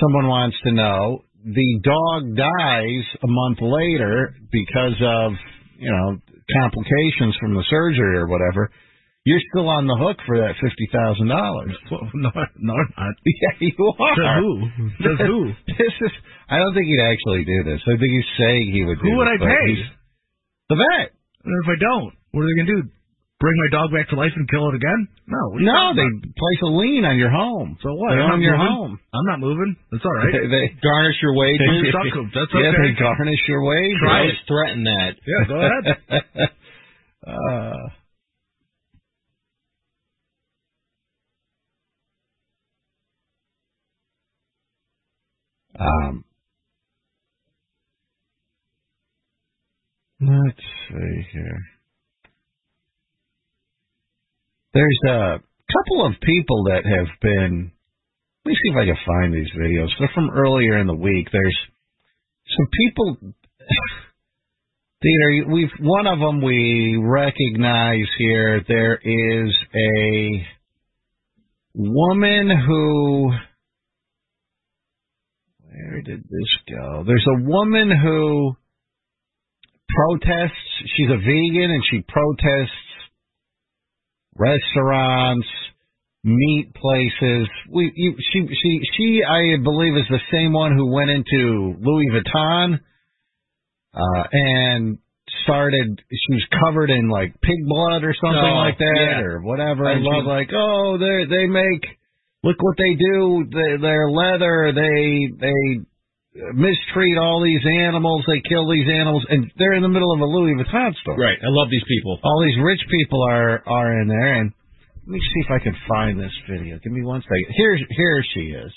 Someone 0.00 0.26
wants 0.26 0.56
to 0.64 0.72
know. 0.72 1.22
The 1.44 1.80
dog 1.84 2.36
dies 2.36 3.04
a 3.22 3.28
month 3.28 3.58
later 3.60 4.34
because 4.50 4.98
of 5.00 5.32
you 5.78 5.90
know 5.90 6.18
complications 6.60 7.36
from 7.40 7.54
the 7.54 7.64
surgery 7.70 8.18
or 8.18 8.26
whatever. 8.26 8.72
You're 9.28 9.44
still 9.52 9.68
on 9.68 9.84
the 9.84 9.98
hook 10.00 10.16
for 10.24 10.40
that 10.40 10.56
fifty 10.56 10.88
thousand 10.88 11.28
dollars. 11.28 11.76
No, 11.92 12.00
no, 12.16 12.30
I'm 12.32 12.92
not. 12.96 13.14
Yeah, 13.28 13.54
you 13.60 13.76
are. 14.00 14.16
Says 14.16 14.32
who? 14.40 14.52
Says 15.04 15.18
who? 15.28 15.38
This 15.76 15.94
is. 16.00 16.12
I 16.48 16.56
don't 16.56 16.72
think 16.72 16.88
he'd 16.88 17.04
actually 17.12 17.44
do 17.44 17.60
this. 17.68 17.80
I 17.84 18.00
think 18.00 18.08
he's 18.08 18.30
saying 18.40 18.72
he 18.72 18.82
would. 18.88 18.98
do 18.98 19.04
Who 19.04 19.16
would 19.20 19.28
this, 19.28 19.44
I 19.44 19.52
pay? 19.52 19.68
The 20.72 20.76
vet. 20.80 21.08
And 21.44 21.52
if 21.60 21.68
I 21.68 21.76
don't, 21.76 22.12
what 22.32 22.40
are 22.40 22.48
they 22.48 22.56
gonna 22.64 22.72
do? 22.80 22.88
Bring 23.38 23.54
my 23.54 23.70
dog 23.70 23.92
back 23.94 24.08
to 24.10 24.16
life 24.18 24.34
and 24.34 24.50
kill 24.50 24.66
it 24.72 24.74
again? 24.74 25.06
No. 25.30 25.38
what 25.54 25.58
are 25.58 25.60
you 25.62 25.70
No, 25.70 25.94
they 25.94 26.02
about? 26.10 26.34
place 26.34 26.60
a 26.66 26.70
lien 26.74 27.04
on 27.06 27.14
your 27.22 27.30
home. 27.30 27.78
So 27.84 27.94
what? 27.94 28.10
They 28.10 28.18
I'm 28.18 28.34
own 28.34 28.42
your 28.42 28.58
moving. 28.58 28.74
home. 28.74 28.92
I'm 29.14 29.26
not 29.30 29.38
moving. 29.38 29.76
That's 29.94 30.02
all 30.04 30.10
right. 30.18 30.32
They, 30.34 30.48
they 30.50 30.64
garnish 30.82 31.18
your 31.22 31.34
wages. 31.38 31.62
Suck 31.94 32.18
'em. 32.18 32.32
That's 32.34 32.50
yeah, 32.50 32.74
okay. 32.74 32.82
they 32.82 32.92
garnish 32.98 33.42
your 33.46 33.62
wages. 33.62 34.02
Try 34.02 34.26
to 34.26 34.36
threaten 34.50 34.82
that. 34.90 35.12
Yeah, 35.22 35.42
go 35.46 35.56
ahead. 35.62 35.84
uh, 37.26 37.88
um, 45.78 46.24
let's 50.20 50.58
see 50.88 51.26
here. 51.32 51.60
There's 54.74 55.00
a 55.08 55.38
couple 55.72 56.06
of 56.06 56.12
people 56.20 56.64
that 56.64 56.84
have 56.84 57.08
been. 57.22 57.72
Let 58.44 58.50
me 58.50 58.56
see 58.62 58.70
if 58.70 58.76
I 58.76 58.84
can 58.84 58.96
find 59.06 59.34
these 59.34 59.50
videos. 59.58 59.88
They're 59.98 60.10
from 60.14 60.30
earlier 60.30 60.78
in 60.78 60.86
the 60.86 60.94
week. 60.94 61.28
There's 61.32 61.58
some 62.56 62.66
people. 62.76 63.16
Peter, 65.00 65.52
we've 65.52 65.70
one 65.80 66.06
of 66.06 66.18
them 66.18 66.42
we 66.42 66.96
recognize 67.00 68.06
here. 68.18 68.62
There 68.66 68.96
is 68.96 69.54
a 69.74 70.46
woman 71.74 72.50
who. 72.66 73.32
Where 75.70 76.02
did 76.02 76.22
this 76.22 76.52
go? 76.74 77.04
There's 77.06 77.26
a 77.26 77.42
woman 77.44 77.90
who 77.90 78.52
protests. 79.88 80.52
She's 80.96 81.10
a 81.10 81.18
vegan 81.18 81.70
and 81.70 81.82
she 81.90 82.02
protests 82.08 82.72
restaurants 84.36 85.46
meat 86.24 86.72
places. 86.74 87.48
We 87.70 87.92
you, 87.94 88.14
she 88.32 88.46
she 88.62 88.80
she 88.96 89.20
I 89.24 89.56
believe 89.62 89.94
is 89.96 90.08
the 90.10 90.20
same 90.32 90.52
one 90.52 90.76
who 90.76 90.92
went 90.92 91.10
into 91.10 91.74
Louis 91.80 92.08
Vuitton 92.12 92.78
uh 93.94 94.24
and 94.32 94.98
started 95.44 96.02
she 96.10 96.34
was 96.34 96.46
covered 96.60 96.90
in 96.90 97.08
like 97.08 97.32
pig 97.40 97.56
blood 97.66 98.02
or 98.04 98.14
something 98.20 98.38
Oh, 98.44 98.64
like 98.66 98.78
that 98.78 98.94
yeah. 98.96 99.20
or 99.20 99.40
whatever 99.42 99.86
I 99.88 99.92
and 99.94 100.02
love- 100.04 100.24
like 100.26 100.50
oh 100.54 100.98
they 100.98 101.24
they 101.28 101.46
make 101.46 101.84
look 102.44 102.56
what 102.62 102.76
they 102.76 102.94
do 102.94 103.44
they, 103.50 103.80
they're 103.80 104.10
leather 104.10 104.72
they 104.74 105.28
they 105.38 105.82
mistreat 106.54 107.18
all 107.18 107.42
these 107.42 107.64
animals 107.66 108.22
they 108.26 108.40
kill 108.48 108.70
these 108.70 108.86
animals 108.88 109.24
and 109.28 109.50
they're 109.58 109.74
in 109.74 109.82
the 109.82 109.88
middle 109.88 110.12
of 110.12 110.20
a 110.20 110.24
Louis 110.24 110.54
Vuitton 110.54 110.94
store 111.02 111.16
Right. 111.16 111.38
I 111.42 111.48
love 111.48 111.68
these 111.70 111.84
people. 111.88 112.18
all 112.22 112.44
these 112.46 112.62
rich 112.62 112.80
people 112.90 113.22
are 113.28 113.62
are 113.66 114.00
in 114.00 114.08
there 114.08 114.34
and 114.34 114.52
let 115.08 115.14
me 115.14 115.20
see 115.20 115.40
if 115.40 115.50
I 115.50 115.58
can 115.64 115.74
find 115.88 116.20
this 116.20 116.36
video. 116.50 116.78
Give 116.84 116.92
me 116.92 117.02
one 117.02 117.22
second. 117.22 117.46
Here 117.56 117.78
here 117.96 118.24
she 118.34 118.40
is. 118.40 118.70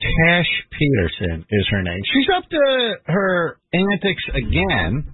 Tash 0.00 0.46
Peterson 0.78 1.44
is 1.50 1.66
her 1.70 1.82
name. 1.82 2.00
She's 2.14 2.28
up 2.34 2.48
to 2.48 2.94
her 3.04 3.58
antics 3.74 4.22
again. 4.34 5.12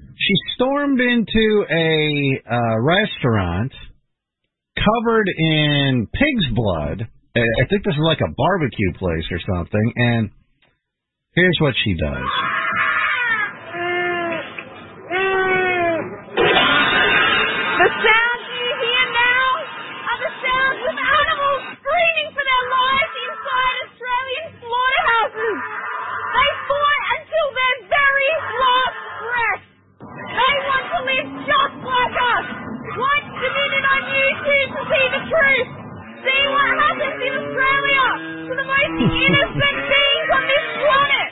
She 0.00 0.34
stormed 0.54 0.98
into 0.98 1.64
a 1.70 2.42
uh, 2.50 2.80
restaurant 2.80 3.72
covered 4.76 5.28
in 5.36 6.08
pig's 6.12 6.54
blood. 6.54 7.08
I 7.36 7.66
think 7.68 7.84
this 7.84 7.94
is 7.94 8.00
like 8.02 8.20
a 8.20 8.32
barbecue 8.34 8.92
place 8.98 9.24
or 9.30 9.40
something. 9.54 9.92
And 9.96 10.30
here's 11.34 11.58
what 11.60 11.74
she 11.84 11.94
does. 11.94 12.55
YouTube 34.46 34.70
to 34.78 34.82
see 34.86 35.06
the 35.10 35.22
truth. 35.26 35.68
See 36.22 36.42
what 36.54 36.70
happens 36.78 37.18
in 37.18 37.32
Australia 37.34 38.06
to 38.46 38.52
the 38.54 38.66
most 38.66 38.94
innocent 38.94 39.76
beings 39.90 40.28
on 40.38 40.44
this 40.46 40.66
planet. 40.86 41.28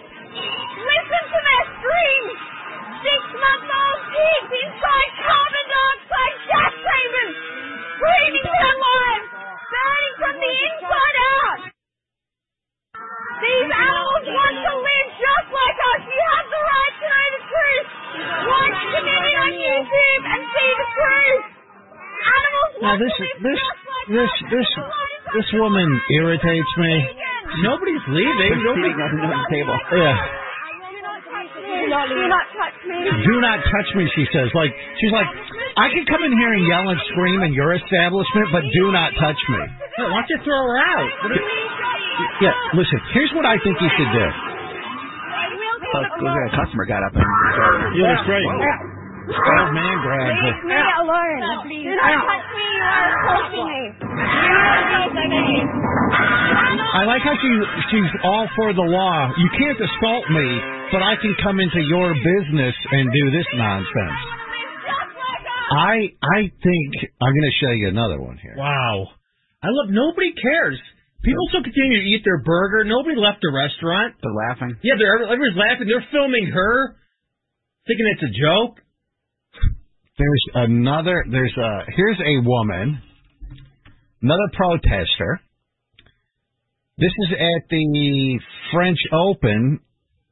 Listen 0.82 1.22
to 1.30 1.38
their 1.38 1.64
screams. 1.78 2.34
Six-month-old 3.06 4.00
kids 4.10 4.48
inside 4.50 5.10
carbon 5.22 5.66
dioxide 5.70 6.36
gas 6.50 6.72
chambers, 6.74 7.34
screaming 7.94 8.48
their 8.50 8.76
lives, 8.82 9.26
burning 9.30 10.14
from 10.18 10.34
the 10.42 10.50
inside 10.50 11.16
out. 11.38 11.60
These 13.44 13.70
animals 13.70 14.26
want 14.26 14.56
to 14.58 14.72
live 14.74 15.08
just 15.22 15.48
like 15.54 15.78
us. 15.94 16.00
You 16.02 16.22
have 16.34 16.48
the 16.50 16.62
right 16.66 16.94
to 16.98 17.06
know 17.14 17.26
the 17.30 17.42
truth. 17.46 17.88
Watch 18.42 18.78
the 18.90 19.02
video 19.06 19.38
on 19.38 19.52
YouTube 19.54 20.22
and 20.34 20.40
see 20.50 20.70
the 20.82 20.88
truth. 20.98 21.53
Animals 22.24 22.72
Now 22.80 22.94
this 22.96 23.12
to 23.20 23.24
this 23.44 23.60
this 24.08 24.32
this 24.50 24.68
this 25.34 25.48
woman 25.58 25.88
irritates 26.20 26.72
me. 26.78 26.92
Nobody's 27.62 28.04
leaving. 28.10 28.54
Nobody. 28.64 28.92
on 28.92 29.30
the 29.30 29.48
table. 29.50 29.76
Yeah. 29.94 30.16
Do 31.84 31.90
not, 31.90 32.08
do 32.08 32.26
not 32.26 32.46
touch 32.56 32.78
me. 32.88 32.96
Do 33.28 33.34
not 33.40 33.58
touch 33.60 33.88
me, 33.94 34.04
she 34.16 34.24
says. 34.32 34.48
Like 34.54 34.72
she's 34.98 35.12
like, 35.12 35.28
I 35.76 35.90
can 35.92 36.04
come 36.06 36.22
in 36.24 36.32
here 36.32 36.52
and 36.54 36.64
yell 36.66 36.86
and 36.88 36.98
scream 37.12 37.42
in 37.44 37.52
your 37.52 37.74
establishment, 37.74 38.48
but 38.50 38.62
do 38.62 38.90
not 38.90 39.12
touch 39.20 39.40
me. 39.50 39.62
Hey, 39.98 40.06
why 40.08 40.22
don't 40.22 40.30
you 40.30 40.38
throw 40.42 40.58
her 40.64 40.78
out? 40.80 41.10
Yeah, 42.40 42.54
listen. 42.74 42.98
Here's 43.12 43.32
what 43.34 43.46
I 43.46 43.58
think 43.62 43.76
you 43.78 43.90
should 43.98 44.12
do. 44.16 44.26
Oh, 45.94 46.02
a 46.02 46.50
customer 46.56 46.86
got 46.86 47.04
up 47.06 47.14
and 47.14 47.22
Yeah, 47.94 48.18
that's 48.18 48.26
right. 48.26 48.93
Old 49.24 49.72
man 49.72 49.96
grabs 50.04 50.36
her. 50.36 50.52
Leave 50.52 50.68
me 50.68 50.80
alone. 51.00 51.40
Do 51.64 51.96
not 51.96 52.12
touch 52.28 52.44
me. 52.52 52.68
You 54.04 54.52
are 54.52 54.76
assaulting 54.84 55.30
me. 55.32 55.48
I 56.94 57.02
like 57.08 57.22
how 57.24 57.34
she 57.40 57.50
she's 57.90 58.12
all 58.22 58.46
for 58.54 58.72
the 58.72 58.84
law. 58.84 59.32
You 59.36 59.48
can't 59.56 59.80
assault 59.80 60.24
me, 60.30 60.46
but 60.92 61.02
I 61.02 61.16
can 61.16 61.34
come 61.42 61.58
into 61.58 61.80
your 61.80 62.12
business 62.14 62.74
and 62.92 63.10
do 63.10 63.24
this 63.32 63.48
nonsense. 63.56 64.20
I 65.72 66.12
I 66.22 66.40
think 66.62 66.90
I'm 67.18 67.32
going 67.32 67.48
to 67.50 67.56
show 67.64 67.72
you 67.72 67.88
another 67.88 68.20
one 68.20 68.36
here. 68.38 68.54
Wow. 68.56 69.08
I 69.64 69.68
love. 69.72 69.88
Nobody 69.90 70.32
cares. 70.36 70.78
People 71.24 71.48
still 71.48 71.64
continue 71.64 71.98
to 72.04 72.06
eat 72.12 72.20
their 72.22 72.44
burger. 72.44 72.84
Nobody 72.84 73.16
left 73.16 73.40
the 73.40 73.48
restaurant. 73.50 74.14
They're 74.20 74.36
laughing. 74.52 74.76
Yeah, 74.84 75.00
they're 75.00 75.24
everybody's 75.24 75.56
laughing. 75.56 75.88
They're 75.88 76.04
filming 76.12 76.52
her, 76.52 77.00
thinking 77.88 78.06
it's 78.12 78.22
a 78.28 78.32
joke. 78.36 78.84
There's 80.16 80.44
another. 80.54 81.24
There's 81.28 81.54
a. 81.58 81.90
Here's 81.96 82.18
a 82.20 82.46
woman, 82.46 83.02
another 84.22 84.48
protester. 84.52 85.40
This 86.96 87.10
is 87.26 87.32
at 87.32 87.68
the 87.68 88.40
French 88.72 88.98
Open 89.12 89.80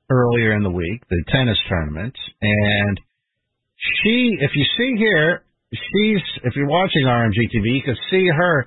earlier 0.09 0.55
in 0.55 0.63
the 0.63 0.71
week, 0.71 1.03
the 1.11 1.25
tennis 1.29 1.59
tournament, 1.69 2.15
and 2.41 3.01
she. 3.77 4.37
If 4.41 4.53
you 4.55 4.65
see 4.79 4.95
here, 4.99 5.43
she's. 5.73 6.23
If 6.45 6.55
you're 6.55 6.69
watching 6.69 7.03
RMG 7.05 7.51
TV, 7.53 7.75
you 7.75 7.83
can 7.85 7.97
see 8.09 8.29
her. 8.29 8.67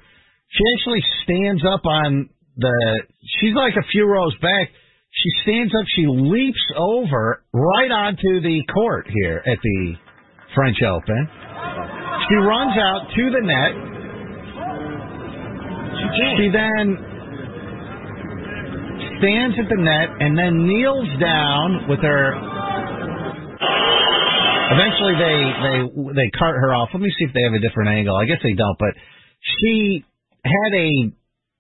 She 0.49 0.63
actually 0.78 1.03
stands 1.24 1.63
up 1.63 1.86
on 1.86 2.30
the. 2.57 3.03
She's 3.39 3.55
like 3.55 3.76
a 3.78 3.88
few 3.89 4.05
rows 4.05 4.36
back. 4.41 4.68
She 5.11 5.30
stands 5.43 5.74
up. 5.74 5.86
She 5.95 6.07
leaps 6.07 6.59
over 6.76 7.41
right 7.53 7.89
onto 7.89 8.41
the 8.41 8.63
court 8.74 9.07
here 9.09 9.41
at 9.45 9.59
the 9.63 9.95
French 10.56 10.78
Open. 10.82 11.30
She 12.28 12.36
runs 12.41 12.74
out 12.80 13.06
to 13.14 13.24
the 13.30 13.43
net. 13.43 13.74
She 16.39 16.49
then 16.49 16.97
stands 19.20 19.56
at 19.60 19.68
the 19.70 19.82
net 19.82 20.10
and 20.20 20.38
then 20.38 20.66
kneels 20.66 21.10
down 21.20 21.88
with 21.88 21.99
her. 21.99 22.34
Eventually, 24.72 25.16
they 25.20 25.38
they 25.62 26.24
they 26.24 26.30
cart 26.38 26.56
her 26.56 26.74
off. 26.74 26.89
Let 26.93 27.01
me 27.01 27.14
see 27.20 27.26
if 27.26 27.34
they 27.34 27.43
have 27.43 27.53
a 27.53 27.60
different 27.60 27.89
angle. 27.89 28.16
I 28.16 28.26
guess 28.26 28.39
they 28.41 28.53
don't, 28.53 28.78
but 28.80 28.95
she 29.41 30.03
had 30.43 30.74
a 30.74 30.89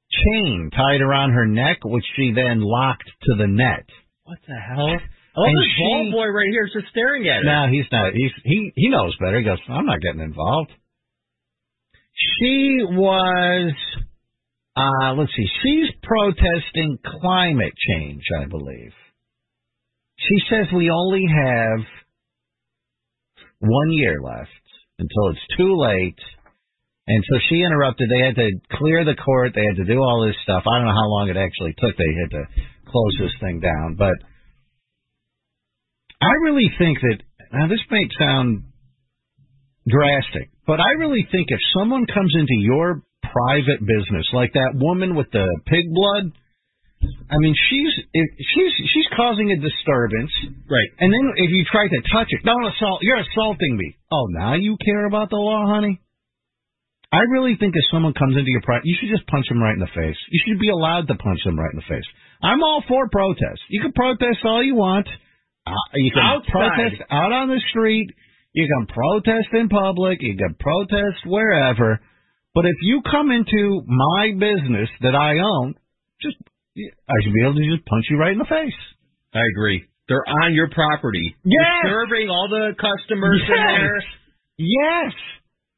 chain 0.09 0.71
tied 0.75 1.01
around 1.01 1.31
her 1.31 1.45
neck, 1.45 1.79
which 1.83 2.05
she 2.15 2.31
then 2.33 2.61
locked 2.61 3.09
to 3.23 3.35
the 3.37 3.47
net. 3.47 3.85
What 4.23 4.39
the 4.47 4.55
hell? 4.55 4.97
Love 5.37 5.47
And 5.49 5.57
this 5.57 5.73
ball 5.79 6.03
she- 6.05 6.11
boy 6.11 6.27
right 6.27 6.47
here 6.49 6.65
is 6.65 6.73
just 6.73 6.87
staring 6.91 7.27
at 7.27 7.43
her. 7.43 7.43
No, 7.43 7.67
he's 7.71 7.85
not. 7.91 8.13
He's 8.13 8.31
he 8.43 8.71
he 8.75 8.89
knows 8.89 9.15
better. 9.19 9.37
He 9.39 9.43
goes, 9.45 9.59
I'm 9.67 9.85
not 9.85 9.99
getting 10.01 10.21
involved. 10.21 10.71
She 12.13 12.79
was. 12.81 13.73
Uh, 14.77 15.13
let's 15.15 15.31
see. 15.35 15.47
She's 15.63 15.89
protesting 16.03 16.99
climate 17.21 17.73
change, 17.89 18.23
I 18.41 18.45
believe. 18.45 18.91
She 20.17 20.35
says 20.49 20.67
we 20.73 20.89
only 20.89 21.25
have 21.27 21.79
one 23.59 23.91
year 23.91 24.21
left 24.21 24.49
until 24.99 25.29
it's 25.31 25.57
too 25.57 25.75
late. 25.77 26.19
And 27.07 27.23
so 27.29 27.39
she 27.49 27.61
interrupted. 27.61 28.09
They 28.09 28.25
had 28.25 28.35
to 28.35 28.49
clear 28.77 29.05
the 29.05 29.15
court. 29.15 29.51
They 29.55 29.63
had 29.65 29.77
to 29.77 29.85
do 29.85 29.99
all 29.99 30.25
this 30.25 30.35
stuff. 30.43 30.63
I 30.65 30.77
don't 30.79 30.87
know 30.87 30.93
how 30.93 31.07
long 31.07 31.29
it 31.29 31.37
actually 31.37 31.73
took. 31.77 31.95
They 31.95 32.13
had 32.23 32.31
to 32.31 32.43
close 32.89 33.15
this 33.19 33.31
thing 33.39 33.59
down. 33.59 33.95
But 33.97 34.15
I 36.25 36.33
really 36.41 36.69
think 36.77 36.97
that 37.01 37.17
now 37.53 37.67
this 37.67 37.81
may 37.91 38.01
sound 38.17 38.65
drastic, 39.87 40.49
but 40.65 40.79
I 40.81 40.97
really 40.97 41.27
think 41.31 41.47
if 41.49 41.59
someone 41.77 42.05
comes 42.07 42.33
into 42.33 42.57
your 42.65 43.03
private 43.21 43.79
business, 43.85 44.25
like 44.33 44.53
that 44.53 44.73
woman 44.73 45.15
with 45.15 45.29
the 45.31 45.45
pig 45.67 45.85
blood, 45.93 46.33
I 47.29 47.37
mean 47.37 47.53
she's 47.69 47.93
she's 48.09 48.73
she's 48.89 49.09
causing 49.15 49.51
a 49.51 49.61
disturbance, 49.61 50.31
right? 50.65 50.89
And 50.97 51.13
then 51.13 51.25
if 51.37 51.51
you 51.53 51.63
try 51.69 51.87
to 51.87 52.01
touch 52.09 52.29
it, 52.33 52.41
don't 52.43 52.65
assault. 52.65 52.99
You're 53.03 53.21
assaulting 53.21 53.77
me. 53.77 53.95
Oh, 54.11 54.25
now 54.29 54.55
you 54.55 54.77
care 54.83 55.05
about 55.05 55.29
the 55.29 55.37
law, 55.37 55.67
honey? 55.67 56.01
I 57.11 57.21
really 57.29 57.55
think 57.59 57.75
if 57.77 57.85
someone 57.91 58.13
comes 58.13 58.35
into 58.35 58.49
your 58.49 58.61
private, 58.61 58.83
you 58.85 58.97
should 58.99 59.13
just 59.13 59.27
punch 59.27 59.45
them 59.47 59.61
right 59.61 59.73
in 59.73 59.79
the 59.79 59.93
face. 59.93 60.17
You 60.31 60.41
should 60.43 60.59
be 60.59 60.69
allowed 60.69 61.07
to 61.07 61.15
punch 61.15 61.39
them 61.45 61.57
right 61.57 61.71
in 61.71 61.77
the 61.77 61.87
face. 61.87 62.03
I'm 62.41 62.63
all 62.63 62.83
for 62.87 63.07
protest. 63.09 63.61
You 63.69 63.81
can 63.81 63.93
protest 63.93 64.43
all 64.43 64.63
you 64.63 64.75
want. 64.75 65.07
Uh, 65.65 65.73
you 65.95 66.11
can 66.13 66.21
Outside. 66.23 66.51
protest 66.51 67.01
out 67.09 67.31
on 67.31 67.49
the 67.49 67.61
street. 67.71 68.09
You 68.53 68.67
can 68.67 68.87
protest 68.87 69.49
in 69.53 69.67
public. 69.69 70.19
You 70.21 70.37
can 70.37 70.55
protest 70.59 71.25
wherever. 71.25 71.99
But 72.53 72.65
if 72.65 72.75
you 72.81 73.01
come 73.09 73.31
into 73.31 73.81
my 73.85 74.31
business 74.39 74.89
that 75.01 75.15
I 75.15 75.39
own, 75.43 75.75
just 76.21 76.37
I 76.77 77.15
should 77.23 77.33
be 77.33 77.41
able 77.43 77.55
to 77.55 77.67
just 77.75 77.85
punch 77.85 78.05
you 78.09 78.17
right 78.17 78.31
in 78.31 78.37
the 78.37 78.45
face. 78.45 78.79
I 79.33 79.41
agree. 79.51 79.83
They're 80.07 80.23
on 80.27 80.53
your 80.53 80.69
property. 80.69 81.35
Yes. 81.43 81.83
You're 81.83 82.05
serving 82.07 82.29
all 82.29 82.47
the 82.49 82.75
customers 82.77 83.41
in 83.41 83.55
there. 83.55 83.99
Yes. 84.57 85.13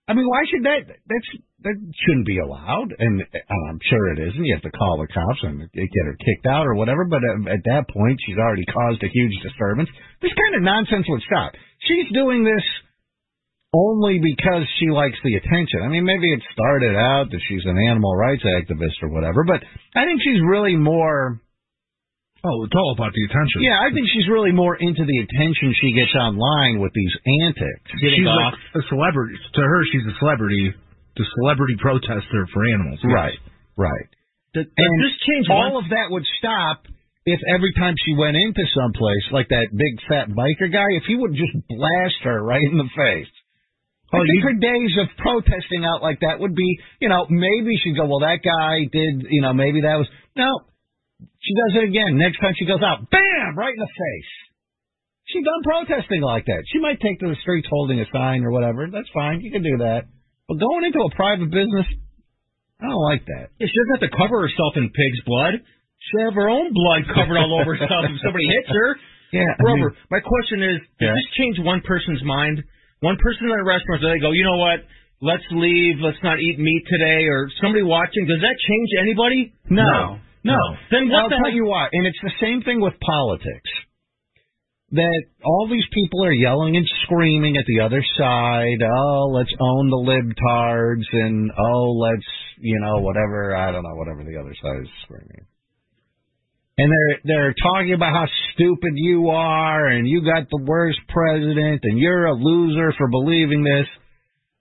I 0.08 0.14
mean, 0.14 0.28
why 0.28 0.44
should 0.52 0.64
that? 0.66 0.86
That's 0.86 1.44
that 1.64 1.74
shouldn't 1.74 2.28
be 2.30 2.38
allowed, 2.38 2.94
and 3.00 3.24
I'm 3.34 3.80
sure 3.90 4.14
it 4.14 4.20
isn't. 4.20 4.46
You 4.46 4.54
have 4.54 4.68
to 4.70 4.78
call 4.78 5.02
the 5.02 5.10
cops 5.10 5.42
and 5.42 5.66
get 5.74 6.06
her 6.06 6.18
kicked 6.22 6.46
out 6.46 6.68
or 6.68 6.76
whatever. 6.76 7.06
But 7.06 7.26
at, 7.26 7.58
at 7.58 7.64
that 7.66 7.90
point, 7.90 8.20
she's 8.26 8.38
already 8.38 8.66
caused 8.66 9.02
a 9.02 9.10
huge 9.10 9.34
disturbance. 9.42 9.90
This 10.22 10.34
kind 10.38 10.54
of 10.56 10.62
nonsense 10.62 11.06
would 11.10 11.26
stop. 11.26 11.54
She's 11.82 12.14
doing 12.14 12.44
this 12.46 12.62
only 13.74 14.22
because 14.22 14.64
she 14.80 14.94
likes 14.94 15.18
the 15.26 15.36
attention. 15.36 15.82
I 15.84 15.90
mean, 15.90 16.06
maybe 16.06 16.32
it 16.32 16.42
started 16.54 16.96
out 16.96 17.30
that 17.32 17.42
she's 17.50 17.66
an 17.66 17.78
animal 17.90 18.16
rights 18.16 18.46
activist 18.46 19.02
or 19.02 19.10
whatever, 19.10 19.44
but 19.44 19.60
I 19.98 20.06
think 20.06 20.22
she's 20.24 20.40
really 20.46 20.76
more. 20.78 21.42
Oh, 22.46 22.64
it's 22.64 22.78
all 22.78 22.94
about 22.96 23.12
the 23.18 23.26
attention. 23.26 23.66
Yeah, 23.66 23.82
I 23.82 23.90
think 23.92 24.08
she's 24.14 24.30
really 24.30 24.54
more 24.54 24.78
into 24.78 25.04
the 25.04 25.18
attention 25.26 25.74
she 25.82 25.92
gets 25.92 26.14
online 26.14 26.80
with 26.80 26.94
these 26.94 27.12
antics. 27.50 27.90
she's 27.98 28.24
like 28.24 28.54
a 28.78 28.84
celebrity. 28.88 29.36
To 29.58 29.62
her, 29.62 29.82
she's 29.92 30.06
a 30.06 30.16
celebrity, 30.22 30.72
the 31.18 31.26
celebrity 31.42 31.76
protester 31.80 32.48
for 32.54 32.62
animals. 32.66 33.00
yes. 33.04 33.12
Right, 33.12 33.40
right. 33.76 34.10
Does, 34.54 34.66
and 34.66 34.92
this 35.04 35.16
change 35.28 35.48
all 35.50 35.74
once- 35.74 35.86
of 35.86 35.90
that 35.92 36.08
would 36.10 36.26
stop 36.40 36.86
if 37.26 37.40
every 37.54 37.74
time 37.74 37.94
she 38.06 38.16
went 38.16 38.38
into 38.38 38.64
someplace 38.74 39.26
like 39.36 39.50
that 39.50 39.68
big 39.76 40.00
fat 40.08 40.30
biker 40.32 40.72
guy, 40.72 40.88
if 40.96 41.04
he 41.06 41.16
would 41.20 41.34
just 41.36 41.52
blast 41.68 42.20
her 42.24 42.42
right 42.42 42.64
in 42.64 42.78
the 42.78 42.88
face. 42.96 43.28
I 44.14 44.18
Oh, 44.18 44.24
think 44.24 44.40
you- 44.40 44.48
her 44.48 44.54
days 44.54 44.94
of 45.04 45.08
protesting 45.18 45.84
out 45.84 46.02
like 46.02 46.22
that 46.22 46.40
would 46.40 46.56
be, 46.56 46.80
you 47.02 47.10
know, 47.10 47.28
maybe 47.30 47.76
she'd 47.84 47.98
go, 47.98 48.06
well, 48.08 48.20
that 48.24 48.40
guy 48.42 48.86
did, 48.90 49.28
you 49.30 49.42
know, 49.42 49.52
maybe 49.54 49.82
that 49.82 49.98
was 50.00 50.08
no. 50.38 50.48
She 51.42 51.54
does 51.54 51.84
it 51.84 51.90
again. 51.90 52.16
Next 52.18 52.40
time 52.40 52.54
she 52.58 52.66
goes 52.66 52.82
out, 52.82 53.10
bam, 53.10 53.58
right 53.58 53.74
in 53.74 53.80
the 53.80 53.88
face. 53.88 54.32
She 55.26 55.44
done 55.44 55.62
protesting 55.64 56.22
like 56.22 56.46
that. 56.46 56.64
She 56.72 56.80
might 56.80 57.02
take 57.02 57.20
to 57.20 57.28
the 57.28 57.36
streets 57.42 57.68
holding 57.70 58.00
a 58.00 58.06
sign 58.14 58.46
or 58.46 58.52
whatever. 58.52 58.88
That's 58.90 59.10
fine. 59.14 59.42
You 59.42 59.52
can 59.52 59.62
do 59.64 59.78
that. 59.80 60.06
But 60.48 60.60
going 60.64 60.88
into 60.88 61.00
a 61.04 61.12
private 61.16 61.52
business, 61.52 61.88
I 62.80 62.88
don't 62.88 63.04
like 63.12 63.26
that. 63.28 63.52
Yeah, 63.60 63.68
she 63.68 63.76
doesn't 63.76 63.96
have 64.00 64.06
to 64.08 64.14
cover 64.16 64.48
herself 64.48 64.80
in 64.80 64.88
pig's 64.88 65.22
blood. 65.28 65.60
She 65.60 66.24
have 66.24 66.34
her 66.40 66.48
own 66.48 66.72
blood 66.72 67.04
covered 67.12 67.36
all 67.36 67.60
over 67.60 67.76
herself 67.76 68.08
if 68.08 68.18
somebody 68.24 68.48
hits 68.48 68.72
her. 68.72 68.96
Yeah, 69.28 69.44
I 69.44 69.60
Rover, 69.60 69.92
my 70.08 70.24
question 70.24 70.64
is, 70.64 70.80
does 71.04 71.12
this 71.12 71.30
change 71.36 71.60
one 71.60 71.84
person's 71.84 72.24
mind? 72.24 72.64
One 73.04 73.20
person 73.20 73.52
in 73.52 73.60
a 73.60 73.64
restaurant, 73.68 74.00
do 74.00 74.08
they 74.08 74.24
go, 74.24 74.32
you 74.32 74.48
know 74.48 74.56
what? 74.56 74.88
Let's 75.20 75.44
leave. 75.52 76.00
Let's 76.00 76.24
not 76.24 76.40
eat 76.40 76.56
meat 76.58 76.84
today. 76.88 77.28
Or 77.28 77.52
somebody 77.60 77.84
watching, 77.84 78.24
does 78.24 78.40
that 78.40 78.56
change 78.56 78.90
anybody? 79.04 79.52
No. 79.68 80.24
No. 80.48 80.56
Then 80.96 81.12
what 81.12 81.28
I'll 81.28 81.30
the 81.30 81.36
tell 81.44 81.52
hell? 81.52 81.60
you 81.60 81.66
why. 81.68 81.90
And 81.92 82.08
it's 82.08 82.24
the 82.24 82.32
same 82.40 82.64
thing 82.64 82.80
with 82.80 82.94
politics. 83.04 83.68
That 84.92 85.24
all 85.44 85.68
these 85.70 85.86
people 85.92 86.24
are 86.24 86.32
yelling 86.32 86.78
and 86.78 86.88
screaming 87.04 87.58
at 87.58 87.66
the 87.68 87.82
other 87.84 88.02
side. 88.18 88.80
Oh, 88.82 89.32
let's 89.34 89.52
own 89.60 89.90
the 89.90 90.00
libtards, 90.00 91.04
and 91.12 91.52
oh, 91.52 91.92
let's 92.00 92.26
you 92.60 92.80
know 92.80 93.02
whatever. 93.02 93.56
I 93.56 93.72
don't 93.72 93.84
know 93.84 93.96
whatever 93.96 94.24
the 94.24 94.40
other 94.40 94.56
side 94.62 94.84
is 94.84 94.90
screaming. 95.04 95.46
And 96.78 96.92
they're 96.92 97.20
they're 97.26 97.56
talking 97.62 97.94
about 97.94 98.14
how 98.14 98.28
stupid 98.54 98.94
you 98.96 99.30
are, 99.30 99.88
and 99.88 100.08
you 100.08 100.22
got 100.22 100.48
the 100.50 100.64
worst 100.64 101.00
president, 101.10 101.82
and 101.84 101.98
you're 102.00 102.28
a 102.28 102.34
loser 102.34 102.94
for 102.98 103.10
believing 103.10 103.64
this. 103.64 103.88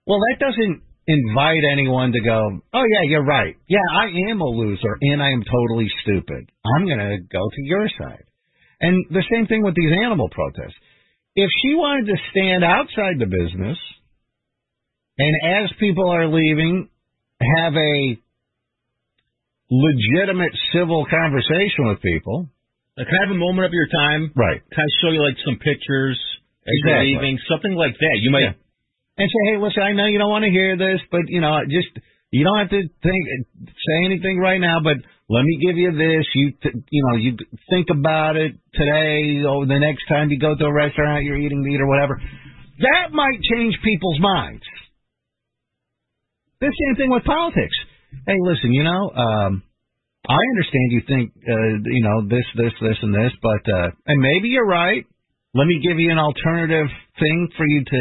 Well, 0.05 0.19
that 0.19 0.39
doesn't 0.39 0.81
invite 1.07 1.63
anyone 1.71 2.11
to 2.11 2.19
go, 2.19 2.59
oh, 2.73 2.83
yeah, 2.83 3.07
you're 3.07 3.23
right. 3.23 3.55
Yeah, 3.67 3.79
I 3.91 4.07
am 4.29 4.41
a 4.41 4.45
loser, 4.45 4.97
and 5.01 5.23
I 5.23 5.31
am 5.31 5.43
totally 5.43 5.87
stupid. 6.03 6.51
I'm 6.65 6.85
going 6.85 6.99
to 6.99 7.17
go 7.31 7.49
to 7.49 7.61
your 7.63 7.87
side. 7.97 8.26
And 8.79 9.05
the 9.09 9.23
same 9.31 9.47
thing 9.47 9.63
with 9.63 9.75
these 9.75 9.91
animal 10.03 10.29
protests. 10.29 10.75
If 11.35 11.49
she 11.61 11.73
wanted 11.75 12.07
to 12.07 12.17
stand 12.31 12.63
outside 12.63 13.17
the 13.19 13.25
business 13.25 13.77
and 15.17 15.33
as 15.65 15.69
people 15.79 16.09
are 16.09 16.27
leaving, 16.27 16.89
have 17.41 17.73
a 17.73 18.17
legitimate 19.69 20.53
civil 20.73 21.05
conversation 21.09 21.87
with 21.89 22.01
people. 22.01 22.49
Like, 22.97 23.07
can 23.07 23.17
I 23.17 23.25
have 23.27 23.35
a 23.35 23.39
moment 23.39 23.65
of 23.67 23.73
your 23.73 23.87
time? 23.87 24.31
Right. 24.35 24.61
Can 24.73 24.79
I 24.81 24.89
show 25.01 25.09
you 25.11 25.21
like 25.21 25.37
some 25.45 25.57
pictures 25.59 26.17
as 26.65 26.73
you're 26.83 26.97
Exactly. 26.97 27.13
leaving? 27.13 27.39
Something 27.49 27.73
like 27.75 27.93
that. 27.99 28.15
You 28.21 28.31
might. 28.31 28.55
and 29.17 29.29
say, 29.29 29.41
hey, 29.53 29.57
listen, 29.57 29.83
I 29.83 29.93
know 29.93 30.05
you 30.05 30.17
don't 30.17 30.29
want 30.29 30.45
to 30.45 30.51
hear 30.51 30.77
this, 30.77 31.01
but 31.11 31.21
you 31.27 31.41
know, 31.41 31.61
just 31.65 31.89
you 32.31 32.43
don't 32.43 32.57
have 32.57 32.69
to 32.69 32.81
think 32.81 33.21
say 33.65 34.05
anything 34.05 34.37
right 34.39 34.59
now, 34.61 34.79
but 34.83 34.97
let 35.29 35.43
me 35.43 35.59
give 35.59 35.77
you 35.77 35.91
this. 35.91 36.25
You 36.35 36.53
th- 36.61 36.75
you 36.89 37.03
know, 37.05 37.15
you 37.17 37.37
think 37.69 37.87
about 37.91 38.37
it 38.37 38.53
today 38.73 39.43
or 39.43 39.65
the 39.65 39.79
next 39.79 40.07
time 40.07 40.29
you 40.29 40.39
go 40.39 40.55
to 40.55 40.65
a 40.65 40.73
restaurant, 40.73 41.25
you're 41.25 41.37
eating 41.37 41.63
meat 41.63 41.81
or 41.81 41.87
whatever. 41.87 42.21
That 42.79 43.11
might 43.11 43.41
change 43.41 43.75
people's 43.83 44.19
minds. 44.19 44.63
The 46.61 46.71
same 46.71 46.95
thing 46.95 47.11
with 47.11 47.23
politics. 47.23 47.75
Hey, 48.25 48.37
listen, 48.41 48.71
you 48.71 48.83
know, 48.83 49.11
um, 49.11 49.63
I 50.27 50.39
understand 50.55 50.91
you 50.91 51.01
think, 51.07 51.31
uh, 51.37 51.75
you 51.85 52.03
know, 52.03 52.27
this, 52.27 52.45
this, 52.55 52.73
this, 52.81 52.97
and 53.01 53.13
this, 53.13 53.31
but 53.41 53.63
uh, 53.71 53.89
and 54.07 54.21
maybe 54.21 54.49
you're 54.49 54.67
right. 54.67 55.05
Let 55.53 55.65
me 55.65 55.79
give 55.81 55.99
you 55.99 56.11
an 56.11 56.19
alternative 56.19 56.87
thing 57.19 57.49
for 57.57 57.65
you 57.65 57.83
to 57.83 57.99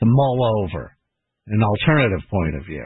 to 0.00 0.04
mull 0.06 0.64
over, 0.64 0.96
an 1.46 1.62
alternative 1.62 2.20
point 2.30 2.56
of 2.56 2.64
view. 2.66 2.84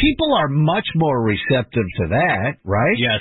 People 0.00 0.32
are 0.34 0.48
much 0.48 0.86
more 0.94 1.20
receptive 1.22 1.84
to 2.00 2.04
that, 2.08 2.56
right? 2.64 2.96
Yes. 2.96 3.20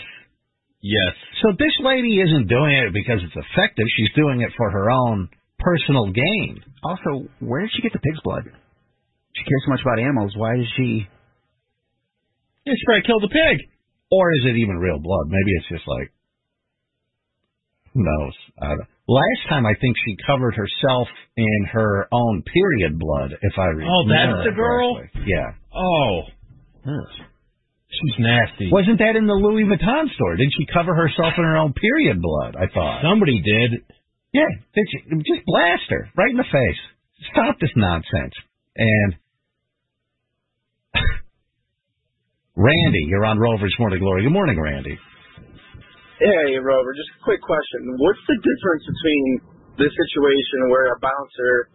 Yes. 0.82 1.13
So 1.43 1.51
this 1.59 1.73
lady 1.84 2.21
isn't 2.21 2.47
doing 2.47 2.71
it 2.88 2.93
because 2.93 3.19
it's 3.23 3.36
effective. 3.36 3.86
She's 3.97 4.13
doing 4.15 4.41
it 4.41 4.51
for 4.55 4.71
her 4.71 4.89
own 4.89 5.27
personal 5.59 6.07
gain. 6.11 6.63
Also, 6.84 7.27
where 7.39 7.61
did 7.61 7.71
she 7.75 7.82
get 7.82 7.91
the 7.91 7.99
pig's 7.99 8.21
blood? 8.23 8.43
She 8.47 9.43
cares 9.43 9.63
so 9.65 9.71
much 9.71 9.82
about 9.84 9.99
animals. 9.99 10.34
Why 10.38 10.55
does 10.55 10.71
she? 10.77 11.07
Yeah, 12.65 12.73
she 12.75 12.86
probably 12.86 13.03
killed 13.07 13.23
a 13.25 13.27
pig. 13.34 13.57
Or 14.11 14.32
is 14.34 14.45
it 14.45 14.55
even 14.57 14.77
real 14.80 14.99
blood? 14.99 15.27
Maybe 15.27 15.51
it's 15.59 15.67
just 15.69 15.88
like, 15.88 16.11
who 17.93 18.03
knows? 18.03 18.34
I 18.61 18.67
don't- 18.69 18.88
Last 19.09 19.49
time 19.49 19.65
I 19.65 19.73
think 19.82 19.95
she 20.05 20.15
covered 20.25 20.53
herself 20.55 21.07
in 21.36 21.65
her 21.73 22.07
own 22.11 22.43
period 22.43 22.99
blood, 22.99 23.34
if 23.41 23.57
I 23.57 23.65
remember. 23.65 23.89
Oh, 23.91 24.07
that's 24.07 24.45
the 24.49 24.55
girl? 24.55 24.95
correctly. 24.97 25.23
Yeah. 25.25 25.53
Oh. 25.75 26.21
She's 26.86 28.17
nasty. 28.19 28.69
Wasn't 28.71 28.99
that 28.99 29.15
in 29.17 29.25
the 29.25 29.34
Louis 29.34 29.65
Vuitton 29.65 30.13
store? 30.13 30.36
Did 30.38 30.53
she 30.55 30.65
cover 30.71 30.93
herself 30.93 31.34
in 31.38 31.43
her 31.43 31.57
own 31.57 31.73
period 31.73 32.21
blood? 32.21 32.55
I 32.55 32.67
thought. 32.71 33.01
Somebody 33.01 33.41
did. 33.41 33.82
Yeah, 34.32 34.45
did 34.75 34.86
she, 34.93 35.09
just 35.25 35.41
blast 35.45 35.89
her 35.89 36.09
right 36.15 36.30
in 36.30 36.38
the 36.38 36.45
face. 36.45 36.82
Stop 37.34 37.59
this 37.59 37.73
nonsense. 37.75 38.34
And 38.77 39.15
Randy, 42.55 43.03
you're 43.09 43.25
on 43.25 43.39
Rover's 43.39 43.75
Morning 43.80 43.99
Glory. 43.99 44.23
Good 44.23 44.32
morning, 44.36 44.59
Randy. 44.61 44.97
Hey, 46.19 46.59
Rover, 46.59 46.93
just 46.93 47.09
a 47.15 47.23
quick 47.23 47.41
question. 47.41 47.95
What's 47.97 48.19
the 48.27 48.38
difference 48.38 48.84
between 48.86 49.23
the 49.80 49.88
situation 49.88 50.67
where 50.67 50.91
a 50.93 50.99
bouncer 50.99 51.71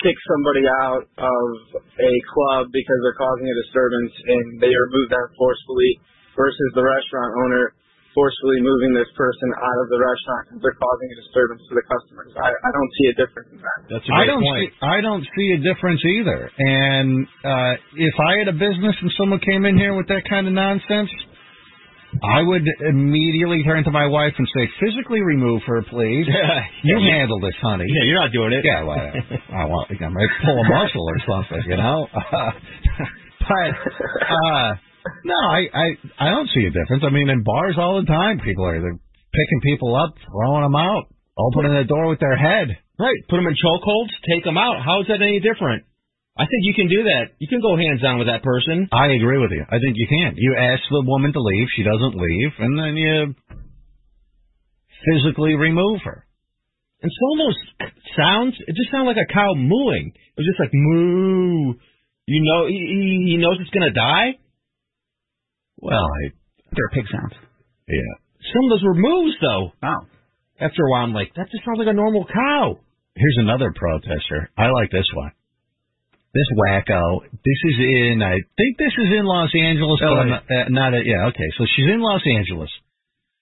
kicks 0.00 0.22
somebody 0.28 0.64
out 0.84 1.04
of 1.04 1.46
a 1.76 2.12
club 2.32 2.72
because 2.72 2.98
they're 3.04 3.20
causing 3.20 3.46
a 3.46 3.56
disturbance 3.68 4.14
and 4.26 4.44
they 4.60 4.72
remove 4.72 5.08
them 5.12 5.26
forcefully 5.36 6.00
versus 6.36 6.68
the 6.72 6.84
restaurant 6.84 7.32
owner 7.44 7.76
forcefully 8.14 8.58
moving 8.62 8.90
this 8.94 9.08
person 9.14 9.48
out 9.54 9.78
of 9.82 9.88
the 9.90 9.98
restaurant 9.98 10.42
because 10.46 10.60
they're 10.66 10.80
causing 10.82 11.08
a 11.14 11.16
disturbance 11.22 11.62
to 11.70 11.74
the 11.78 11.86
customers? 11.86 12.30
I, 12.34 12.50
I 12.50 12.70
don't 12.74 12.92
see 12.98 13.06
a 13.06 13.14
difference 13.14 13.48
in 13.54 13.60
that. 13.62 13.78
That's 13.86 14.06
I 14.10 14.26
don't 14.26 14.42
see 14.42 14.66
I 14.82 14.98
don't 14.98 15.26
see 15.36 15.48
a 15.54 15.60
difference 15.62 16.02
either. 16.02 16.50
And 16.58 17.26
uh 17.46 17.72
if 17.94 18.16
I 18.18 18.42
had 18.42 18.48
a 18.50 18.56
business 18.56 18.96
and 18.98 19.10
someone 19.14 19.38
came 19.40 19.62
in 19.66 19.78
here 19.78 19.94
with 19.94 20.10
that 20.10 20.26
kind 20.26 20.50
of 20.50 20.54
nonsense, 20.54 21.10
I 22.22 22.42
would 22.42 22.66
immediately 22.88 23.62
turn 23.62 23.84
to 23.84 23.90
my 23.90 24.06
wife 24.06 24.34
and 24.36 24.46
say, 24.54 24.68
"Physically 24.80 25.22
remove 25.22 25.62
her, 25.66 25.82
please. 25.82 26.26
you 26.84 26.98
handle 26.98 27.40
this, 27.40 27.54
honey." 27.62 27.86
Yeah, 27.86 28.04
you're 28.04 28.20
not 28.20 28.32
doing 28.32 28.52
it. 28.52 28.64
Yeah, 28.64 28.82
well, 28.82 28.98
I 28.98 29.64
want 29.66 29.90
I 29.90 30.08
might 30.08 30.28
pull 30.44 30.58
a 30.58 30.66
muscle 30.68 31.06
or 31.06 31.18
something, 31.26 31.62
you 31.70 31.76
know. 31.76 32.08
but 32.12 33.70
uh 34.26 34.74
no, 35.24 35.38
I, 35.38 35.60
I 35.72 35.86
I 36.18 36.30
don't 36.30 36.50
see 36.52 36.66
a 36.66 36.70
difference. 36.70 37.04
I 37.06 37.10
mean, 37.10 37.30
in 37.30 37.42
bars 37.42 37.76
all 37.78 38.00
the 38.00 38.06
time, 38.06 38.40
people 38.40 38.66
are 38.66 38.80
they're 38.80 39.00
picking 39.32 39.60
people 39.62 39.94
up, 39.96 40.14
throwing 40.26 40.62
them 40.62 40.76
out, 40.76 41.06
opening 41.38 41.74
the 41.74 41.84
door 41.84 42.08
with 42.08 42.20
their 42.20 42.36
head. 42.36 42.76
Right. 42.98 43.16
Put 43.30 43.36
them 43.36 43.46
in 43.46 43.54
chokeholds, 43.56 44.12
take 44.28 44.44
them 44.44 44.58
out. 44.58 44.82
How 44.84 45.00
is 45.00 45.06
that 45.08 45.22
any 45.22 45.40
different? 45.40 45.84
I 46.40 46.48
think 46.48 46.64
you 46.64 46.72
can 46.72 46.88
do 46.88 47.04
that. 47.04 47.36
You 47.36 47.48
can 47.52 47.60
go 47.60 47.76
hands 47.76 48.00
on 48.00 48.16
with 48.16 48.28
that 48.32 48.40
person. 48.42 48.88
I 48.96 49.12
agree 49.12 49.36
with 49.36 49.52
you. 49.52 49.60
I 49.68 49.76
think 49.76 49.92
you 50.00 50.08
can. 50.08 50.32
You 50.40 50.56
ask 50.56 50.80
the 50.88 51.04
woman 51.04 51.34
to 51.36 51.40
leave, 51.40 51.68
she 51.76 51.84
doesn't 51.84 52.16
leave, 52.16 52.52
and 52.58 52.72
then 52.80 52.96
you 52.96 53.34
physically 55.04 55.54
remove 55.54 56.00
her. 56.04 56.24
And 57.02 57.12
some 57.12 57.30
of 57.32 57.38
those 57.44 57.60
sounds, 58.16 58.54
it 58.66 58.76
just 58.76 58.90
sounded 58.90 59.12
like 59.12 59.20
a 59.20 59.32
cow 59.32 59.52
mooing. 59.52 60.12
It 60.16 60.36
was 60.36 60.48
just 60.48 60.60
like 60.60 60.72
moo. 60.72 61.74
You 62.26 62.40
know, 62.44 62.66
he, 62.68 62.76
he 62.76 63.32
he 63.32 63.36
knows 63.36 63.56
it's 63.60 63.70
gonna 63.76 63.92
die. 63.92 64.38
Well, 65.76 66.04
I, 66.04 66.32
They're 66.72 66.92
pig 66.92 67.04
sounds. 67.10 67.34
yeah. 67.88 68.12
Some 68.52 68.64
of 68.64 68.70
those 68.70 68.84
were 68.84 68.94
moos 68.94 69.36
though. 69.40 69.72
Oh. 69.82 70.02
After 70.60 70.84
a 70.84 70.90
while, 70.90 71.04
I'm 71.04 71.12
like, 71.14 71.32
that 71.36 71.48
just 71.50 71.64
sounds 71.64 71.78
like 71.78 71.88
a 71.88 71.96
normal 71.96 72.24
cow. 72.24 72.78
Here's 73.16 73.38
another 73.40 73.72
protester. 73.74 74.50
I 74.56 74.68
like 74.68 74.90
this 74.90 75.08
one. 75.14 75.32
This 76.32 76.46
wacko. 76.54 77.26
This 77.26 77.60
is 77.64 77.76
in. 77.78 78.22
I 78.22 78.38
think 78.56 78.78
this 78.78 78.94
is 78.94 79.10
in 79.18 79.26
Los 79.26 79.50
Angeles, 79.50 79.98
but 79.98 80.14
I'm 80.14 80.30
not, 80.30 80.44
uh, 80.46 80.68
not. 80.70 80.94
A, 80.94 81.02
yeah, 81.04 81.26
okay. 81.34 81.50
So 81.58 81.66
she's 81.74 81.90
in 81.90 82.00
Los 82.00 82.22
Angeles. 82.22 82.70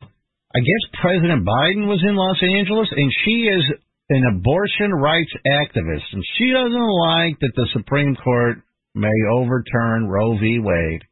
I 0.01 0.61
guess 0.65 1.01
President 1.03 1.45
Biden 1.45 1.85
was 1.85 2.01
in 2.01 2.17
Los 2.17 2.41
Angeles, 2.41 2.89
and 2.97 3.13
she 3.25 3.45
is 3.53 3.65
an 4.09 4.25
abortion 4.33 4.91
rights 4.93 5.33
activist, 5.45 6.09
and 6.13 6.25
she 6.39 6.51
doesn't 6.51 6.91
like 7.05 7.37
that 7.41 7.53
the 7.55 7.69
Supreme 7.75 8.17
Court 8.17 8.65
may 8.95 9.19
overturn 9.31 10.09
Roe 10.09 10.39
v. 10.39 10.59
Wade. 10.59 11.05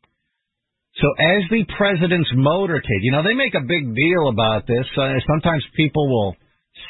So 0.97 1.13
as 1.21 1.45
the 1.51 1.65
president's 1.77 2.33
motorcade, 2.33 3.05
you 3.05 3.13
know, 3.13 3.23
they 3.23 3.35
make 3.35 3.53
a 3.53 3.61
big 3.61 3.95
deal 3.95 4.29
about 4.29 4.67
this. 4.67 4.87
Uh, 4.97 5.13
sometimes 5.29 5.63
people 5.77 6.09
will 6.09 6.37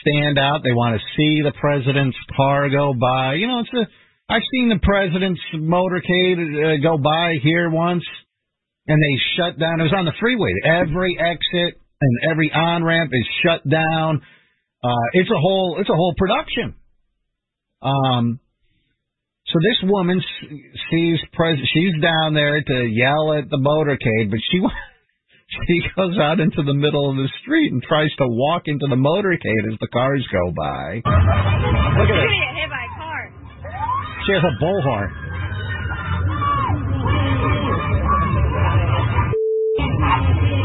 stand 0.01 0.39
out. 0.39 0.63
They 0.63 0.73
want 0.73 0.95
to 0.95 1.03
see 1.17 1.43
the 1.43 1.53
president's 1.59 2.17
car 2.37 2.71
go 2.71 2.95
by. 2.95 3.35
You 3.35 3.49
know, 3.49 3.61
it's 3.67 3.75
a, 3.75 3.87
I've 4.29 4.43
seen 4.51 4.69
the 4.69 4.81
president's 4.83 5.41
motorcade 5.55 6.41
uh, 6.41 6.83
go 6.83 6.99
by 6.99 7.35
here 7.43 7.71
once, 7.71 8.03
and 8.89 8.99
they 9.01 9.21
shut 9.37 9.59
down. 9.59 9.81
It 9.81 9.85
was 9.85 9.95
on 9.97 10.05
the 10.05 10.19
freeway. 10.19 10.53
Every 10.65 11.17
exit 11.19 11.81
and 12.01 12.31
every 12.31 12.51
on 12.53 12.83
ramp 12.83 13.11
is 13.13 13.27
shut 13.45 13.69
down. 13.69 14.23
Uh, 14.83 15.07
it's 15.13 15.31
a 15.31 15.39
whole, 15.39 15.77
it's 15.81 15.91
a 15.91 15.95
whole 15.95 16.15
production. 16.17 16.75
Um, 17.83 18.41
so 19.47 19.59
this 19.63 19.89
woman 19.89 20.21
sees 20.91 21.19
pres- 21.33 21.63
she's 21.73 22.03
down 22.03 22.35
there 22.35 22.61
to 22.61 22.85
yell 22.91 23.33
at 23.33 23.49
the 23.49 23.59
motorcade, 23.59 24.31
but 24.31 24.41
she 24.51 24.59
she 25.69 25.81
goes 25.95 26.19
out 26.21 26.41
into 26.41 26.65
the 26.65 26.75
middle 26.75 27.09
of 27.11 27.17
the 27.17 27.29
street 27.43 27.73
and 27.73 27.81
tries 27.81 28.11
to 28.19 28.27
walk 28.27 28.63
into 28.67 28.87
the 28.89 28.97
motorcade 28.97 29.73
as 29.73 29.79
the 29.81 29.87
cars 29.87 30.27
go 30.33 30.51
by. 30.51 30.97
Look 30.97 32.11
at 32.11 32.15
You're 32.15 32.25
it. 32.25 32.86
Gonna 34.27 34.41
get 34.41 34.43
a. 34.43 34.43
She 34.43 34.43
has 34.43 34.43
a 34.45 34.55
bullhorn. 34.63 35.11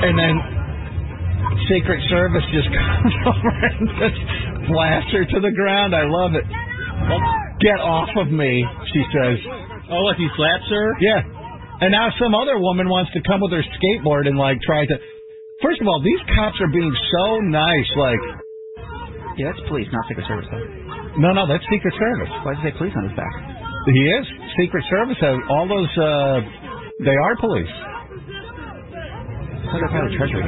And 0.01 0.17
then 0.17 0.35
Secret 1.69 2.01
Service 2.09 2.43
just 2.51 2.69
comes 2.73 3.13
over 3.29 3.49
and 3.53 3.85
just 4.01 4.19
blasts 4.69 5.11
her 5.13 5.25
to 5.25 5.39
the 5.39 5.51
ground. 5.53 5.93
I 5.95 6.03
love 6.09 6.33
it. 6.33 6.45
Get 7.61 7.77
off 7.79 8.09
of 8.17 8.31
me, 8.33 8.65
she 8.93 9.01
says. 9.13 9.37
Oh, 9.91 10.01
what, 10.03 10.17
he 10.17 10.27
slaps 10.35 10.65
her? 10.69 10.87
Yeah. 10.99 11.21
And 11.81 11.91
now 11.91 12.09
some 12.19 12.33
other 12.33 12.57
woman 12.57 12.89
wants 12.89 13.11
to 13.13 13.21
come 13.21 13.41
with 13.41 13.51
her 13.51 13.61
skateboard 13.77 14.27
and 14.27 14.37
like 14.37 14.57
try 14.61 14.85
to. 14.85 14.95
First 15.61 15.81
of 15.81 15.87
all, 15.87 16.01
these 16.01 16.19
cops 16.33 16.57
are 16.61 16.71
being 16.73 16.93
so 17.13 17.37
nice. 17.45 17.89
Like, 17.95 18.21
Yeah, 19.37 19.53
that's 19.53 19.61
police, 19.69 19.85
not 19.93 20.05
Secret 20.09 20.25
Service, 20.25 20.47
though. 20.49 21.21
no, 21.21 21.33
no, 21.33 21.45
that's 21.45 21.63
Secret 21.69 21.93
Service. 21.93 22.29
Why 22.41 22.55
did 22.57 22.65
they 22.65 22.71
say 22.73 22.77
police 22.81 22.93
on 22.97 23.05
his 23.09 23.13
back? 23.17 23.33
He 23.87 24.01
is. 24.13 24.25
Secret 24.59 24.83
Service 24.89 25.17
has 25.21 25.37
all 25.49 25.67
those. 25.67 25.89
uh 25.97 26.41
They 27.01 27.15
are 27.17 27.35
police. 27.37 27.73
What 29.71 29.81
about 29.87 30.03
the 30.09 30.13
Treasury? 30.17 30.43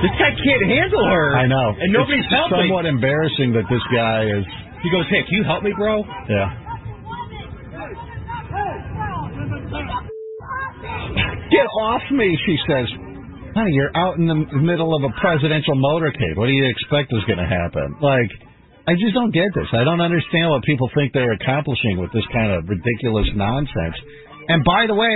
This 0.00 0.14
guy 0.16 0.32
can't 0.32 0.64
handle 0.64 1.04
her. 1.04 1.36
I 1.36 1.46
know. 1.46 1.68
And 1.78 1.92
nobody's 1.92 2.24
it's 2.24 2.32
helping. 2.32 2.66
Somewhat 2.66 2.86
embarrassing 2.86 3.52
that 3.52 3.68
this 3.68 3.84
guy 3.92 4.24
is. 4.24 4.44
He 4.82 4.88
goes, 4.90 5.04
hey, 5.12 5.20
can 5.28 5.34
you 5.36 5.44
help 5.44 5.62
me, 5.62 5.72
bro? 5.76 6.02
Yeah. 6.28 6.48
Get 11.50 11.66
off 11.84 12.02
me, 12.10 12.38
she 12.46 12.56
says. 12.66 12.86
Honey, 13.54 13.72
you're 13.72 13.94
out 13.94 14.16
in 14.16 14.26
the 14.26 14.38
middle 14.56 14.94
of 14.96 15.02
a 15.04 15.12
presidential 15.20 15.74
motorcade. 15.74 16.36
What 16.36 16.46
do 16.46 16.52
you 16.52 16.64
expect 16.70 17.12
is 17.12 17.24
going 17.26 17.38
to 17.42 17.46
happen? 17.50 17.96
Like, 18.00 18.30
I 18.90 18.98
just 18.98 19.14
don't 19.14 19.30
get 19.30 19.54
this. 19.54 19.70
I 19.70 19.86
don't 19.86 20.02
understand 20.02 20.50
what 20.50 20.66
people 20.66 20.90
think 20.98 21.12
they're 21.14 21.38
accomplishing 21.38 22.02
with 22.02 22.10
this 22.10 22.26
kind 22.34 22.50
of 22.50 22.66
ridiculous 22.66 23.30
nonsense. 23.38 23.94
And 24.50 24.64
by 24.66 24.90
the 24.90 24.98
way, 24.98 25.14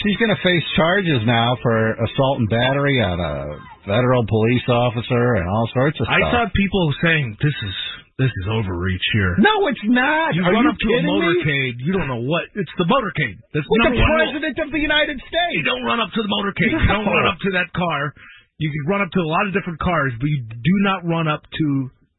she's 0.00 0.16
going 0.16 0.32
to 0.32 0.40
face 0.40 0.64
charges 0.72 1.20
now 1.28 1.58
for 1.60 2.00
assault 2.00 2.40
and 2.40 2.48
battery 2.48 2.96
on 3.04 3.20
a 3.20 3.60
federal 3.84 4.24
police 4.24 4.64
officer 4.72 5.36
and 5.36 5.44
all 5.44 5.68
sorts 5.76 6.00
of 6.00 6.08
stuff. 6.08 6.16
I 6.16 6.22
saw 6.32 6.42
people 6.56 6.84
saying 7.04 7.36
this 7.44 7.52
is 7.52 7.74
this 8.20 8.28
is 8.44 8.46
overreach 8.52 9.04
here. 9.16 9.32
No, 9.40 9.64
it's 9.72 9.80
not. 9.88 10.36
You 10.36 10.44
Are 10.44 10.52
run 10.52 10.64
you 10.64 10.72
up 10.72 10.76
to 10.76 10.88
a 10.88 10.92
kidding 10.92 11.08
me? 11.08 11.20
motorcade, 11.24 11.74
you 11.80 11.92
don't 11.96 12.04
know 12.08 12.20
what. 12.20 12.44
It's 12.52 12.72
the 12.76 12.84
motorcade. 12.84 13.36
That's 13.56 13.64
With 13.64 13.80
the 13.80 13.84
number 13.88 14.00
one 14.00 14.12
rule. 14.12 14.20
president 14.28 14.56
of 14.60 14.68
the 14.76 14.82
United 14.84 15.16
States. 15.24 15.56
You 15.56 15.64
don't 15.64 15.84
run 15.88 16.00
up 16.04 16.12
to 16.12 16.20
the 16.20 16.28
motorcade. 16.28 16.68
You 16.68 16.84
don't 16.84 17.08
run 17.08 17.26
up 17.32 17.40
to 17.40 17.50
that 17.56 17.72
car. 17.72 18.12
You 18.60 18.68
can 18.68 18.84
run 18.92 19.00
up 19.00 19.08
to 19.16 19.20
a 19.24 19.28
lot 19.28 19.48
of 19.48 19.56
different 19.56 19.80
cars, 19.80 20.12
but 20.20 20.28
you 20.28 20.44
do 20.52 20.74
not 20.84 21.00
run 21.08 21.28
up 21.32 21.40
to 21.48 21.66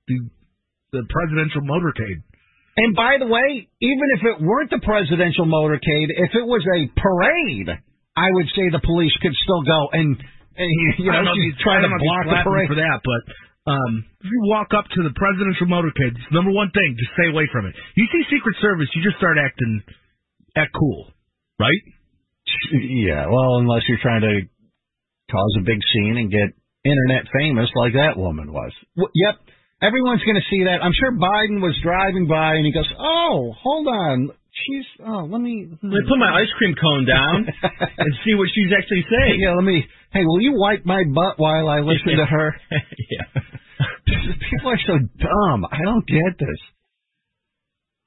the 0.10 0.18
the 0.92 1.04
presidential 1.08 1.64
motorcade. 1.64 2.20
And 2.78 2.96
by 2.96 3.16
the 3.20 3.28
way, 3.28 3.68
even 3.84 4.08
if 4.20 4.22
it 4.28 4.38
weren't 4.44 4.72
the 4.72 4.80
presidential 4.84 5.48
motorcade, 5.48 6.08
if 6.20 6.32
it 6.36 6.46
was 6.48 6.64
a 6.64 6.80
parade, 7.00 7.70
I 8.16 8.28
would 8.32 8.48
say 8.56 8.68
the 8.72 8.84
police 8.84 9.12
could 9.24 9.36
still 9.44 9.64
go 9.64 9.88
and, 9.92 10.16
and 10.56 10.70
you 11.00 11.12
know, 11.12 11.24
know 11.24 11.32
if 11.36 11.40
you- 11.40 11.56
trying 11.64 11.84
I 11.84 11.88
to 11.88 11.92
don't 11.92 12.00
know 12.00 12.04
if 12.04 12.04
you 12.04 12.12
block 12.12 12.44
the 12.44 12.50
parade. 12.50 12.68
for 12.72 12.76
that, 12.80 13.00
but 13.04 13.22
um, 13.72 14.04
if 14.20 14.28
you 14.32 14.42
walk 14.52 14.72
up 14.76 14.86
to 14.96 15.00
the 15.04 15.12
presidential 15.16 15.68
motorcade, 15.68 16.16
it's 16.16 16.32
number 16.32 16.52
one 16.52 16.72
thing, 16.72 16.96
just 17.00 17.12
stay 17.20 17.30
away 17.32 17.48
from 17.52 17.68
it. 17.68 17.76
You 17.96 18.08
see 18.12 18.24
Secret 18.32 18.56
Service, 18.60 18.88
you 18.96 19.04
just 19.04 19.18
start 19.20 19.38
acting 19.40 19.84
act 20.56 20.72
cool, 20.76 21.12
right? 21.60 21.82
Yeah, 22.72 23.28
well, 23.32 23.60
unless 23.64 23.84
you're 23.88 24.02
trying 24.02 24.22
to 24.28 24.42
cause 25.32 25.54
a 25.60 25.64
big 25.64 25.80
scene 25.94 26.18
and 26.20 26.32
get 26.32 26.52
internet 26.84 27.28
famous 27.32 27.70
like 27.76 27.94
that 27.94 28.18
woman 28.18 28.52
was. 28.52 28.72
W- 28.98 29.12
Yep, 29.16 29.36
everyone's 29.82 30.24
going 30.24 30.38
to 30.38 30.48
see 30.50 30.64
that. 30.66 30.84
I'm 30.84 30.94
sure 30.94 31.12
Biden 31.12 31.62
was 31.62 31.76
driving 31.84 32.28
by 32.28 32.56
and 32.56 32.66
he 32.66 32.72
goes, 32.72 32.90
"Oh, 32.98 33.54
hold 33.62 33.88
on, 33.88 34.32
she's 34.52 34.86
oh, 35.06 35.28
let 35.30 35.42
me 35.42 35.68
Let 35.72 35.84
me 35.84 36.02
put 36.08 36.20
my 36.20 36.32
ice 36.40 36.52
cream 36.58 36.76
cone 36.80 37.06
down 37.06 37.48
and 37.98 38.10
see 38.26 38.36
what 38.36 38.50
she's 38.54 38.72
actually 38.76 39.06
saying. 39.10 39.40
Yeah, 39.40 39.56
let 39.56 39.64
me. 39.64 39.86
Hey, 40.12 40.26
will 40.26 40.42
you 40.42 40.54
wipe 40.56 40.86
my 40.86 41.04
butt 41.14 41.40
while 41.40 41.70
I 41.70 41.80
listen 41.80 42.18
to 42.18 42.26
her? 42.26 42.56
yeah. 42.72 43.42
People 44.52 44.72
are 44.72 44.82
so 44.86 44.98
dumb. 44.98 45.66
I 45.72 45.80
don't 45.84 46.06
get 46.06 46.38
this. 46.38 46.60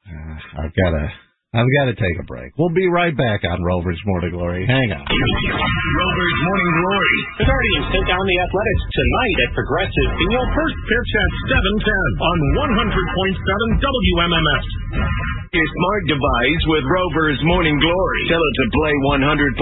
Uh, 0.07 0.62
I've 0.62 0.75
got 0.77 0.91
to. 0.91 1.09
I've 1.55 1.70
got 1.78 1.86
to 1.86 1.94
take 1.94 2.18
a 2.18 2.26
break. 2.26 2.50
We'll 2.59 2.74
be 2.74 2.90
right 2.90 3.14
back 3.14 3.46
on 3.46 3.62
Rover's 3.62 4.02
Morning 4.11 4.34
Glory. 4.34 4.66
Hang 4.66 4.90
on. 4.90 5.07
Rover's 5.07 6.38
Morning 6.50 6.72
Glory. 6.82 7.18
The 7.38 7.46
Guardians 7.46 7.86
take 7.94 8.11
on 8.11 8.24
the 8.26 8.38
Athletics 8.42 8.84
tonight 8.90 9.36
at 9.38 9.50
Progressive 9.55 10.11
in 10.18 10.28
your 10.34 10.46
First 10.50 10.78
pitch 10.82 11.11
at 11.14 11.30
7:10 11.55 12.11
on 12.26 12.38
100.7 12.59 13.70
WMMS. 13.78 14.66
Your 15.55 15.68
smart 15.78 16.02
device 16.11 16.62
with 16.74 16.82
Rover's 16.90 17.38
Morning 17.46 17.78
Glory. 17.78 18.20
Tell 18.26 18.42
it 18.42 18.55
to 18.59 18.66
play 18.74 18.94
100.7 19.14 19.55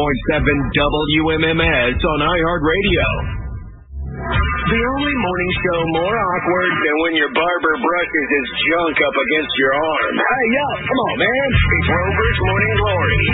WMMS 0.73 1.97
on 2.01 2.19
iHeartRadio. 2.25 3.42
The 4.13 4.83
only 4.93 5.17
morning 5.25 5.53
show 5.65 5.81
more 5.97 6.17
awkward 6.21 6.73
than 6.85 6.97
when 7.01 7.15
your 7.17 7.33
barber 7.33 7.75
brushes 7.81 8.29
his 8.29 8.47
junk 8.69 8.97
up 9.01 9.17
against 9.17 9.53
your 9.57 9.73
arm. 9.73 10.15
Hey, 10.21 10.45
yo, 10.53 10.67
come 10.85 11.01
on, 11.01 11.15
man. 11.17 11.49
It's 11.49 11.89
Rover's 11.89 12.39
Morning 12.45 12.75
Glory. 12.77 13.25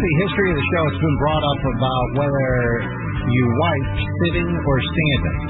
The 0.00 0.14
history 0.24 0.48
of 0.48 0.56
the 0.56 0.68
show, 0.72 0.82
it's 0.88 1.02
been 1.04 1.18
brought 1.20 1.44
up 1.44 1.60
about 1.76 2.06
whether 2.24 2.50
you 3.28 3.44
wipe 3.52 3.88
sitting 4.24 4.50
or 4.64 4.76
standing. 4.80 5.40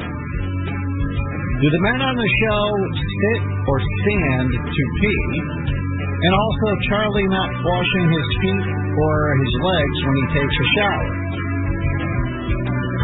Do 1.60 1.66
the 1.70 1.82
men 1.86 2.00
on 2.02 2.14
the 2.18 2.30
show 2.42 2.64
sit 2.98 3.40
or 3.68 3.78
stand 3.78 4.48
to 4.50 4.82
pee? 4.98 5.26
And 6.20 6.32
also 6.34 6.68
Charlie 6.90 7.30
not 7.30 7.50
washing 7.62 8.06
his 8.10 8.28
feet 8.42 8.66
or 8.96 9.14
his 9.38 9.54
legs 9.60 9.96
when 10.02 10.14
he 10.18 10.26
takes 10.34 10.56
a 10.56 10.66
shower. 10.74 11.10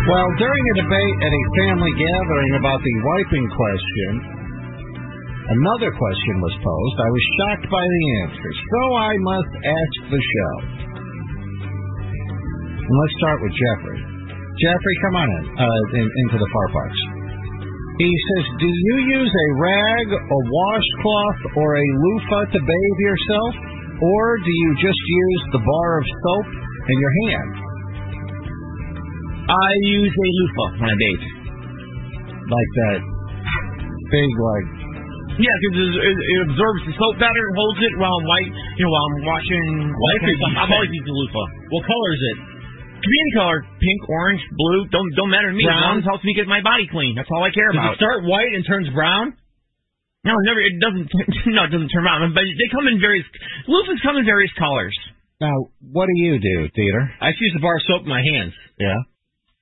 Well, 0.07 0.29
during 0.39 0.65
a 0.67 0.75
debate 0.83 1.17
at 1.23 1.33
a 1.35 1.45
family 1.63 1.93
gathering 1.95 2.53
about 2.59 2.81
the 2.83 2.95
wiping 3.07 3.47
question, 3.55 4.11
another 5.63 5.91
question 5.95 6.35
was 6.43 6.55
posed. 6.59 6.97
I 6.99 7.11
was 7.11 7.25
shocked 7.39 7.67
by 7.71 7.85
the 7.87 8.05
answer, 8.25 8.51
so 8.51 8.81
I 8.99 9.13
must 9.21 9.53
ask 9.63 9.95
the 10.11 10.23
show. 10.23 10.86
And 12.87 12.95
let's 12.95 13.17
start 13.19 13.39
with 13.43 13.51
Jeffrey. 13.51 13.99
Jeffrey, 14.63 14.97
come 15.03 15.15
on 15.19 15.29
in, 15.29 15.45
uh, 15.59 15.99
in 15.99 16.07
into 16.07 16.37
the 16.39 16.49
far 16.55 16.69
parts. 16.71 16.99
He 17.99 18.13
says, 18.13 18.45
"Do 18.63 18.69
you 18.71 18.97
use 19.19 19.33
a 19.33 19.49
rag, 19.59 20.07
a 20.15 20.41
washcloth, 20.47 21.41
or 21.59 21.77
a 21.77 21.87
loofah 21.99 22.45
to 22.55 22.61
bathe 22.63 23.01
yourself, 23.03 23.53
or 24.01 24.39
do 24.39 24.53
you 24.53 24.71
just 24.79 25.03
use 25.03 25.43
the 25.53 25.63
bar 25.65 25.91
of 25.99 26.05
soap 26.07 26.47
in 26.89 26.97
your 27.01 27.15
hand?" 27.27 27.53
I 29.51 29.71
use 29.83 30.15
a 30.15 30.29
loofah 30.39 30.71
when 30.81 30.91
I 30.91 30.97
bathe. 30.97 31.27
Like 32.47 32.73
that 32.77 33.17
big, 34.11 34.31
like. 34.39 34.69
Yeah, 35.37 35.57
because 35.61 35.77
it, 35.77 35.93
it, 36.01 36.17
it 36.17 36.39
absorbs 36.49 36.81
the 36.89 36.95
soap 36.97 37.21
better 37.21 37.43
and 37.45 37.55
holds 37.61 37.81
it 37.85 37.93
while 38.01 38.15
I'm 38.15 38.25
white. 38.25 38.53
You 38.81 38.89
know, 38.89 38.93
while 38.95 39.05
I'm 39.05 39.19
washing. 39.27 39.67
White 39.93 40.23
Okay, 40.25 40.33
is 40.33 40.39
you 40.41 40.57
I've 40.57 40.73
always 40.73 40.93
used 40.97 41.09
a 41.11 41.17
loofah. 41.17 41.49
What 41.77 41.83
color 41.85 42.11
is 42.15 42.23
it? 42.25 42.39
Any 43.07 43.33
color, 43.39 43.63
pink, 43.79 44.01
orange, 44.11 44.43
blue. 44.53 44.87
Don't 44.91 45.09
don't 45.15 45.31
matter 45.31 45.51
to 45.51 45.57
me. 45.57 45.63
Brown? 45.65 45.79
As 45.79 45.83
long 45.87 45.97
as 45.99 46.05
it 46.05 46.11
helps 46.11 46.25
me 46.27 46.35
get 46.35 46.47
my 46.51 46.61
body 46.63 46.87
clean. 46.91 47.15
That's 47.15 47.31
all 47.31 47.43
I 47.47 47.51
care 47.55 47.71
Does 47.71 47.79
about. 47.79 47.95
it 47.95 48.03
start 48.03 48.27
white 48.27 48.51
and 48.53 48.67
turns 48.67 48.91
brown? 48.91 49.35
No, 50.27 50.35
it 50.35 50.45
never. 50.51 50.61
It 50.61 50.77
doesn't. 50.83 51.07
No, 51.55 51.63
it 51.65 51.73
doesn't 51.73 51.89
turn 51.95 52.03
brown. 52.03 52.27
But 52.35 52.43
they 52.43 52.69
come 52.75 52.91
in 52.91 52.99
various. 52.99 53.25
Loofahs 53.71 54.03
come 54.03 54.19
in 54.19 54.27
various 54.27 54.51
colors. 54.59 54.95
Now, 55.41 55.55
what 55.93 56.07
do 56.11 56.15
you 56.19 56.41
do, 56.43 56.57
Dieter? 56.75 57.05
I 57.23 57.31
just 57.31 57.41
use 57.41 57.55
a 57.59 57.63
bar 57.63 57.77
of 57.79 57.83
soap 57.87 58.03
in 58.03 58.11
my 58.11 58.25
hands. 58.35 58.53
Yeah. 58.81 58.99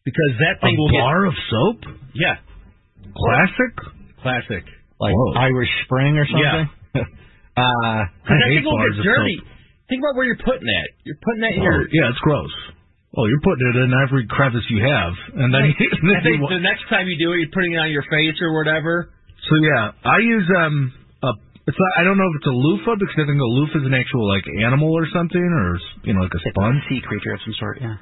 Because 0.07 0.33
that 0.41 0.63
thing 0.65 0.77
A 0.77 0.79
will 0.81 0.93
bar 0.97 1.25
get. 1.27 1.29
of 1.29 1.37
soap? 1.53 1.79
Yeah. 2.15 2.37
Classic? 3.13 3.73
Classic. 4.23 4.65
Like 5.01 5.13
Whoa. 5.15 5.35
Irish 5.37 5.69
Spring 5.85 6.17
or 6.17 6.27
something? 6.27 6.69
Yeah. 6.95 7.03
uh, 7.61 8.03
I 8.07 8.35
hate 8.49 8.65
bars 8.65 8.97
get 8.97 9.01
of 9.01 9.05
dirty. 9.05 9.37
soap. 9.39 9.49
Think 9.89 10.01
about 10.01 10.17
where 10.17 10.25
you're 10.25 10.41
putting 10.41 10.65
that. 10.65 10.89
You're 11.05 11.21
putting 11.21 11.43
that 11.43 11.53
in 11.53 11.61
Oh, 11.61 11.65
your. 11.65 11.81
yeah, 11.93 12.09
it's 12.09 12.19
gross. 12.25 12.51
Oh, 13.17 13.27
you're 13.31 13.41
putting 13.47 13.63
it 13.71 13.77
in 13.87 13.91
every 13.95 14.27
crevice 14.27 14.67
you 14.71 14.83
have, 14.83 15.15
and 15.39 15.55
then, 15.55 15.63
Right. 15.71 15.77
and 16.03 16.07
then 16.11 16.19
I 16.19 16.31
you, 16.35 16.47
the 16.51 16.59
next 16.67 16.85
time 16.91 17.07
you 17.07 17.15
do 17.19 17.31
it, 17.33 17.47
you're 17.47 17.55
putting 17.55 17.73
it 17.75 17.79
on 17.79 17.91
your 17.95 18.03
face 18.11 18.35
or 18.43 18.51
whatever. 18.59 19.11
So 19.47 19.55
yeah, 19.63 19.93
I 20.03 20.19
use 20.19 20.47
um 20.59 20.93
a 21.23 21.31
it's 21.69 21.79
not, 21.79 21.93
I 21.97 22.03
don't 22.05 22.19
know 22.19 22.27
if 22.29 22.37
it's 22.43 22.51
a 22.51 22.57
loofah 22.59 22.97
because 22.99 23.15
I 23.17 23.25
think 23.31 23.39
a 23.39 23.51
loofah 23.55 23.79
is 23.81 23.87
an 23.87 23.95
actual 23.95 24.27
like 24.27 24.45
animal 24.67 24.91
or 24.91 25.07
something 25.15 25.41
or 25.41 25.79
you 26.03 26.13
know 26.15 26.27
like 26.27 26.35
a 26.35 26.43
sponge. 26.51 26.83
sea 26.91 27.01
creature 27.07 27.33
of 27.35 27.41
some 27.47 27.55
sort. 27.61 27.79
Yeah. 27.81 27.97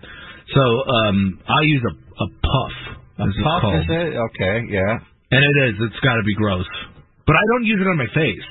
So 0.55 0.63
um 0.89 1.39
I 1.45 1.61
use 1.69 1.83
a 1.85 1.93
a 1.93 2.27
puff. 2.41 2.75
A 3.21 3.23
as 3.29 3.37
puff 3.45 3.63
is 3.85 3.89
it? 3.93 4.11
Okay, 4.33 4.57
yeah. 4.73 4.97
And 5.33 5.41
it 5.45 5.57
is. 5.69 5.75
It's 5.93 6.01
got 6.01 6.17
to 6.17 6.25
be 6.25 6.35
gross. 6.35 6.67
But 7.27 7.37
I 7.37 7.45
don't 7.53 7.65
use 7.65 7.81
it 7.81 7.89
on 7.89 7.97
my 8.01 8.09
face. 8.17 8.49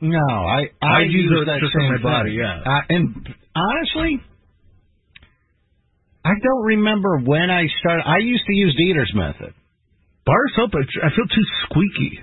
No, 0.00 0.22
I 0.22 0.70
I, 0.80 0.86
I 0.86 1.00
use 1.10 1.28
it 1.30 1.44
just 1.60 1.74
on 1.76 1.82
same 1.82 1.92
my 1.92 2.02
body, 2.02 2.30
thing. 2.30 2.38
yeah. 2.40 2.62
Uh, 2.64 2.82
and 2.94 3.04
honestly, 3.54 4.22
I 6.24 6.34
don't 6.42 6.64
remember 6.64 7.18
when 7.24 7.48
I 7.50 7.64
started. 7.80 8.04
I 8.06 8.18
used 8.18 8.44
to 8.46 8.54
use 8.54 8.76
Dieter's 8.76 9.12
method. 9.14 9.54
Bar 10.26 10.42
soap, 10.56 10.70
I 10.76 10.84
I 11.06 11.08
feel 11.16 11.26
too 11.26 11.46
squeaky. 11.64 12.20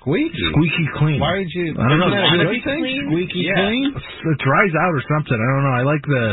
Squeaky. 0.00 0.38
Squeaky 0.54 0.86
clean. 0.96 1.20
Why 1.20 1.38
did 1.42 1.50
you? 1.52 1.74
I 1.76 1.88
don't 1.88 1.98
know. 2.00 2.06
Isn't 2.08 2.38
that 2.38 2.46
a 2.46 2.48
Squeaky 2.48 2.62
clean? 2.64 3.02
Squeaky 3.10 3.40
Yeah. 3.50 3.66
clean. 3.66 3.88
It 3.96 4.38
dries 4.38 4.74
out 4.78 4.92
or 4.94 5.02
something. 5.10 5.36
I 5.36 5.46
don't 5.54 5.64
know. 5.66 5.76
I 5.76 5.82
like 5.82 6.04
the 6.06 6.24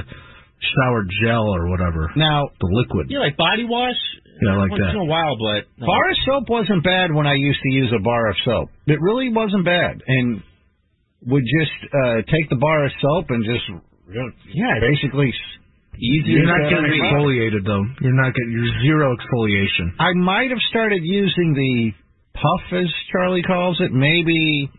shower 0.78 1.04
gel 1.26 1.50
or 1.50 1.70
whatever. 1.70 2.12
Now, 2.16 2.48
the 2.62 2.70
liquid. 2.72 3.10
You 3.10 3.20
like 3.20 3.38
body 3.38 3.66
wash? 3.66 3.98
Yeah, 4.42 4.54
I 4.54 4.56
like 4.62 4.72
Once 4.72 4.84
that. 4.86 4.92
in 4.94 5.02
a 5.02 5.06
while, 5.10 5.36
but 5.42 5.66
no. 5.82 5.88
Bar 5.88 6.10
of 6.14 6.18
soap 6.26 6.46
wasn't 6.50 6.84
bad 6.84 7.12
when 7.12 7.26
I 7.26 7.34
used 7.34 7.60
to 7.62 7.72
use 7.74 7.92
a 7.92 8.00
bar 8.02 8.30
of 8.30 8.36
soap. 8.46 8.70
It 8.86 9.02
really 9.02 9.30
wasn't 9.34 9.66
bad, 9.66 10.02
and 10.06 10.44
would 11.26 11.44
just 11.44 11.74
uh, 11.92 12.22
take 12.30 12.48
the 12.50 12.56
bar 12.62 12.86
of 12.86 12.92
soap 13.02 13.26
and 13.34 13.44
just 13.44 13.66
yeah, 14.54 14.78
basically 14.80 15.34
You're 16.00 16.46
not 16.46 16.70
getting 16.70 16.94
exfoliated 16.94 17.66
though. 17.66 17.86
You're 18.02 18.14
not 18.14 18.34
getting. 18.34 18.52
You're 18.52 18.82
zero 18.82 19.16
exfoliation. 19.16 19.94
I 20.00 20.14
might 20.14 20.50
have 20.50 20.62
started 20.70 21.02
using 21.04 21.54
the 21.54 21.92
puff, 22.34 22.80
as 22.80 22.88
Charlie 23.12 23.44
calls 23.44 23.82
it. 23.82 23.92
Maybe, 23.92 24.70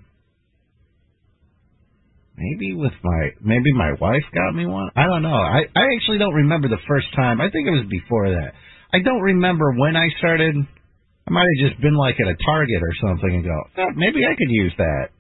maybe 2.36 2.74
with 2.74 2.92
my 3.02 3.30
maybe 3.42 3.72
my 3.74 3.92
wife 4.00 4.22
got 4.34 4.54
me 4.54 4.66
one. 4.66 4.90
I 4.96 5.06
don't 5.06 5.22
know. 5.22 5.34
I 5.34 5.66
I 5.74 5.84
actually 5.96 6.18
don't 6.18 6.34
remember 6.34 6.68
the 6.68 6.82
first 6.86 7.06
time. 7.16 7.40
I 7.40 7.50
think 7.50 7.66
it 7.66 7.72
was 7.72 7.86
before 7.90 8.30
that. 8.30 8.52
I 8.92 9.00
don't 9.02 9.20
remember 9.20 9.72
when 9.76 9.96
I 9.96 10.08
started. 10.18 10.54
I 10.56 11.30
might 11.30 11.44
have 11.44 11.70
just 11.70 11.82
been 11.82 11.94
like 11.94 12.16
at 12.20 12.28
a 12.28 12.36
Target 12.46 12.80
or 12.80 12.94
something 13.04 13.34
and 13.34 13.44
go, 13.44 13.58
"Uh, 13.76 13.90
maybe 13.96 14.24
I 14.24 14.32
could 14.32 14.48
use 14.48 14.72
that. 14.78 15.10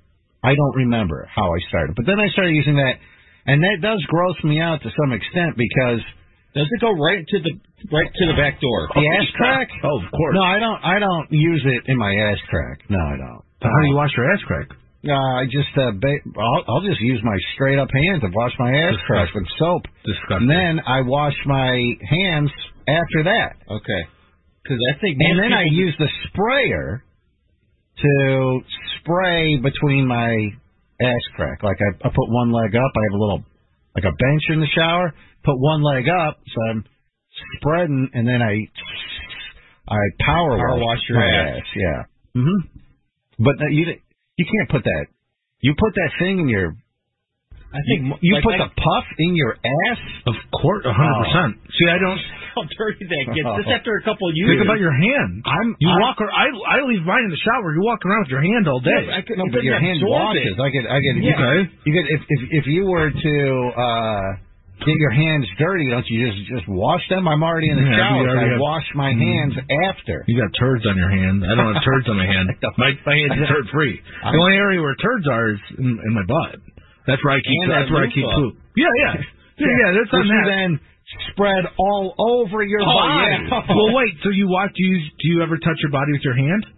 I 0.42 0.54
don't 0.54 0.76
remember 0.76 1.28
how 1.34 1.52
I 1.52 1.58
started, 1.68 1.96
but 1.96 2.06
then 2.06 2.18
I 2.18 2.28
started 2.28 2.54
using 2.54 2.76
that, 2.76 2.94
and 3.48 3.58
that 3.64 3.78
does 3.82 3.98
gross 4.12 4.36
me 4.44 4.60
out 4.60 4.82
to 4.84 4.90
some 5.00 5.12
extent 5.16 5.56
because 5.56 6.00
Does 6.54 6.68
it 6.70 6.80
go 6.80 6.92
right 6.92 7.24
to 7.26 7.38
the 7.42 7.52
right 7.90 8.10
to 8.12 8.24
the 8.30 8.36
back 8.36 8.60
door? 8.60 8.88
the 8.94 9.06
ass 9.18 9.28
crack. 9.34 9.68
Oh, 9.84 9.98
of 10.04 10.10
course. 10.12 10.34
No, 10.36 10.42
I 10.44 10.58
don't. 10.60 10.80
I 10.84 10.96
don't 11.00 11.28
use 11.32 11.62
it 11.64 11.90
in 11.90 11.96
my 11.98 12.12
ass 12.14 12.38
crack. 12.48 12.78
No, 12.88 12.98
I 13.00 13.16
don't. 13.16 13.42
How 13.62 13.80
do 13.82 13.86
you 13.88 13.96
wash 13.96 14.10
your 14.16 14.30
ass 14.32 14.40
crack? 14.46 14.68
Uh, 15.06 15.14
I 15.14 15.44
just 15.46 15.70
uh, 15.78 15.92
ba- 15.94 16.24
I'll, 16.38 16.64
I'll 16.68 16.82
just 16.86 17.00
use 17.00 17.20
my 17.22 17.36
straight 17.54 17.78
up 17.78 17.88
hand 17.92 18.20
to 18.22 18.28
wash 18.34 18.52
my 18.58 18.72
ass 18.74 18.94
crack 19.06 19.28
with 19.34 19.46
soap, 19.58 19.82
Disgusting. 20.04 20.36
and 20.36 20.50
then 20.50 20.80
I 20.86 21.02
wash 21.02 21.34
my 21.46 21.70
hands 22.10 22.50
after 22.88 23.22
that. 23.30 23.56
Okay. 23.70 24.02
Because 24.62 24.80
I 24.92 25.00
think 25.00 25.16
And 25.20 25.38
then 25.38 25.52
I 25.54 25.64
use 25.70 25.94
the 25.98 26.08
sprayer 26.28 27.04
to 28.02 28.60
spray 29.00 29.56
between 29.58 30.06
my 30.06 30.50
ass 31.00 31.24
crack. 31.36 31.62
Like 31.62 31.78
I, 31.80 32.08
I 32.08 32.10
put 32.10 32.28
one 32.28 32.52
leg 32.52 32.74
up. 32.74 32.92
I 32.96 33.02
have 33.10 33.14
a 33.14 33.22
little 33.22 33.44
like 33.94 34.04
a 34.04 34.14
bench 34.16 34.42
in 34.50 34.60
the 34.60 34.66
shower. 34.74 35.14
Put 35.44 35.58
one 35.58 35.82
leg 35.82 36.04
up, 36.08 36.38
so 36.46 36.58
I'm 36.70 36.84
spreading, 37.56 38.10
and 38.14 38.26
then 38.26 38.42
I 38.42 38.54
I 39.88 39.98
power, 40.26 40.58
Power 40.58 40.78
wash 40.78 40.98
your 41.08 41.18
my 41.18 41.26
ass. 41.26 41.62
Yeah. 41.74 42.02
hmm 42.34 42.60
But 43.38 43.56
uh, 43.60 43.68
you 43.70 43.86
you 44.36 44.44
can't 44.44 44.70
put 44.70 44.84
that. 44.84 45.06
You 45.60 45.74
put 45.78 45.94
that 45.94 46.10
thing 46.18 46.40
in 46.40 46.48
your. 46.48 46.76
I 47.68 47.84
think 47.84 48.16
You 48.24 48.32
like, 48.40 48.44
put 48.48 48.54
I- 48.56 48.64
the 48.64 48.70
puff 48.80 49.06
in 49.20 49.36
your 49.36 49.52
ass. 49.60 50.00
Of 50.26 50.36
course, 50.56 50.84
a 50.88 50.92
hundred 50.92 51.16
percent. 51.28 51.52
See, 51.76 51.84
I 51.92 51.98
don't 52.00 52.16
how 52.56 52.64
dirty 52.64 53.04
that 53.04 53.24
gets. 53.36 53.44
Just 53.60 53.68
after 53.68 53.92
a 54.00 54.02
couple 54.08 54.24
of 54.24 54.34
years. 54.40 54.56
think 54.56 54.64
about 54.64 54.80
your 54.80 54.92
hand. 54.96 55.44
I'm. 55.44 55.76
You 55.78 55.92
I'm- 55.92 56.00
walk. 56.00 56.16
ar- 56.20 56.32
I 56.32 56.48
I 56.48 56.76
leave 56.88 57.04
mine 57.04 57.28
in 57.28 57.32
the 57.32 57.42
shower. 57.44 57.76
You 57.76 57.84
walk 57.84 58.00
around 58.08 58.24
with 58.24 58.32
your 58.32 58.40
hand 58.40 58.64
all 58.72 58.80
day. 58.80 58.88
Yeah, 59.04 59.16
I 59.16 59.20
could, 59.20 59.36
No, 59.36 59.44
it 59.44 59.52
but 59.52 59.60
doesn't 59.60 59.68
your 59.68 59.80
hand 59.84 60.00
washes. 60.00 60.48
it. 60.48 60.60
I 60.60 60.68
could, 60.72 60.86
I 60.88 60.98
could. 61.04 61.16
Yeah. 61.20 61.36
Okay. 61.36 61.58
You 61.84 61.92
could, 61.92 62.06
if 62.08 62.20
if 62.24 62.40
if 62.62 62.64
you 62.72 62.88
were 62.88 63.12
to 63.12 63.34
uh 63.76 64.28
get 64.80 64.96
your 64.96 65.10
hands 65.12 65.44
dirty, 65.60 65.90
don't 65.92 66.08
you 66.08 66.24
just 66.24 66.40
just 66.48 66.66
wash 66.72 67.04
them? 67.12 67.28
I'm 67.28 67.44
already 67.44 67.68
in 67.68 67.76
the 67.76 67.84
Yeah, 67.84 68.00
shower. 68.00 68.16
you 68.16 68.24
so 68.24 68.30
already 68.32 68.48
I 68.48 68.52
have- 68.56 68.64
wash 68.64 68.86
my 68.96 69.12
hands 69.12 69.54
after. 69.92 70.24
You 70.24 70.40
got 70.40 70.56
turds 70.56 70.88
on 70.88 70.96
your 70.96 71.10
hand. 71.12 71.44
I 71.44 71.52
don't 71.52 71.74
have 71.76 71.84
turds 71.84 72.08
on 72.08 72.16
my 72.16 72.24
hand. 72.32 72.48
My 72.80 72.96
my 73.04 73.12
hand's 73.12 73.44
are 73.44 73.50
turd 73.60 73.68
free. 73.76 74.00
The 74.24 74.38
only 74.40 74.56
area 74.56 74.80
where 74.80 74.96
turds 74.96 75.28
are 75.28 75.52
is 75.52 75.60
in, 75.76 76.00
in 76.00 76.12
my 76.16 76.24
butt. 76.24 76.56
That's 77.08 77.24
where 77.24 77.34
I 77.34 77.40
keep. 77.40 77.56
And 77.64 77.72
that's 77.72 77.88
that 77.88 77.94
where 77.96 78.04
I 78.04 78.12
keep 78.12 78.28
poop. 78.28 78.52
Yeah, 78.76 78.92
yeah, 79.02 79.14
yeah. 79.16 79.66
yeah 79.66 79.90
that's 79.96 80.12
Which 80.12 80.28
that. 80.28 80.44
then 80.52 80.70
spread 81.32 81.64
all 81.80 82.12
over 82.20 82.60
your 82.62 82.84
Oh, 82.84 82.92
body. 82.92 83.48
yeah. 83.48 83.64
well, 83.74 83.96
wait. 83.96 84.12
So 84.22 84.28
you 84.28 84.46
watch? 84.52 84.70
Do 84.76 84.84
you 84.84 85.00
do 85.18 85.24
you 85.32 85.40
ever 85.42 85.56
touch 85.56 85.80
your 85.80 85.90
body 85.90 86.12
with 86.12 86.20
your 86.22 86.36
hand? 86.36 86.68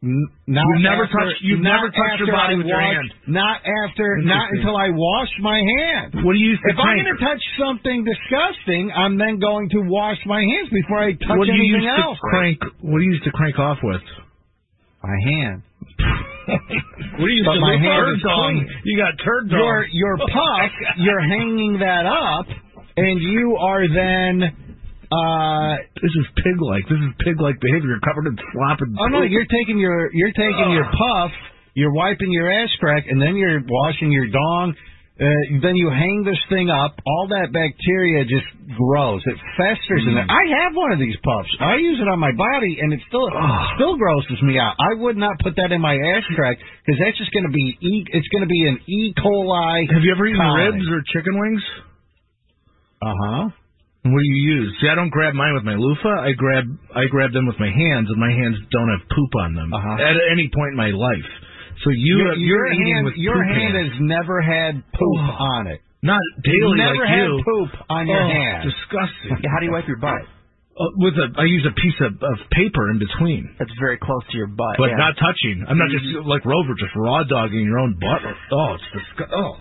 N- 0.00 0.30
Not 0.46 0.62
You've 0.62 0.82
never 0.86 1.04
after- 1.10 1.18
touched- 1.26 1.42
you've 1.42 1.60
never 1.60 1.90
touched 1.90 2.22
your 2.22 2.30
body 2.30 2.54
I 2.54 2.56
with 2.56 2.66
your 2.70 2.80
hand. 2.80 3.12
Not 3.26 3.60
after, 3.66 4.16
not 4.22 4.46
until 4.54 4.76
I 4.78 4.90
wash 4.94 5.28
my 5.42 5.58
hand. 5.58 6.22
What 6.22 6.34
do 6.34 6.38
you 6.38 6.50
use 6.54 6.60
to 6.62 6.70
If 6.72 6.78
I'm 6.78 7.02
going 7.02 7.16
to 7.18 7.18
touch 7.18 7.42
something 7.58 8.06
disgusting, 8.06 8.92
I'm 8.94 9.18
then 9.18 9.40
going 9.40 9.68
to 9.70 9.80
wash 9.90 10.18
my 10.24 10.38
hands 10.40 10.70
before 10.70 11.02
I 11.02 11.12
touch 11.18 11.34
what 11.36 11.46
do 11.46 11.52
you 11.52 11.74
anything 11.74 11.82
use 11.82 11.98
else. 11.98 12.14
to 12.16 12.30
crank? 12.30 12.58
What 12.80 12.98
do 13.00 13.04
you 13.04 13.12
use 13.18 13.22
to 13.24 13.32
crank 13.32 13.58
off 13.58 13.78
with? 13.82 14.02
My 15.02 15.16
hand. 15.26 15.62
What 16.48 17.26
do 17.26 17.32
you 17.34 17.44
But 17.44 17.60
my 17.60 17.76
hand 17.76 18.16
is 18.16 18.22
dong? 18.22 18.54
You 18.84 18.94
got 18.98 19.12
turd 19.24 19.50
dong. 19.50 19.58
Your 19.60 19.84
your 19.92 20.16
puff, 20.32 20.70
you're 20.98 21.20
hanging 21.20 21.78
that 21.80 22.06
up, 22.06 22.46
and 22.96 23.20
you 23.20 23.56
are 23.60 23.84
then. 23.88 24.64
Uh, 25.08 25.76
This 26.04 26.12
is 26.20 26.26
pig 26.44 26.60
like. 26.60 26.84
This 26.84 27.00
is 27.00 27.12
pig 27.24 27.40
like 27.40 27.56
behavior. 27.60 27.96
You're 27.96 28.04
covered 28.04 28.26
in 28.28 28.36
slop 28.52 28.80
and. 28.84 28.96
oh 29.00 29.08
no, 29.08 29.22
you're 29.22 29.48
taking 29.48 29.78
your 29.78 30.12
you're 30.12 30.32
taking 30.36 30.68
your 30.72 30.84
puff, 30.84 31.30
you're 31.74 31.92
wiping 31.92 32.30
your 32.30 32.50
ass 32.52 32.68
crack, 32.78 33.04
and 33.08 33.20
then 33.20 33.34
you're 33.36 33.60
washing 33.66 34.12
your 34.12 34.26
dong. 34.28 34.74
Uh, 35.18 35.26
then 35.66 35.74
you 35.74 35.90
hang 35.90 36.22
this 36.22 36.38
thing 36.48 36.70
up. 36.70 36.94
All 37.04 37.26
that 37.34 37.50
bacteria 37.50 38.22
just 38.22 38.46
grows. 38.78 39.18
It 39.26 39.34
festers 39.58 40.06
in 40.06 40.14
there. 40.14 40.22
I 40.30 40.62
have 40.62 40.78
one 40.78 40.94
of 40.94 41.00
these 41.02 41.18
puffs. 41.26 41.50
I 41.58 41.74
use 41.82 41.98
it 41.98 42.06
on 42.06 42.22
my 42.22 42.30
body, 42.30 42.78
and 42.78 42.92
it 42.94 43.02
still 43.10 43.26
still 43.74 43.98
grosses 43.98 44.38
me 44.46 44.62
out. 44.62 44.78
I 44.78 44.94
would 44.94 45.16
not 45.18 45.34
put 45.42 45.56
that 45.58 45.74
in 45.74 45.80
my 45.82 45.98
ass 45.98 46.22
crack 46.38 46.62
because 46.86 47.02
that's 47.02 47.18
just 47.18 47.34
going 47.34 47.50
to 47.50 47.50
be 47.50 47.66
e. 47.82 48.06
It's 48.14 48.28
going 48.30 48.46
to 48.46 48.52
be 48.52 48.62
an 48.70 48.78
E. 48.86 49.10
coli. 49.18 49.90
Have 49.90 50.06
you 50.06 50.14
ever 50.14 50.22
eaten 50.26 50.38
colony. 50.38 50.78
ribs 50.78 50.86
or 50.86 51.02
chicken 51.10 51.34
wings? 51.34 51.62
Uh 53.02 53.14
huh. 53.18 53.42
What 54.06 54.22
do 54.22 54.28
you 54.30 54.62
use? 54.62 54.70
See, 54.80 54.88
I 54.88 54.94
don't 54.94 55.10
grab 55.10 55.34
mine 55.34 55.54
with 55.58 55.64
my 55.66 55.74
loofah. 55.74 56.22
I 56.22 56.32
grab 56.38 56.64
I 56.94 57.10
grab 57.10 57.32
them 57.34 57.46
with 57.50 57.58
my 57.58 57.74
hands, 57.74 58.06
and 58.06 58.18
my 58.22 58.30
hands 58.30 58.54
don't 58.70 58.86
have 58.88 59.02
poop 59.10 59.32
on 59.42 59.54
them 59.58 59.74
Uh-huh. 59.74 59.98
at 59.98 60.14
any 60.30 60.46
point 60.54 60.72
in 60.72 60.78
my 60.78 60.94
life. 60.94 61.26
So 61.88 61.96
you 61.96 62.16
your, 62.20 62.34
you're 62.36 62.66
your 62.68 62.72
eating 62.76 62.94
hand, 63.00 63.04
with 63.08 63.16
your 63.16 63.40
hand 63.40 63.72
has 63.80 63.96
never 64.04 64.44
had 64.44 64.76
poop 64.92 65.20
Oh. 65.24 65.56
on 65.56 65.66
it. 65.72 65.80
not 66.04 66.20
daily 66.44 66.76
never 66.76 67.00
like 67.00 67.08
had 67.08 67.32
you. 67.32 67.40
poop 67.40 67.70
on 67.88 68.04
your 68.06 68.20
oh, 68.20 68.28
hand. 68.28 68.68
Disgusting. 68.68 69.40
Yeah, 69.40 69.48
how 69.48 69.58
do 69.60 69.66
you 69.66 69.72
wipe 69.72 69.88
your 69.88 69.96
butt? 69.96 70.20
Uh, 70.78 70.84
with 71.00 71.16
a, 71.18 71.26
I 71.40 71.42
use 71.48 71.64
a 71.66 71.74
piece 71.74 71.96
of, 72.04 72.12
of 72.22 72.36
paper 72.52 72.92
in 72.92 73.00
between, 73.00 73.50
That's 73.58 73.72
very 73.80 73.96
close 73.98 74.22
to 74.30 74.36
your 74.36 74.46
butt. 74.46 74.76
but 74.78 74.92
yeah. 74.94 75.00
not 75.00 75.16
touching. 75.18 75.64
I'm 75.66 75.74
not 75.80 75.88
just 75.90 76.04
like 76.28 76.44
Rover, 76.44 76.76
just 76.78 76.92
raw 76.94 77.24
dogging 77.24 77.64
your 77.66 77.80
own 77.80 77.96
butt. 77.98 78.20
Oh, 78.52 78.76
it's 78.78 78.84
disgusting. 78.94 79.32
Oh, 79.34 79.56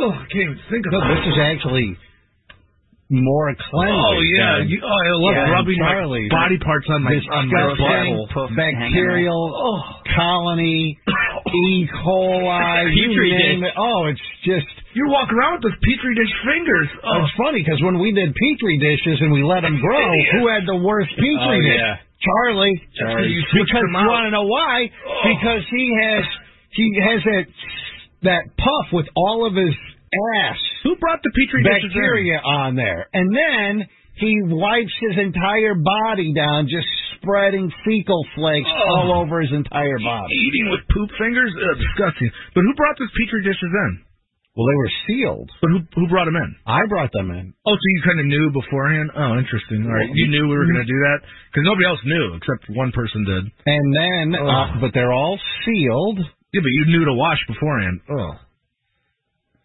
oh, 0.00 0.10
I 0.16 0.24
can't 0.32 0.54
even 0.54 0.60
think 0.70 0.86
No, 0.88 0.96
about 1.02 1.12
this 1.18 1.34
is 1.34 1.38
actually 1.44 1.98
more 3.10 3.50
cleanly. 3.58 3.90
Oh 3.98 4.18
yeah, 4.22 4.58
than- 4.62 4.68
you, 4.70 4.78
oh, 4.80 4.88
I 4.88 5.10
love 5.18 5.34
Yeah, 5.34 5.50
rubbing 5.52 5.78
Charlie. 5.82 6.26
my 6.30 6.46
body 6.46 6.58
parts 6.62 6.86
on 6.88 7.02
my 7.02 7.18
on 7.34 7.50
my 7.50 7.74
Disgusting 7.74 8.14
butthole. 8.30 8.56
bacterial 8.56 9.42
oh. 9.50 9.82
colony, 10.14 10.94
E. 11.50 11.88
coli, 12.06 12.94
you 12.94 13.08
Petri 13.10 13.30
name 13.34 13.60
dish. 13.60 13.68
it. 13.68 13.74
Oh, 13.76 14.06
it's 14.06 14.22
just. 14.46 14.66
You 14.94 15.06
walk 15.10 15.30
around 15.30 15.62
with 15.62 15.70
those 15.70 15.78
petri 15.86 16.14
dish 16.18 16.34
fingers. 16.46 16.88
Oh. 17.02 17.22
It's 17.22 17.34
funny 17.38 17.62
because 17.62 17.78
when 17.82 17.98
we 17.98 18.10
did 18.10 18.34
petri 18.34 18.78
dishes 18.78 19.18
and 19.22 19.30
we 19.30 19.42
let 19.42 19.62
them 19.62 19.78
grow, 19.82 20.02
who 20.34 20.46
had 20.50 20.66
the 20.66 20.78
worst 20.82 21.10
petri 21.14 21.38
Oh, 21.38 21.54
dish? 21.62 21.78
yeah. 21.78 21.98
Charlie. 22.22 22.74
Charlie. 22.98 23.28
You 23.30 23.42
because 23.54 23.86
them 23.86 23.94
you 23.96 24.06
want 24.10 24.26
to 24.26 24.30
know 24.34 24.46
why? 24.46 24.90
Oh. 25.06 25.22
Because 25.30 25.62
he 25.70 25.84
has 25.98 26.24
he 26.74 26.86
has 27.02 27.20
that 27.24 27.46
that 28.22 28.42
puff 28.58 28.86
with 28.92 29.06
all 29.16 29.46
of 29.46 29.54
his 29.54 29.74
ass. 30.12 30.58
Who 30.84 30.96
brought 30.96 31.20
the 31.22 31.30
petri 31.34 31.62
dishes 31.62 31.92
bacteria 31.94 32.38
on 32.42 32.74
there, 32.76 33.08
and 33.12 33.30
then 33.34 33.86
he 34.16 34.40
wipes 34.44 34.92
his 35.00 35.16
entire 35.18 35.74
body 35.74 36.32
down, 36.34 36.66
just 36.68 36.86
spreading 37.16 37.70
fecal 37.84 38.20
flakes 38.34 38.68
Oh. 38.68 38.94
all 38.96 39.22
over 39.22 39.40
his 39.40 39.52
entire 39.52 39.98
body. 39.98 40.34
Eating 40.34 40.70
with 40.70 40.80
poop 40.92 41.10
fingers? 41.18 41.52
Ugh, 41.56 41.78
disgusting. 41.78 42.30
But 42.54 42.62
who 42.62 42.74
brought 42.74 42.96
those 42.98 43.10
petri 43.16 43.42
dishes 43.44 43.72
in? 43.86 44.02
Well, 44.56 44.66
they 44.66 44.76
were 44.76 44.92
sealed. 45.06 45.48
But 45.62 45.70
who 45.70 45.78
who 45.94 46.08
brought 46.08 46.24
them 46.26 46.36
in? 46.36 46.50
I 46.66 46.84
brought 46.90 47.12
them 47.12 47.30
in. 47.30 47.54
Oh, 47.64 47.72
so 47.72 47.86
you 47.94 48.02
kind 48.04 48.18
of 48.20 48.26
knew 48.26 48.50
beforehand? 48.50 49.10
Oh, 49.14 49.38
interesting. 49.38 49.86
All 49.86 49.94
right, 49.94 50.10
you 50.12 50.26
knew 50.28 50.48
we 50.48 50.56
were 50.58 50.66
going 50.66 50.84
to 50.84 50.90
do 50.90 51.00
that 51.06 51.18
because 51.48 51.64
nobody 51.64 51.86
else 51.86 52.00
knew 52.04 52.34
except 52.34 52.66
one 52.76 52.90
person 52.92 53.24
did. 53.24 53.44
And 53.64 53.86
then, 53.94 54.34
uh, 54.34 54.80
but 54.82 54.90
they're 54.92 55.12
all 55.14 55.38
sealed. 55.64 56.18
Yeah, 56.52 56.60
but 56.66 56.72
you 56.74 56.84
knew 56.90 57.04
to 57.06 57.14
wash 57.14 57.38
beforehand. 57.46 58.00
Oh, 58.10 58.32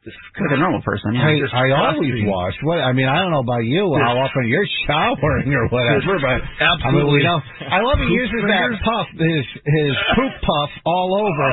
Like 0.05 0.53
a 0.53 0.61
normal 0.61 0.81
person, 0.85 1.17
yeah. 1.17 1.25
I, 1.49 1.65
I 1.73 1.89
always 1.97 2.13
wash. 2.29 2.53
What 2.61 2.77
I 2.77 2.93
mean, 2.93 3.09
I 3.09 3.21
don't 3.25 3.31
know 3.33 3.41
about 3.41 3.65
you, 3.65 3.89
how 3.97 4.13
often 4.21 4.45
you're 4.45 4.67
showering 4.85 5.49
or 5.49 5.65
whatever, 5.73 6.21
but 6.21 6.37
I 6.37 6.91
mean, 6.93 7.09
Absolutely. 7.09 7.23
know. 7.25 7.39
I 7.73 7.79
love 7.81 7.97
he 8.05 8.13
uses 8.13 8.37
fingers? 8.45 8.77
that 8.77 8.85
puff, 8.85 9.07
his 9.17 9.45
his 9.65 9.93
poop 10.13 10.33
puff, 10.45 10.69
all 10.85 11.09
over, 11.25 11.47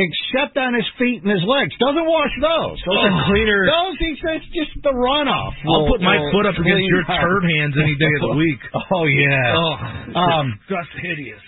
except 0.00 0.56
on 0.56 0.72
his 0.72 0.88
feet 0.96 1.20
and 1.22 1.28
his 1.30 1.44
legs. 1.44 1.76
Doesn't 1.76 2.06
wash 2.08 2.32
those. 2.40 2.80
Those 2.88 3.04
are 3.04 3.12
Oh. 3.20 3.26
cleaner. 3.28 3.66
Those 3.68 3.96
he 4.00 4.12
says 4.24 4.40
just 4.54 4.72
the 4.80 4.96
runoff. 4.96 5.52
I'll 5.68 5.84
will- 5.84 5.92
put 5.92 6.00
my 6.00 6.16
foot 6.32 6.46
up 6.48 6.56
against 6.56 6.88
your 6.88 7.04
turd 7.04 7.44
hands 7.44 7.76
any 7.76 7.96
day 8.00 8.12
of 8.16 8.32
the 8.32 8.36
week. 8.36 8.60
Oh 8.92 9.04
yeah. 9.04 9.54
Oh, 9.60 10.18
Um, 10.18 10.58
hideous. 11.02 11.40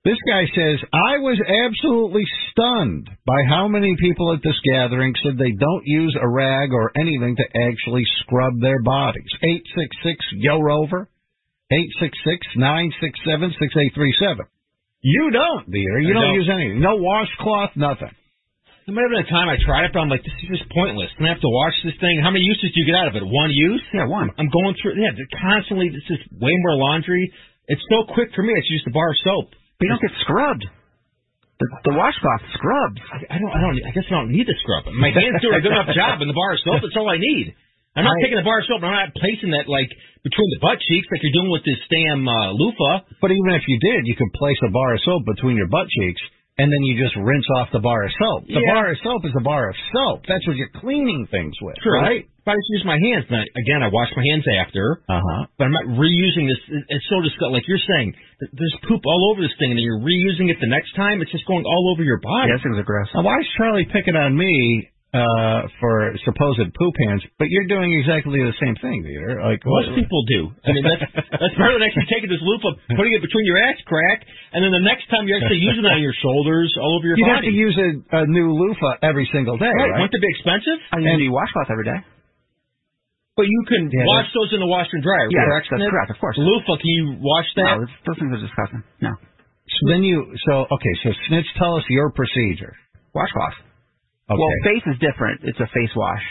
This 0.00 0.16
guy 0.24 0.48
says, 0.56 0.80
I 0.96 1.20
was 1.20 1.36
absolutely 1.44 2.24
stunned 2.48 3.04
by 3.28 3.36
how 3.52 3.68
many 3.68 3.92
people 4.00 4.32
at 4.32 4.40
this 4.40 4.56
gathering 4.64 5.12
said 5.20 5.36
they 5.36 5.52
don't 5.52 5.84
use 5.84 6.16
a 6.16 6.24
rag 6.24 6.72
or 6.72 6.88
anything 6.96 7.36
to 7.36 7.44
actually 7.44 8.08
scrub 8.24 8.56
their 8.64 8.80
bodies. 8.80 9.28
866 9.44 10.40
Yo 10.40 10.56
Rover, 10.56 11.04
866-967-6837. 12.56 14.48
You 15.04 15.30
don't, 15.36 15.68
Peter. 15.68 16.00
You 16.00 16.14
don't, 16.16 16.32
don't. 16.32 16.40
use 16.40 16.48
anything. 16.48 16.80
No 16.80 16.96
washcloth, 16.96 17.76
nothing. 17.76 18.08
There 18.88 18.96
might 18.96 19.04
have 19.04 19.12
been 19.12 19.28
a 19.28 19.30
time 19.30 19.52
I 19.52 19.60
tried 19.60 19.84
it, 19.84 19.92
but 19.92 20.00
I'm 20.00 20.08
like, 20.08 20.24
this 20.24 20.32
is 20.32 20.48
just 20.48 20.64
pointless. 20.72 21.12
I 21.20 21.28
have 21.28 21.44
to 21.44 21.52
wash 21.52 21.76
this 21.84 22.00
thing. 22.00 22.24
How 22.24 22.32
many 22.32 22.48
uses 22.48 22.72
do 22.72 22.80
you 22.80 22.88
get 22.88 22.96
out 22.96 23.12
of 23.12 23.20
it? 23.20 23.22
One 23.22 23.52
use? 23.52 23.84
Yeah, 23.92 24.08
one. 24.08 24.32
I'm 24.40 24.48
going 24.48 24.74
through. 24.80 24.96
Yeah, 24.96 25.12
they're 25.12 25.28
constantly. 25.44 25.92
This 25.92 26.08
is 26.08 26.24
way 26.40 26.56
more 26.64 26.80
laundry. 26.80 27.28
It's 27.68 27.84
so 27.92 28.08
quick 28.16 28.32
for 28.32 28.40
me. 28.40 28.56
It's 28.56 28.72
just 28.72 28.88
a 28.88 28.96
bar 28.96 29.12
of 29.12 29.20
soap. 29.20 29.59
But 29.80 29.88
you 29.88 29.90
don't 29.96 30.04
get 30.04 30.12
scrubbed. 30.20 30.64
The, 31.60 31.92
the 31.92 31.94
washcloth 31.96 32.44
scrubs. 32.56 33.00
I, 33.12 33.36
I 33.36 33.36
don't. 33.40 33.52
I 33.52 33.60
don't. 33.60 33.76
I 33.84 33.92
guess 33.96 34.04
I 34.08 34.16
don't 34.20 34.32
need 34.32 34.44
the 34.48 34.56
scrub. 34.64 34.92
My 34.96 35.08
hands 35.12 35.40
do 35.40 35.52
a 35.52 35.60
good 35.60 35.72
enough 35.72 35.92
job 35.96 36.20
in 36.20 36.28
the 36.28 36.36
bar 36.36 36.52
of 36.56 36.60
soap. 36.64 36.80
That's 36.84 36.96
all 36.96 37.08
I 37.08 37.16
need. 37.20 37.52
I'm 37.96 38.04
not 38.04 38.16
I- 38.16 38.22
taking 38.24 38.36
the 38.40 38.44
bar 38.48 38.60
of 38.60 38.68
soap. 38.68 38.80
And 38.80 38.88
I'm 38.92 39.08
not 39.08 39.12
placing 39.16 39.52
that 39.56 39.68
like 39.68 39.88
between 40.24 40.48
the 40.56 40.60
butt 40.64 40.80
cheeks 40.80 41.08
like 41.12 41.20
you're 41.20 41.36
doing 41.36 41.52
with 41.52 41.64
this 41.68 41.80
damn 41.92 42.24
uh, 42.24 42.52
loofah. 42.56 43.04
But 43.20 43.32
even 43.32 43.52
if 43.56 43.64
you 43.68 43.76
did, 43.76 44.08
you 44.08 44.16
could 44.16 44.32
place 44.36 44.56
a 44.64 44.72
bar 44.72 44.94
of 44.96 45.00
soap 45.04 45.28
between 45.28 45.56
your 45.60 45.68
butt 45.68 45.84
cheeks, 45.92 46.22
and 46.56 46.72
then 46.72 46.80
you 46.88 46.96
just 46.96 47.12
rinse 47.20 47.44
off 47.60 47.68
the 47.76 47.84
bar 47.84 48.08
of 48.08 48.12
soap. 48.16 48.48
The 48.48 48.56
Yeah. 48.64 48.72
bar 48.72 48.88
of 48.92 48.96
soap 49.04 49.28
is 49.28 49.36
a 49.36 49.44
bar 49.44 49.68
of 49.68 49.76
soap. 49.92 50.24
That's 50.30 50.46
what 50.48 50.56
you're 50.56 50.72
cleaning 50.80 51.28
things 51.28 51.52
with, 51.60 51.76
True. 51.84 52.00
right? 52.00 52.24
But 52.44 52.52
I 52.52 52.56
just 52.56 52.70
use 52.80 52.84
my 52.88 52.96
hands. 52.96 53.24
And 53.28 53.36
I, 53.40 53.44
again, 53.58 53.80
I 53.84 53.88
wash 53.92 54.08
my 54.16 54.24
hands 54.32 54.44
after. 54.48 55.04
Uh 55.08 55.20
huh. 55.20 55.42
But 55.60 55.68
I'm 55.68 55.76
not 55.76 55.86
reusing 56.00 56.48
this. 56.48 56.60
It's 56.88 57.06
so 57.12 57.20
disgusting. 57.20 57.52
Like 57.52 57.68
you're 57.68 57.82
saying, 57.84 58.14
there's 58.40 58.76
poop 58.88 59.02
all 59.04 59.30
over 59.32 59.40
this 59.44 59.52
thing, 59.60 59.70
and 59.72 59.78
then 59.78 59.84
you're 59.84 60.00
reusing 60.00 60.48
it 60.48 60.56
the 60.60 60.70
next 60.70 60.96
time. 60.96 61.20
It's 61.20 61.32
just 61.32 61.44
going 61.44 61.64
all 61.68 61.92
over 61.92 62.02
your 62.02 62.20
body. 62.20 62.52
Yes, 62.52 62.64
it 62.64 62.70
was 62.72 62.80
aggressive. 62.80 63.12
Now, 63.14 63.28
why 63.28 63.38
is 63.44 63.48
Charlie 63.60 63.84
picking 63.92 64.16
on 64.16 64.32
me 64.32 64.88
uh, 65.12 65.66
for 65.82 66.14
supposed 66.24 66.62
poop 66.78 66.94
hands? 67.04 67.20
But 67.36 67.50
you're 67.52 67.66
doing 67.68 67.92
exactly 67.98 68.40
the 68.40 68.56
same 68.56 68.78
thing, 68.80 69.02
Peter. 69.04 69.36
Like 69.42 69.60
Most 69.66 69.92
people 69.98 70.22
do. 70.30 70.48
I 70.64 70.72
mean, 70.72 70.84
that's 70.86 71.04
that's 71.28 71.56
part 71.60 71.76
of 71.76 71.82
actually 71.84 72.08
taking 72.08 72.30
this 72.32 72.40
loofah, 72.40 72.78
putting 72.96 73.12
it 73.12 73.20
between 73.20 73.44
your 73.44 73.58
ass 73.60 73.76
crack, 73.84 74.24
and 74.56 74.64
then 74.64 74.72
the 74.72 74.80
next 74.86 75.10
time 75.12 75.28
you're 75.28 75.36
actually 75.42 75.60
using 75.60 75.84
it 75.84 75.92
on 75.92 76.00
your 76.00 76.16
shoulders, 76.24 76.72
all 76.80 76.96
over 76.96 77.04
your 77.04 77.18
body. 77.20 77.26
You'd 77.26 77.36
have 77.36 77.50
to 77.52 77.56
use 77.68 77.76
a, 77.76 77.88
a 78.16 78.26
new 78.30 78.54
loofah 78.56 79.04
every 79.04 79.28
single 79.28 79.58
day, 79.60 79.68
right? 79.68 79.92
right? 79.92 80.00
Wouldn't 80.00 80.14
it 80.16 80.22
be 80.24 80.30
expensive? 80.32 80.78
I 80.94 81.04
use 81.04 81.10
a 81.10 81.20
new 81.20 81.34
washcloth 81.36 81.68
every 81.68 81.84
day. 81.84 82.00
But 83.36 83.46
you 83.46 83.60
can 83.68 83.88
Yeah, 83.88 84.04
wash 84.04 84.28
those 84.34 84.52
in 84.52 84.60
the 84.60 84.66
washer 84.66 84.98
and 84.98 85.02
dryer. 85.02 85.28
Yeah, 85.30 85.46
correct? 85.46 85.68
that's 85.70 85.80
correct, 85.90 86.10
of 86.10 86.18
course. 86.18 86.36
Loofah, 86.36 86.76
can 86.76 86.90
you 86.90 87.04
wash 87.20 87.48
that? 87.56 87.78
No, 87.78 87.86
those 87.86 88.18
things 88.18 88.32
are 88.36 88.42
disgusting. 88.42 88.82
No. 89.00 89.12
So 89.16 89.82
then 89.88 90.02
you, 90.02 90.34
so 90.50 90.66
okay, 90.66 90.94
so 91.04 91.14
Snitch, 91.28 91.46
tell 91.56 91.76
us 91.76 91.84
your 91.88 92.10
procedure. 92.10 92.74
Washcloth. 93.14 93.54
Okay. 94.28 94.38
Well, 94.38 94.50
face 94.66 94.82
is 94.86 94.98
different. 94.98 95.42
It's 95.44 95.58
a 95.58 95.66
face 95.66 95.94
wash. 95.94 96.22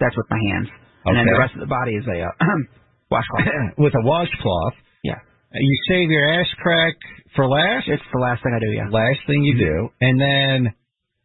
That's 0.00 0.16
with 0.16 0.26
my 0.30 0.38
hands. 0.54 0.68
And 1.04 1.16
then 1.18 1.26
the 1.26 1.38
rest 1.38 1.54
of 1.54 1.60
the 1.60 1.70
body 1.70 1.94
is 1.94 2.06
a 2.06 2.22
uh, 2.22 2.30
washcloth. 3.10 3.46
with 3.78 3.94
a 3.94 4.02
washcloth. 4.06 4.74
Yeah. 5.02 5.18
You 5.52 5.76
save 5.88 6.10
your 6.10 6.28
ass 6.40 6.46
crack 6.62 6.94
for 7.34 7.48
last. 7.48 7.88
It's 7.88 8.02
the 8.12 8.20
last 8.20 8.42
thing 8.42 8.52
I 8.54 8.60
do, 8.60 8.70
yeah. 8.72 8.88
Last 8.90 9.20
thing 9.26 9.42
you 9.42 9.56
do, 9.58 9.88
and 10.00 10.20
then 10.20 10.74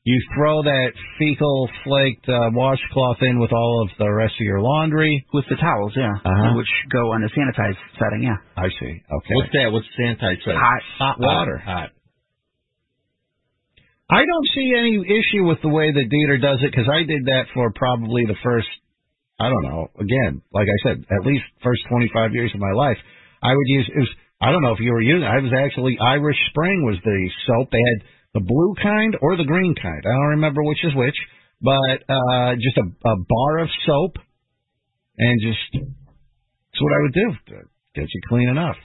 you 0.04 0.20
throw 0.36 0.64
that 0.64 0.92
fecal 1.18 1.70
flaked 1.84 2.28
uh, 2.28 2.52
washcloth 2.52 3.18
in 3.22 3.40
with 3.40 3.54
all 3.54 3.88
of 3.88 3.90
the 3.98 4.12
rest 4.12 4.34
of 4.36 4.44
your 4.44 4.60
laundry. 4.60 5.26
With 5.34 5.46
the 5.50 5.56
towels, 5.56 5.94
yeah. 5.96 6.12
Uh-huh. 6.12 6.58
Which 6.58 6.68
go 6.92 7.14
on 7.16 7.22
the 7.22 7.32
sanitized 7.32 7.80
setting, 7.96 8.24
yeah. 8.24 8.36
I 8.58 8.68
see. 8.68 9.00
Okay. 9.00 9.36
What's 9.36 9.54
that? 9.54 9.72
What's 9.72 9.88
sanitize? 9.96 10.44
say? 10.44 10.52
Hot. 10.52 10.84
Hot 11.00 11.16
water. 11.20 11.58
Hot. 11.58 11.92
I 14.10 14.28
don't 14.28 14.48
see 14.54 14.76
any 14.76 15.00
issue 15.00 15.48
with 15.48 15.62
the 15.64 15.70
way 15.70 15.92
that 15.92 16.12
Dieter 16.12 16.40
does 16.42 16.60
it 16.62 16.72
because 16.72 16.92
I 16.92 17.08
did 17.08 17.26
that 17.32 17.48
for 17.54 17.72
probably 17.72 18.26
the 18.28 18.36
first, 18.44 18.68
I 19.40 19.48
don't 19.48 19.64
know, 19.64 19.88
again, 19.96 20.42
like 20.52 20.68
I 20.68 20.78
said, 20.84 21.06
at 21.10 21.26
least 21.26 21.44
first 21.64 21.82
25 21.90 22.34
years 22.34 22.52
of 22.54 22.60
my 22.60 22.74
life. 22.76 22.98
I 23.42 23.56
would 23.56 23.68
use, 23.68 23.88
it 23.88 24.00
was, 24.00 24.12
I 24.42 24.52
don't 24.52 24.62
know 24.62 24.74
if 24.74 24.82
you 24.82 24.92
were 24.92 25.02
using, 25.02 25.24
I 25.24 25.40
was 25.40 25.56
actually, 25.56 25.98
Irish 25.98 26.38
Spring 26.52 26.84
was 26.84 27.00
the 27.04 27.30
soap. 27.48 27.72
They 27.72 27.80
had 27.80 28.06
the 28.34 28.42
blue 28.42 28.74
kind 28.82 29.18
or 29.22 29.38
the 29.38 29.46
green 29.46 29.76
kind. 29.76 30.04
I 30.06 30.10
don't 30.10 30.38
remember 30.38 30.64
which 30.64 30.84
is 30.84 30.96
which, 30.96 31.16
but 31.62 32.04
uh 32.10 32.56
just 32.56 32.78
a, 32.78 32.86
a 33.10 33.16
bar 33.18 33.60
of 33.60 33.70
soap 33.86 34.18
and 35.18 35.40
just, 35.42 35.86
that's 35.86 36.82
what 36.82 36.94
I 36.94 37.02
would 37.02 37.14
do 37.14 37.56
get 37.96 38.10
you 38.10 38.22
clean 38.28 38.50
enough. 38.50 38.76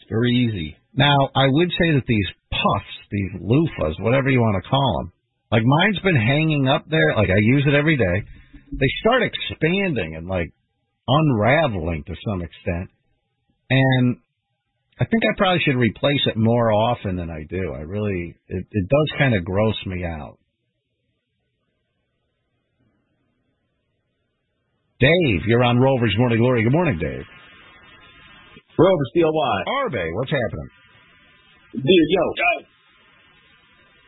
It's 0.00 0.08
very 0.08 0.32
easy. 0.32 0.76
Now, 0.94 1.16
I 1.36 1.46
would 1.46 1.70
say 1.70 1.92
that 1.94 2.06
these 2.08 2.26
puffs, 2.50 2.96
these 3.10 3.32
loofahs, 3.40 4.00
whatever 4.00 4.30
you 4.30 4.40
want 4.40 4.62
to 4.62 4.68
call 4.68 4.98
them, 4.98 5.12
like 5.52 5.62
mine's 5.64 5.98
been 6.00 6.16
hanging 6.16 6.68
up 6.68 6.84
there, 6.88 7.14
like 7.16 7.28
I 7.30 7.38
use 7.40 7.64
it 7.66 7.74
every 7.74 7.96
day. 7.96 8.24
They 8.72 8.88
start 9.00 9.22
expanding 9.22 10.16
and 10.16 10.26
like 10.26 10.52
unraveling 11.06 12.04
to 12.04 12.14
some 12.26 12.42
extent. 12.42 12.90
And 13.70 14.16
I 15.00 15.04
think 15.06 15.22
I 15.22 15.34
probably 15.38 15.60
should 15.64 15.76
replace 15.78 16.22
it 16.26 16.36
more 16.36 16.72
often 16.72 17.14
than 17.14 17.30
I 17.30 17.44
do. 17.48 17.72
I 17.72 17.86
really, 17.86 18.34
it, 18.48 18.66
it 18.70 18.88
does 18.88 19.08
kind 19.18 19.34
of 19.34 19.44
gross 19.44 19.76
me 19.86 20.04
out. 20.04 20.38
Dave, 24.98 25.46
you're 25.46 25.62
on 25.62 25.78
Rover's 25.78 26.14
Morning 26.18 26.38
Glory. 26.38 26.64
Good 26.64 26.74
morning, 26.74 26.98
Dave. 26.98 27.22
Rover, 28.78 29.06
CLY. 29.14 29.56
Arbe, 29.86 30.02
what's 30.18 30.30
happening? 30.34 30.70
Dude, 31.74 31.84
yo. 32.10 32.22
yo. 32.34 32.50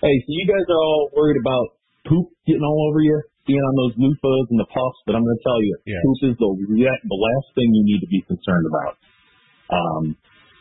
Hey, 0.02 0.14
so 0.26 0.30
you 0.34 0.46
guys 0.50 0.66
are 0.66 0.82
all 0.82 1.10
worried 1.14 1.38
about 1.38 1.78
poop 2.06 2.34
getting 2.46 2.62
all 2.66 2.90
over 2.90 2.98
you, 2.98 3.22
being 3.46 3.62
on 3.62 3.74
those 3.78 3.94
loofahs 4.02 4.46
and 4.50 4.58
the 4.58 4.66
puffs, 4.66 4.98
but 5.06 5.14
I'm 5.14 5.22
going 5.22 5.38
to 5.38 5.44
tell 5.46 5.60
you, 5.62 5.74
Yeah. 5.86 6.02
poop 6.02 6.34
is 6.34 6.36
the, 6.38 6.50
the 6.50 7.20
last 7.22 7.46
thing 7.54 7.70
you 7.70 7.84
need 7.86 8.00
to 8.02 8.10
be 8.10 8.22
concerned 8.26 8.66
about. 8.66 8.94
Um, 9.70 10.16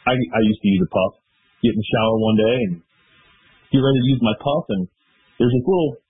I, 0.10 0.14
I 0.18 0.42
used 0.42 0.62
to 0.66 0.70
use 0.74 0.82
a 0.82 0.90
puff, 0.90 1.22
get 1.62 1.78
in 1.78 1.80
the 1.80 1.90
shower 1.94 2.18
one 2.18 2.38
day 2.42 2.58
and 2.66 2.74
get 3.70 3.86
ready 3.86 4.00
to 4.02 4.10
use 4.10 4.22
my 4.26 4.34
puff, 4.42 4.66
and 4.74 4.90
there's 5.38 5.54
this 5.54 5.66
little 5.70 6.02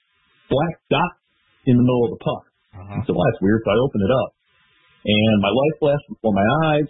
black 0.48 0.80
dot 0.88 1.20
in 1.68 1.76
the 1.76 1.84
middle 1.84 2.08
of 2.08 2.12
the 2.16 2.22
puff. 2.24 2.44
Uh-huh. 2.80 3.04
So 3.06 3.12
that's 3.12 3.40
weird, 3.44 3.62
so 3.68 3.70
I 3.76 3.78
opened 3.84 4.04
it 4.08 4.14
up. 4.16 4.32
And 5.04 5.36
my 5.44 5.52
life 5.52 5.76
flashed 5.80 6.08
before 6.08 6.32
my 6.32 6.48
eyes. 6.72 6.88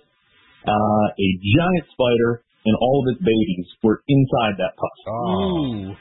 Uh, 0.66 1.08
a 1.10 1.30
giant 1.56 1.86
spider 1.90 2.44
and 2.66 2.76
all 2.78 3.02
of 3.02 3.16
its 3.16 3.22
babies 3.24 3.68
were 3.82 4.04
inside 4.08 4.60
that 4.60 4.76
puff. 4.76 4.98
Oh. 5.08 5.96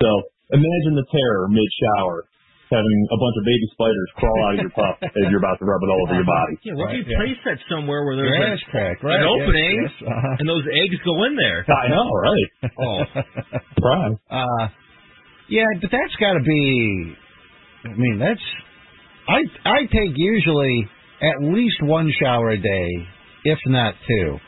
So 0.00 0.08
imagine 0.54 0.94
the 0.94 1.08
terror 1.10 1.48
mid 1.50 1.66
shower. 1.82 2.24
Having 2.70 2.98
a 3.12 3.18
bunch 3.18 3.36
of 3.36 3.44
baby 3.44 3.66
spiders 3.72 4.08
crawl 4.16 4.38
out 4.48 4.54
of 4.56 4.60
your 4.64 4.74
pup 4.74 4.96
as 5.20 5.24
you're 5.28 5.42
about 5.42 5.58
to 5.60 5.66
rub 5.66 5.80
it 5.84 5.90
all 5.92 6.00
over 6.08 6.14
your 6.16 6.28
body. 6.28 6.54
Yeah, 6.64 6.74
what 6.76 6.94
if 6.94 7.04
you 7.04 7.16
Right, 7.16 7.36
place 7.36 7.40
that 7.44 7.58
somewhere 7.68 8.04
where 8.04 8.16
there's 8.16 8.32
Grass 8.32 8.60
an, 8.60 8.70
crack, 8.72 8.96
an 9.04 9.20
yes, 9.20 9.28
opening 9.28 9.76
yes, 9.84 9.94
uh-huh. 10.08 10.40
and 10.40 10.46
those 10.48 10.66
eggs 10.68 10.98
go 11.04 11.14
in 11.24 11.36
there? 11.36 11.64
I 11.84 11.88
know, 11.92 12.08
right? 12.08 12.48
Oh, 12.80 12.98
Surprise. 13.76 14.16
Uh, 14.30 14.64
yeah, 15.48 15.68
but 15.80 15.90
that's 15.92 16.16
got 16.16 16.34
to 16.34 16.44
be. 16.44 17.14
I 17.84 17.94
mean, 17.96 18.18
that's. 18.18 18.40
I 19.28 19.40
I 19.68 19.78
take 19.88 20.16
usually 20.16 20.88
at 21.20 21.42
least 21.42 21.76
one 21.82 22.12
shower 22.20 22.50
a 22.50 22.58
day, 22.58 22.88
if 23.44 23.58
not 23.66 23.94
two. 24.08 24.38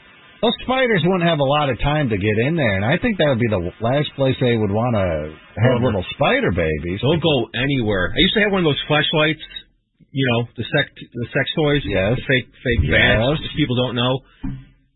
Those 0.42 0.52
spiders 0.62 1.00
wouldn't 1.04 1.24
have 1.28 1.40
a 1.40 1.48
lot 1.48 1.70
of 1.70 1.78
time 1.80 2.10
to 2.10 2.18
get 2.18 2.36
in 2.44 2.56
there, 2.56 2.76
and 2.76 2.84
I 2.84 2.98
think 2.98 3.16
that 3.18 3.28
would 3.32 3.40
be 3.40 3.48
the 3.48 3.72
last 3.80 4.12
place 4.16 4.36
they 4.40 4.56
would 4.56 4.70
want 4.70 4.94
to 4.94 5.32
have 5.58 5.82
little 5.82 6.04
spider 6.12 6.52
babies. 6.52 7.00
They'll 7.00 7.18
go 7.20 7.48
anywhere. 7.56 8.12
I 8.12 8.20
used 8.20 8.34
to 8.34 8.42
have 8.44 8.52
one 8.52 8.60
of 8.60 8.68
those 8.68 8.82
flashlights, 8.86 9.40
you 10.12 10.24
know, 10.28 10.48
the 10.56 10.64
sex 10.76 10.86
the 10.92 11.26
sex 11.32 11.46
toys, 11.56 11.82
Yes. 11.88 12.16
the 12.20 12.22
fake 12.28 12.48
fake 12.52 12.82
Yes. 12.84 12.94
bags, 12.94 13.40
people 13.56 13.76
don't 13.76 13.96
know. 13.96 14.20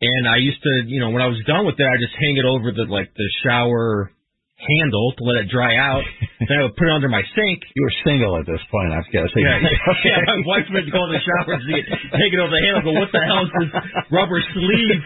And 0.02 0.28
I 0.28 0.36
used 0.36 0.62
to, 0.62 0.72
you 0.86 1.00
know, 1.00 1.10
when 1.10 1.20
I 1.22 1.26
was 1.26 1.40
done 1.46 1.66
with 1.66 1.76
that, 1.76 1.88
I 1.88 1.96
just 2.00 2.14
hang 2.20 2.36
it 2.36 2.44
over 2.44 2.72
the 2.72 2.84
like 2.88 3.12
the 3.16 3.28
shower 3.42 4.12
handle 4.60 5.16
to 5.16 5.22
let 5.24 5.40
it 5.40 5.48
dry 5.48 5.76
out. 5.80 6.04
then 6.48 6.56
I 6.60 6.62
would 6.68 6.76
put 6.76 6.86
it 6.86 6.94
under 6.94 7.08
my 7.08 7.24
sink. 7.32 7.58
You 7.72 7.82
were 7.82 7.96
single 8.04 8.36
at 8.36 8.44
this 8.44 8.60
point, 8.68 8.92
I 8.92 9.00
was 9.00 9.10
guessing. 9.10 9.42
Yeah, 9.42 9.58
yeah, 10.04 10.20
my 10.36 10.40
wife 10.44 10.68
went 10.68 10.84
to 10.84 10.92
go 10.92 11.02
in 11.08 11.16
the 11.16 11.22
shower 11.24 11.56
and 11.56 11.64
see 11.64 11.78
it, 11.80 11.86
take 11.88 12.32
it 12.32 12.40
over 12.40 12.52
the 12.52 12.62
handle. 12.62 12.84
Go, 12.84 12.92
what 13.00 13.10
the 13.12 13.24
hell 13.24 13.44
is 13.48 13.52
this 13.56 13.70
rubber 14.12 14.40
sleeve 14.52 15.02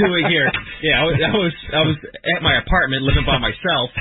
doing 0.00 0.24
here? 0.32 0.48
Yeah, 0.82 1.02
I 1.02 1.04
was, 1.04 1.16
I 1.20 1.36
was, 1.36 1.54
I 1.72 1.82
was 1.84 1.96
at 2.36 2.40
my 2.40 2.56
apartment 2.60 3.04
living 3.04 3.24
by 3.28 3.38
myself, 3.38 3.92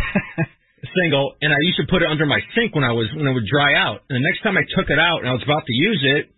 single, 0.95 1.35
and 1.41 1.51
I 1.51 1.59
used 1.67 1.79
to 1.83 1.87
put 1.91 2.01
it 2.01 2.09
under 2.09 2.25
my 2.25 2.39
sink 2.55 2.75
when 2.75 2.83
I 2.83 2.93
was 2.93 3.09
when 3.15 3.27
it 3.27 3.33
would 3.35 3.49
dry 3.49 3.75
out. 3.75 4.05
And 4.07 4.15
the 4.15 4.25
next 4.25 4.41
time 4.43 4.55
I 4.55 4.65
took 4.75 4.87
it 4.87 4.99
out 4.99 5.21
and 5.21 5.29
I 5.29 5.33
was 5.33 5.43
about 5.43 5.65
to 5.65 5.75
use 5.75 6.01
it, 6.03 6.31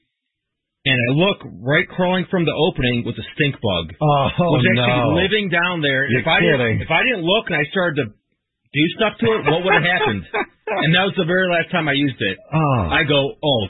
and 0.88 0.96
I 0.96 1.10
look 1.20 1.44
right 1.68 1.88
crawling 1.88 2.26
from 2.32 2.48
the 2.48 2.56
opening 2.56 3.04
with 3.04 3.20
a 3.20 3.26
stink 3.36 3.60
bug. 3.60 3.92
Oh, 4.00 4.56
was 4.56 4.64
actually 4.64 5.04
no. 5.04 5.20
living 5.20 5.52
down 5.52 5.84
there. 5.84 6.08
You're 6.08 6.24
if 6.24 6.28
I 6.28 6.40
kidding. 6.40 6.80
didn't, 6.80 6.82
if 6.88 6.92
I 6.92 7.02
didn't 7.04 7.28
look 7.28 7.52
and 7.52 7.60
I 7.60 7.68
started 7.76 7.96
to 8.00 8.06
do 8.78 8.86
stuff 8.94 9.14
to 9.22 9.26
it, 9.34 9.40
what 9.50 9.66
would 9.66 9.74
have 9.74 9.90
happened? 9.90 10.24
and 10.86 10.90
that 10.94 11.10
was 11.10 11.16
the 11.18 11.26
very 11.26 11.50
last 11.50 11.74
time 11.74 11.90
I 11.90 11.98
used 11.98 12.22
it. 12.22 12.38
Oh. 12.54 12.82
I 12.94 13.02
go, 13.04 13.18
oh, 13.42 13.62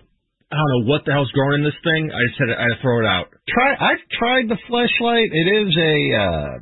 I 0.52 0.56
don't 0.56 0.72
know 0.76 0.86
what 0.92 1.08
the 1.08 1.12
hell's 1.16 1.32
growing 1.32 1.60
in 1.60 1.64
this 1.64 1.80
thing. 1.84 2.12
I 2.12 2.20
just 2.28 2.40
had 2.40 2.50
to, 2.52 2.56
I 2.60 2.64
had 2.68 2.74
to 2.76 2.82
throw 2.84 3.00
it 3.04 3.08
out. 3.08 3.28
Try. 3.48 3.72
I've 3.76 4.04
tried 4.20 4.48
the 4.52 4.60
flashlight. 4.68 5.32
It 5.32 5.48
is 5.48 5.72
a. 5.76 5.96
Uh, 6.16 6.54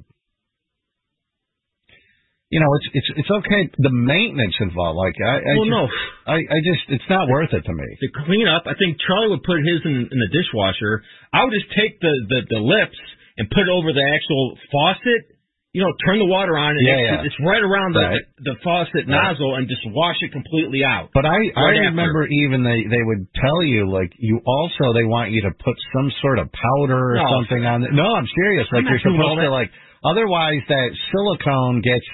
you 2.49 2.61
know, 2.61 2.69
it's 2.77 2.87
it's 2.93 3.09
it's 3.25 3.31
okay. 3.43 3.67
The 3.77 3.89
maintenance 3.91 4.55
involved, 4.61 4.95
like 4.95 5.17
I, 5.17 5.41
I 5.41 5.53
Well, 5.57 5.65
just, 5.65 5.75
no. 5.75 5.83
I 6.29 6.37
I 6.45 6.57
just 6.61 6.83
it's 6.93 7.09
not 7.09 7.27
worth 7.27 7.51
it 7.51 7.65
to 7.65 7.73
me. 7.73 7.87
To 7.99 8.07
clean 8.25 8.47
up, 8.47 8.63
I 8.69 8.77
think 8.77 9.01
Charlie 9.01 9.33
would 9.33 9.43
put 9.43 9.59
his 9.59 9.81
in, 9.83 10.07
in 10.07 10.17
the 10.17 10.31
dishwasher. 10.31 11.01
I 11.33 11.43
would 11.43 11.53
just 11.53 11.67
take 11.73 11.99
the, 11.99 12.13
the 12.29 12.39
the 12.55 12.61
lips 12.61 12.97
and 13.37 13.49
put 13.49 13.65
it 13.65 13.73
over 13.73 13.91
the 13.91 14.05
actual 14.13 14.57
faucet. 14.71 15.34
You 15.75 15.83
know, 15.83 15.91
turn 16.07 16.19
the 16.23 16.31
water 16.31 16.55
on, 16.55 16.71
and 16.71 16.87
Yeah, 16.87 16.95
it's, 16.95 17.11
yeah. 17.19 17.27
it's 17.27 17.39
right 17.43 17.59
around 17.59 17.91
the 17.99 18.07
Right. 18.07 18.23
the 18.47 18.55
faucet 18.63 19.03
Right. 19.03 19.07
nozzle, 19.11 19.55
and 19.59 19.67
just 19.67 19.83
wash 19.91 20.15
it 20.23 20.31
completely 20.31 20.85
out. 20.87 21.09
But 21.13 21.25
I 21.27 21.35
Right 21.35 21.51
I 21.57 21.69
after. 21.83 21.91
remember 21.91 22.23
even 22.31 22.63
they 22.63 22.85
they 22.87 23.03
would 23.03 23.27
tell 23.35 23.59
you 23.61 23.83
like 23.91 24.13
you 24.17 24.39
also 24.47 24.93
they 24.93 25.03
want 25.03 25.31
you 25.35 25.41
to 25.43 25.51
put 25.51 25.75
some 25.93 26.09
sort 26.23 26.39
of 26.39 26.47
powder 26.53 27.11
or 27.11 27.15
No. 27.19 27.27
something 27.27 27.65
on 27.65 27.83
it. 27.83 27.91
No, 27.91 28.15
I'm 28.15 28.27
serious. 28.39 28.71
Like 28.71 28.87
I'm 28.87 28.87
you're 28.87 29.03
not 29.03 29.03
doing 29.03 29.19
all 29.21 29.35
supposed 29.35 29.45
to 29.47 29.51
like 29.51 29.71
otherwise 30.05 30.61
that 30.69 30.89
silicone 31.11 31.81
gets 31.81 32.07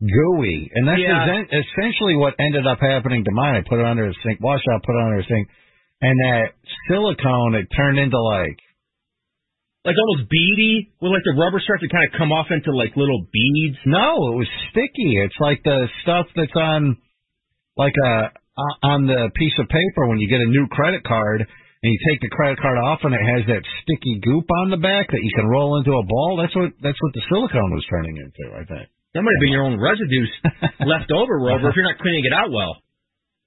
gooey, 0.00 0.70
and 0.74 0.88
that's 0.88 1.00
Yeah. 1.00 1.22
essen- 1.24 1.48
essentially 1.52 2.16
what 2.16 2.34
ended 2.38 2.66
up 2.66 2.80
happening 2.80 3.24
to 3.24 3.30
mine. 3.32 3.54
I 3.56 3.60
put 3.62 3.78
it 3.80 3.84
under 3.86 4.06
a 4.06 4.14
sink, 4.22 4.40
wash 4.40 4.62
out, 4.72 4.82
put 4.82 4.94
it 4.96 5.02
under 5.02 5.18
a 5.18 5.24
sink, 5.24 5.48
and 6.02 6.18
that 6.20 6.52
silicone 6.88 7.54
it 7.54 7.66
turned 7.74 7.98
into 7.98 8.18
like 8.20 8.58
like 9.84 9.96
almost 9.96 10.28
beady, 10.28 10.92
where 11.00 11.12
like 11.12 11.24
the 11.24 11.40
rubber 11.40 11.60
starts 11.60 11.80
to 11.80 11.88
kind 11.88 12.04
of 12.04 12.12
come 12.18 12.32
off 12.32 12.52
into 12.52 12.72
like 12.76 12.92
little 12.96 13.24
beads. 13.32 13.80
No, 13.88 14.32
it 14.32 14.36
was 14.36 14.50
sticky. 14.70 15.16
It's 15.24 15.40
like 15.40 15.64
the 15.64 15.88
stuff 16.04 16.26
that's 16.36 16.54
on 16.54 17.00
like 17.80 17.96
uh, 17.96 18.28
a 18.28 18.66
on 18.84 19.08
the 19.08 19.32
piece 19.32 19.56
of 19.56 19.72
paper 19.72 20.04
when 20.04 20.20
you 20.20 20.28
get 20.28 20.44
a 20.44 20.52
new 20.52 20.68
credit 20.68 21.00
card 21.04 21.40
and 21.40 21.88
you 21.88 21.98
take 22.12 22.20
the 22.20 22.28
credit 22.28 22.60
card 22.60 22.76
off 22.76 23.00
and 23.08 23.16
it 23.16 23.24
has 23.24 23.48
that 23.48 23.64
sticky 23.80 24.20
goop 24.20 24.44
on 24.60 24.68
the 24.68 24.76
back 24.76 25.08
that 25.08 25.24
you 25.24 25.32
can 25.32 25.48
roll 25.48 25.80
into 25.80 25.96
a 25.96 26.04
ball. 26.04 26.36
That's 26.36 26.52
what 26.52 26.76
that's 26.84 27.00
what 27.00 27.12
the 27.16 27.24
silicone 27.32 27.72
was 27.72 27.86
turning 27.88 28.20
into, 28.20 28.52
I 28.52 28.68
think. 28.68 28.86
That 29.16 29.24
might 29.24 29.32
have 29.32 29.42
been 29.42 29.56
your 29.56 29.64
own 29.66 29.80
residues 29.80 30.30
left 30.92 31.10
over, 31.10 31.40
Rover, 31.40 31.72
if 31.72 31.74
you're 31.74 31.88
not 31.88 31.98
cleaning 31.98 32.28
it 32.28 32.36
out 32.36 32.52
well. 32.52 32.78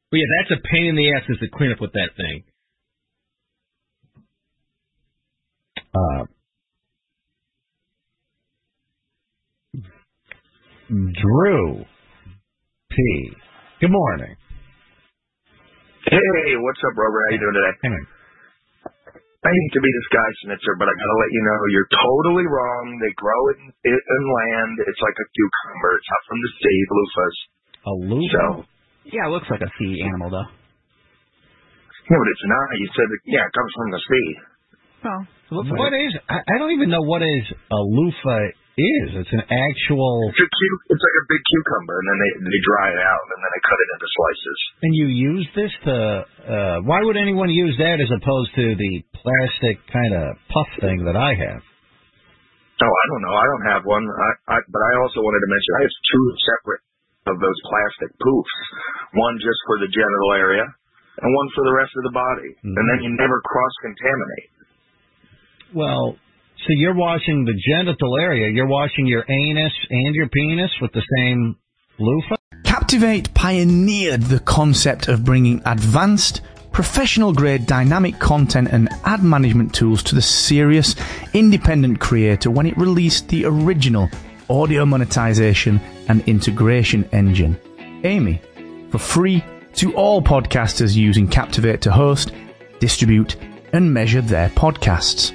But 0.10 0.18
yeah, 0.18 0.30
that's 0.42 0.60
a 0.60 0.62
pain 0.66 0.92
in 0.92 0.96
the 0.98 1.14
ass 1.14 1.30
is 1.30 1.40
to 1.40 1.48
clean 1.54 1.72
up 1.72 1.80
with 1.80 1.94
that 1.94 2.18
thing. 2.18 2.44
Uh, 5.94 6.26
Drew 10.89 11.86
P. 12.89 12.98
Good 13.82 13.91
morning. 13.94 14.36
Hey, 16.10 16.58
what's 16.60 16.82
up, 16.84 16.98
Robert? 16.98 17.22
How 17.30 17.32
you 17.34 17.41
doing 17.41 17.58
today? 17.58 17.76
Hey. 17.86 18.02
I 19.44 19.52
hate 19.52 19.74
to 19.76 19.82
be 19.84 19.91
this 19.91 20.10
guy 20.16 20.30
snitcher, 20.48 20.74
but 20.80 20.88
I 20.88 20.94
gotta 20.96 21.18
let 21.20 21.32
you 21.36 21.41
know 21.44 21.58
you're 21.76 21.91
totally 22.00 22.48
wrong. 22.48 22.86
They 23.04 23.12
grow 23.20 23.41
it 23.52 23.58
in, 23.60 23.68
it 23.91 24.02
in 24.02 24.24
land. 24.24 24.76
It's 24.88 25.02
like 25.04 25.18
a 25.20 25.28
cucumber. 25.30 25.91
It's 26.00 26.10
not 26.10 26.24
from 26.32 26.39
the 26.39 26.52
sea, 26.64 26.80
loofahs. 26.89 27.38
A 27.84 27.94
loofah? 28.08 28.32
So, 28.34 28.66
Yeah, 29.12 29.28
it 29.28 29.32
looks 29.36 29.50
like 29.52 29.60
a 29.62 29.72
sea 29.78 30.00
animal 30.08 30.32
though. 30.32 30.48
yeah, 30.48 32.18
but 32.18 32.30
it's 32.32 32.48
not. 32.48 32.68
You 32.80 32.88
said, 32.96 33.08
that, 33.12 33.22
yeah, 33.28 33.44
it 33.44 33.52
comes 33.52 33.72
from 33.76 33.89
the 33.91 34.02
sea. 34.08 34.28
Oh, 35.04 35.22
What 35.51 35.93
is? 35.93 36.12
I, 36.32 36.39
I 36.39 36.56
don't 36.58 36.72
even 36.72 36.89
know 36.89 37.04
what 37.04 37.22
is 37.22 37.45
a 37.51 37.80
loofah 37.84 38.47
is. 38.74 39.08
It's 39.22 39.34
an 39.36 39.45
actual. 39.45 40.14
It's 40.34 40.41
a 40.41 40.49
cu- 40.49 40.82
It's 40.89 41.04
like 41.04 41.18
a 41.22 41.26
big 41.30 41.41
cucumber, 41.45 41.95
and 41.99 42.08
then 42.10 42.18
they 42.24 42.32
they 42.49 42.62
dry 42.66 42.88
it 42.95 43.01
out, 43.04 43.24
and 43.30 43.39
then 43.43 43.51
they 43.54 43.64
cut 43.68 43.80
it 43.84 43.89
into 43.93 44.08
slices. 44.10 44.58
And 44.82 44.91
you 44.95 45.06
use 45.12 45.47
this 45.54 45.74
to. 45.86 45.95
Uh, 46.47 46.78
why 46.88 47.04
would 47.06 47.18
anyone 47.20 47.49
use 47.54 47.76
that 47.78 48.01
as 48.01 48.10
opposed 48.10 48.51
to 48.56 48.66
the 48.74 48.93
plastic 49.14 49.78
kind 49.91 50.14
of 50.16 50.39
puff 50.49 50.70
thing 50.82 51.06
that 51.06 51.16
I 51.20 51.36
have? 51.38 51.62
Oh, 52.82 52.89
I 52.89 53.06
don't 53.14 53.24
know. 53.24 53.36
I 53.38 53.45
don't 53.45 53.66
have 53.78 53.82
one. 53.86 54.04
I, 54.10 54.30
I 54.56 54.58
but 54.66 54.82
I 54.82 54.91
also 55.06 55.22
wanted 55.22 55.41
to 55.45 55.49
mention 55.54 55.70
I 55.78 55.82
have 55.86 55.95
two 56.10 56.26
separate 56.41 56.84
of 57.30 57.36
those 57.39 57.60
plastic 57.70 58.12
poofs. 58.20 58.56
One 59.16 59.38
just 59.38 59.60
for 59.70 59.78
the 59.80 59.88
genital 59.93 60.32
area, 60.41 60.66
and 60.66 61.30
one 61.30 61.47
for 61.54 61.64
the 61.64 61.76
rest 61.78 61.93
of 61.93 62.04
the 62.10 62.16
body. 62.18 62.49
And 62.66 62.84
then 62.89 62.99
you 63.06 63.12
never 63.22 63.38
cross 63.45 63.74
contaminate. 63.86 64.49
Well, 65.74 66.16
so 66.58 66.68
you're 66.70 66.96
washing 66.96 67.46
the 67.46 67.54
genital 67.54 68.20
area. 68.20 68.52
You're 68.52 68.68
washing 68.68 69.08
your 69.08 69.26
anus 69.28 69.74
and 69.90 70.16
your 70.16 70.30
penis 70.30 70.72
with 70.82 70.92
the 70.94 71.02
same 71.18 71.58
loofah. 72.00 72.36
Captivate 72.64 73.34
pioneered 73.34 74.22
the 74.24 74.40
concept 74.40 75.08
of 75.08 75.26
bringing 75.26 75.62
advanced, 75.66 76.42
professional 76.72 77.34
grade 77.34 77.66
dynamic 77.66 78.20
content 78.20 78.70
and 78.72 78.90
ad 79.04 79.24
management 79.24 79.74
tools 79.74 80.04
to 80.04 80.16
the 80.16 80.22
serious, 80.22 80.95
independent 81.34 82.00
creator 82.00 82.52
when 82.52 82.66
it 82.66 82.78
released 82.78 83.28
the 83.30 83.45
original 83.45 84.10
audio 84.50 84.86
monetization 84.86 85.80
and 86.08 86.22
integration 86.28 87.04
engine, 87.12 87.60
AMIE, 88.04 88.41
for 88.90 89.00
free 89.00 89.44
to 89.74 89.94
all 89.95 90.22
podcasters 90.22 90.95
using 90.95 91.28
Captivate 91.28 91.82
to 91.82 91.91
host, 91.91 92.32
distribute, 92.80 93.36
and 93.74 93.91
measure 93.91 94.22
their 94.22 94.50
podcasts. 94.50 95.34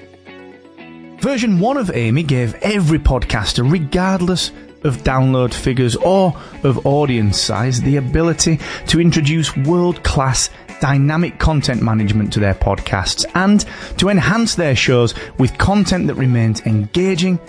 Version 1.20 1.58
1 1.58 1.76
of 1.78 1.90
AMIE 1.90 2.22
gave 2.22 2.54
every 2.62 3.00
podcaster, 3.00 3.68
regardless 3.68 4.52
of 4.84 4.98
download 4.98 5.52
figures 5.52 5.96
or 5.96 6.32
of 6.62 6.86
audience 6.86 7.40
size, 7.40 7.80
the 7.80 7.96
ability 7.96 8.60
to 8.86 9.00
introduce 9.00 9.56
world 9.56 10.04
class 10.04 10.48
dynamic 10.80 11.40
content 11.40 11.82
management 11.82 12.32
to 12.32 12.38
their 12.38 12.54
podcasts 12.54 13.24
and 13.34 13.64
to 13.98 14.10
enhance 14.10 14.54
their 14.54 14.76
shows 14.76 15.12
with 15.38 15.58
content 15.58 16.06
that 16.06 16.14
remains 16.14 16.60
engaging, 16.66 17.40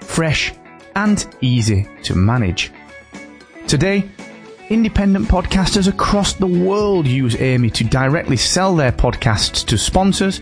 fresh, 0.00 0.54
and 0.96 1.26
easy 1.42 1.86
to 2.02 2.14
manage. 2.14 2.72
Today, 3.66 4.08
independent 4.70 5.28
podcasters 5.28 5.88
across 5.88 6.32
the 6.32 6.46
world 6.46 7.06
use 7.06 7.36
AMIE 7.36 7.68
to 7.68 7.84
directly 7.84 8.38
sell 8.38 8.74
their 8.74 8.92
podcasts 8.92 9.62
to 9.66 9.76
sponsors, 9.76 10.40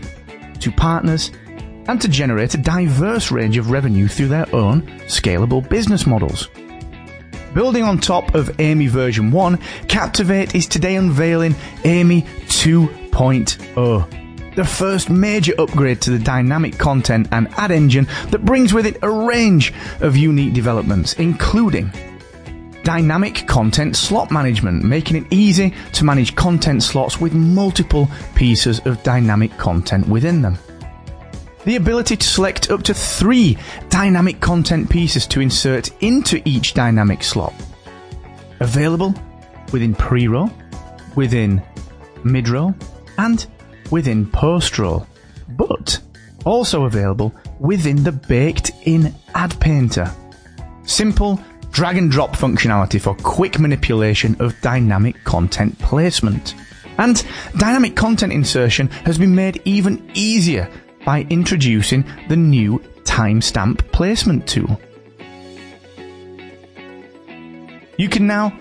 to 0.61 0.71
partners, 0.71 1.33
and 1.89 2.01
to 2.01 2.09
generate 2.09 2.55
a 2.55 2.59
diverse 2.59 3.33
range 3.33 3.57
of 3.57 3.71
revenue 3.71 4.07
through 4.07 4.29
their 4.29 4.55
own 4.55 4.83
scalable 5.07 5.67
business 5.69 6.07
models. 6.07 6.49
Building 7.55 7.83
on 7.83 7.99
top 7.99 8.35
of 8.35 8.61
AMIE 8.61 8.89
version 8.89 9.31
1, 9.31 9.59
Captivate 9.89 10.55
is 10.55 10.67
today 10.67 10.97
unveiling 10.97 11.55
AMIE 11.85 12.23
2.0, 12.47 14.55
the 14.55 14.65
first 14.65 15.09
major 15.09 15.55
upgrade 15.59 16.01
to 16.03 16.11
the 16.11 16.19
dynamic 16.19 16.77
content 16.77 17.29
and 17.33 17.49
ad 17.57 17.71
engine 17.71 18.07
that 18.31 18.45
brings 18.45 18.75
with 18.75 18.87
it 18.87 18.99
a 19.03 19.11
range 19.11 19.73
of 20.01 20.17
unique 20.17 20.53
developments, 20.53 21.15
including 21.15 21.91
dynamic 22.85 23.47
content 23.47 23.97
slot 23.97 24.31
management, 24.31 24.85
making 24.85 25.17
it 25.17 25.25
easy 25.31 25.75
to 25.93 26.05
manage 26.05 26.37
content 26.37 26.83
slots 26.83 27.21
with 27.21 27.33
multiple 27.33 28.09
pieces 28.35 28.79
of 28.81 29.03
dynamic 29.03 29.57
content 29.57 30.07
within 30.07 30.43
them. 30.43 30.59
The 31.65 31.77
ability 31.77 32.17
to 32.17 32.27
select 32.27 32.71
up 32.71 32.83
to 32.85 32.95
three 32.95 33.59
dynamic 33.89 34.41
content 34.41 34.89
pieces 34.89 35.27
to 35.29 35.41
insert 35.41 35.91
into 36.03 36.41
each 36.45 36.75
dynamic 36.75 37.23
slot. 37.23 37.53
Available 38.61 39.15
within 39.73 39.95
pre-roll, 39.95 40.51
within 41.15 41.63
mid-roll, 42.25 42.75
and 43.19 43.47
within 43.91 44.31
post-roll. 44.31 45.07
But 45.49 46.01
also 46.45 46.85
available 46.85 47.35
within 47.59 48.03
the 48.03 48.13
baked-in 48.13 49.15
ad 49.35 49.59
painter. 49.61 50.11
Simple 50.85 51.41
drag 51.71 51.99
and 51.99 52.11
drop 52.11 52.35
functionality 52.35 53.01
for 53.01 53.15
quick 53.17 53.59
manipulation 53.59 54.37
of 54.41 54.59
dynamic 54.63 55.23
content 55.25 55.79
placement. 55.81 56.55
And 56.97 57.25
dynamic 57.59 57.95
content 57.95 58.33
insertion 58.33 58.89
has 59.05 59.19
been 59.19 59.35
made 59.35 59.61
even 59.65 60.11
easier 60.15 60.71
by 61.09 61.27
introducing 61.31 62.05
the 62.29 62.37
new 62.37 62.79
timestamp 63.05 63.79
placement 63.93 64.47
tool. 64.47 64.79
You 67.97 68.11
can 68.11 68.27
now 68.27 68.53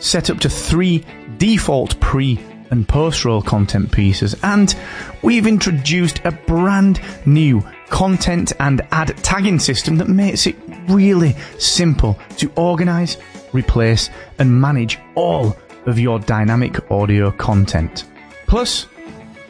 set 0.00 0.28
up 0.28 0.40
to 0.40 0.50
three 0.50 1.04
default 1.38 2.00
pre 2.00 2.40
and 2.72 2.88
post 2.88 3.24
roll 3.24 3.40
content 3.40 3.92
pieces, 3.92 4.34
and 4.42 4.74
we've 5.22 5.46
introduced 5.46 6.20
a 6.24 6.32
brand 6.32 7.00
new 7.24 7.62
content 7.88 8.52
and 8.58 8.82
ad 8.90 9.16
tagging 9.18 9.60
system 9.60 9.96
that 9.98 10.08
makes 10.08 10.48
it 10.48 10.56
really 10.88 11.36
simple 11.60 12.18
to 12.38 12.50
organize, 12.56 13.16
replace, 13.52 14.10
and 14.40 14.60
manage 14.60 14.98
all 15.14 15.56
of 15.86 16.00
your 16.00 16.18
dynamic 16.18 16.90
audio 16.90 17.30
content. 17.30 18.06
Plus, 18.48 18.88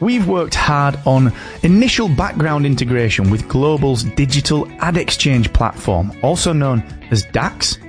we've 0.03 0.27
worked 0.27 0.53
hard 0.53 0.99
on 1.05 1.31
initial 1.63 2.09
background 2.09 2.65
integration 2.65 3.29
with 3.29 3.47
Global's 3.47 4.03
digital 4.03 4.67
ad 4.79 4.97
exchange 4.97 5.51
platform, 5.53 6.11
also 6.21 6.51
known 6.51 6.83
as 7.09 7.23
DAX, 7.27 7.79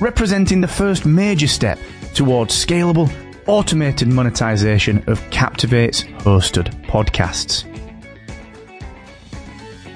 representing 0.00 0.60
the 0.60 0.68
first 0.68 1.04
major 1.04 1.48
step 1.48 1.78
towards 2.14 2.54
scalable, 2.54 3.12
automated 3.46 4.06
monetization 4.06 5.02
of 5.08 5.28
Captivate's 5.30 6.04
hosted 6.22 6.72
podcasts. 6.84 7.69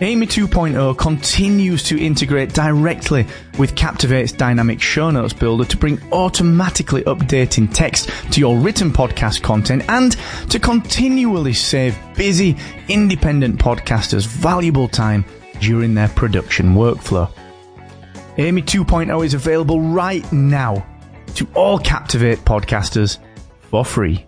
AMIE 0.00 0.26
2.0 0.26 0.98
continues 0.98 1.84
to 1.84 2.00
integrate 2.00 2.52
directly 2.52 3.24
with 3.60 3.76
Captivate's 3.76 4.32
dynamic 4.32 4.82
show 4.82 5.08
notes 5.10 5.32
builder 5.32 5.64
to 5.64 5.76
bring 5.76 6.00
automatically 6.12 7.02
updating 7.04 7.72
text 7.72 8.10
to 8.32 8.40
your 8.40 8.58
written 8.58 8.90
podcast 8.90 9.42
content 9.42 9.84
and 9.88 10.16
to 10.50 10.58
continually 10.58 11.52
save 11.52 11.96
busy 12.16 12.56
independent 12.88 13.60
podcasters 13.60 14.26
valuable 14.26 14.88
time 14.88 15.24
during 15.60 15.94
their 15.94 16.08
production 16.08 16.74
workflow. 16.74 17.30
AMIE 18.36 18.62
2.0 18.62 19.24
is 19.24 19.34
available 19.34 19.80
right 19.80 20.30
now 20.32 20.84
to 21.36 21.46
all 21.54 21.78
Captivate 21.78 22.40
podcasters 22.40 23.18
for 23.70 23.84
free. 23.84 24.26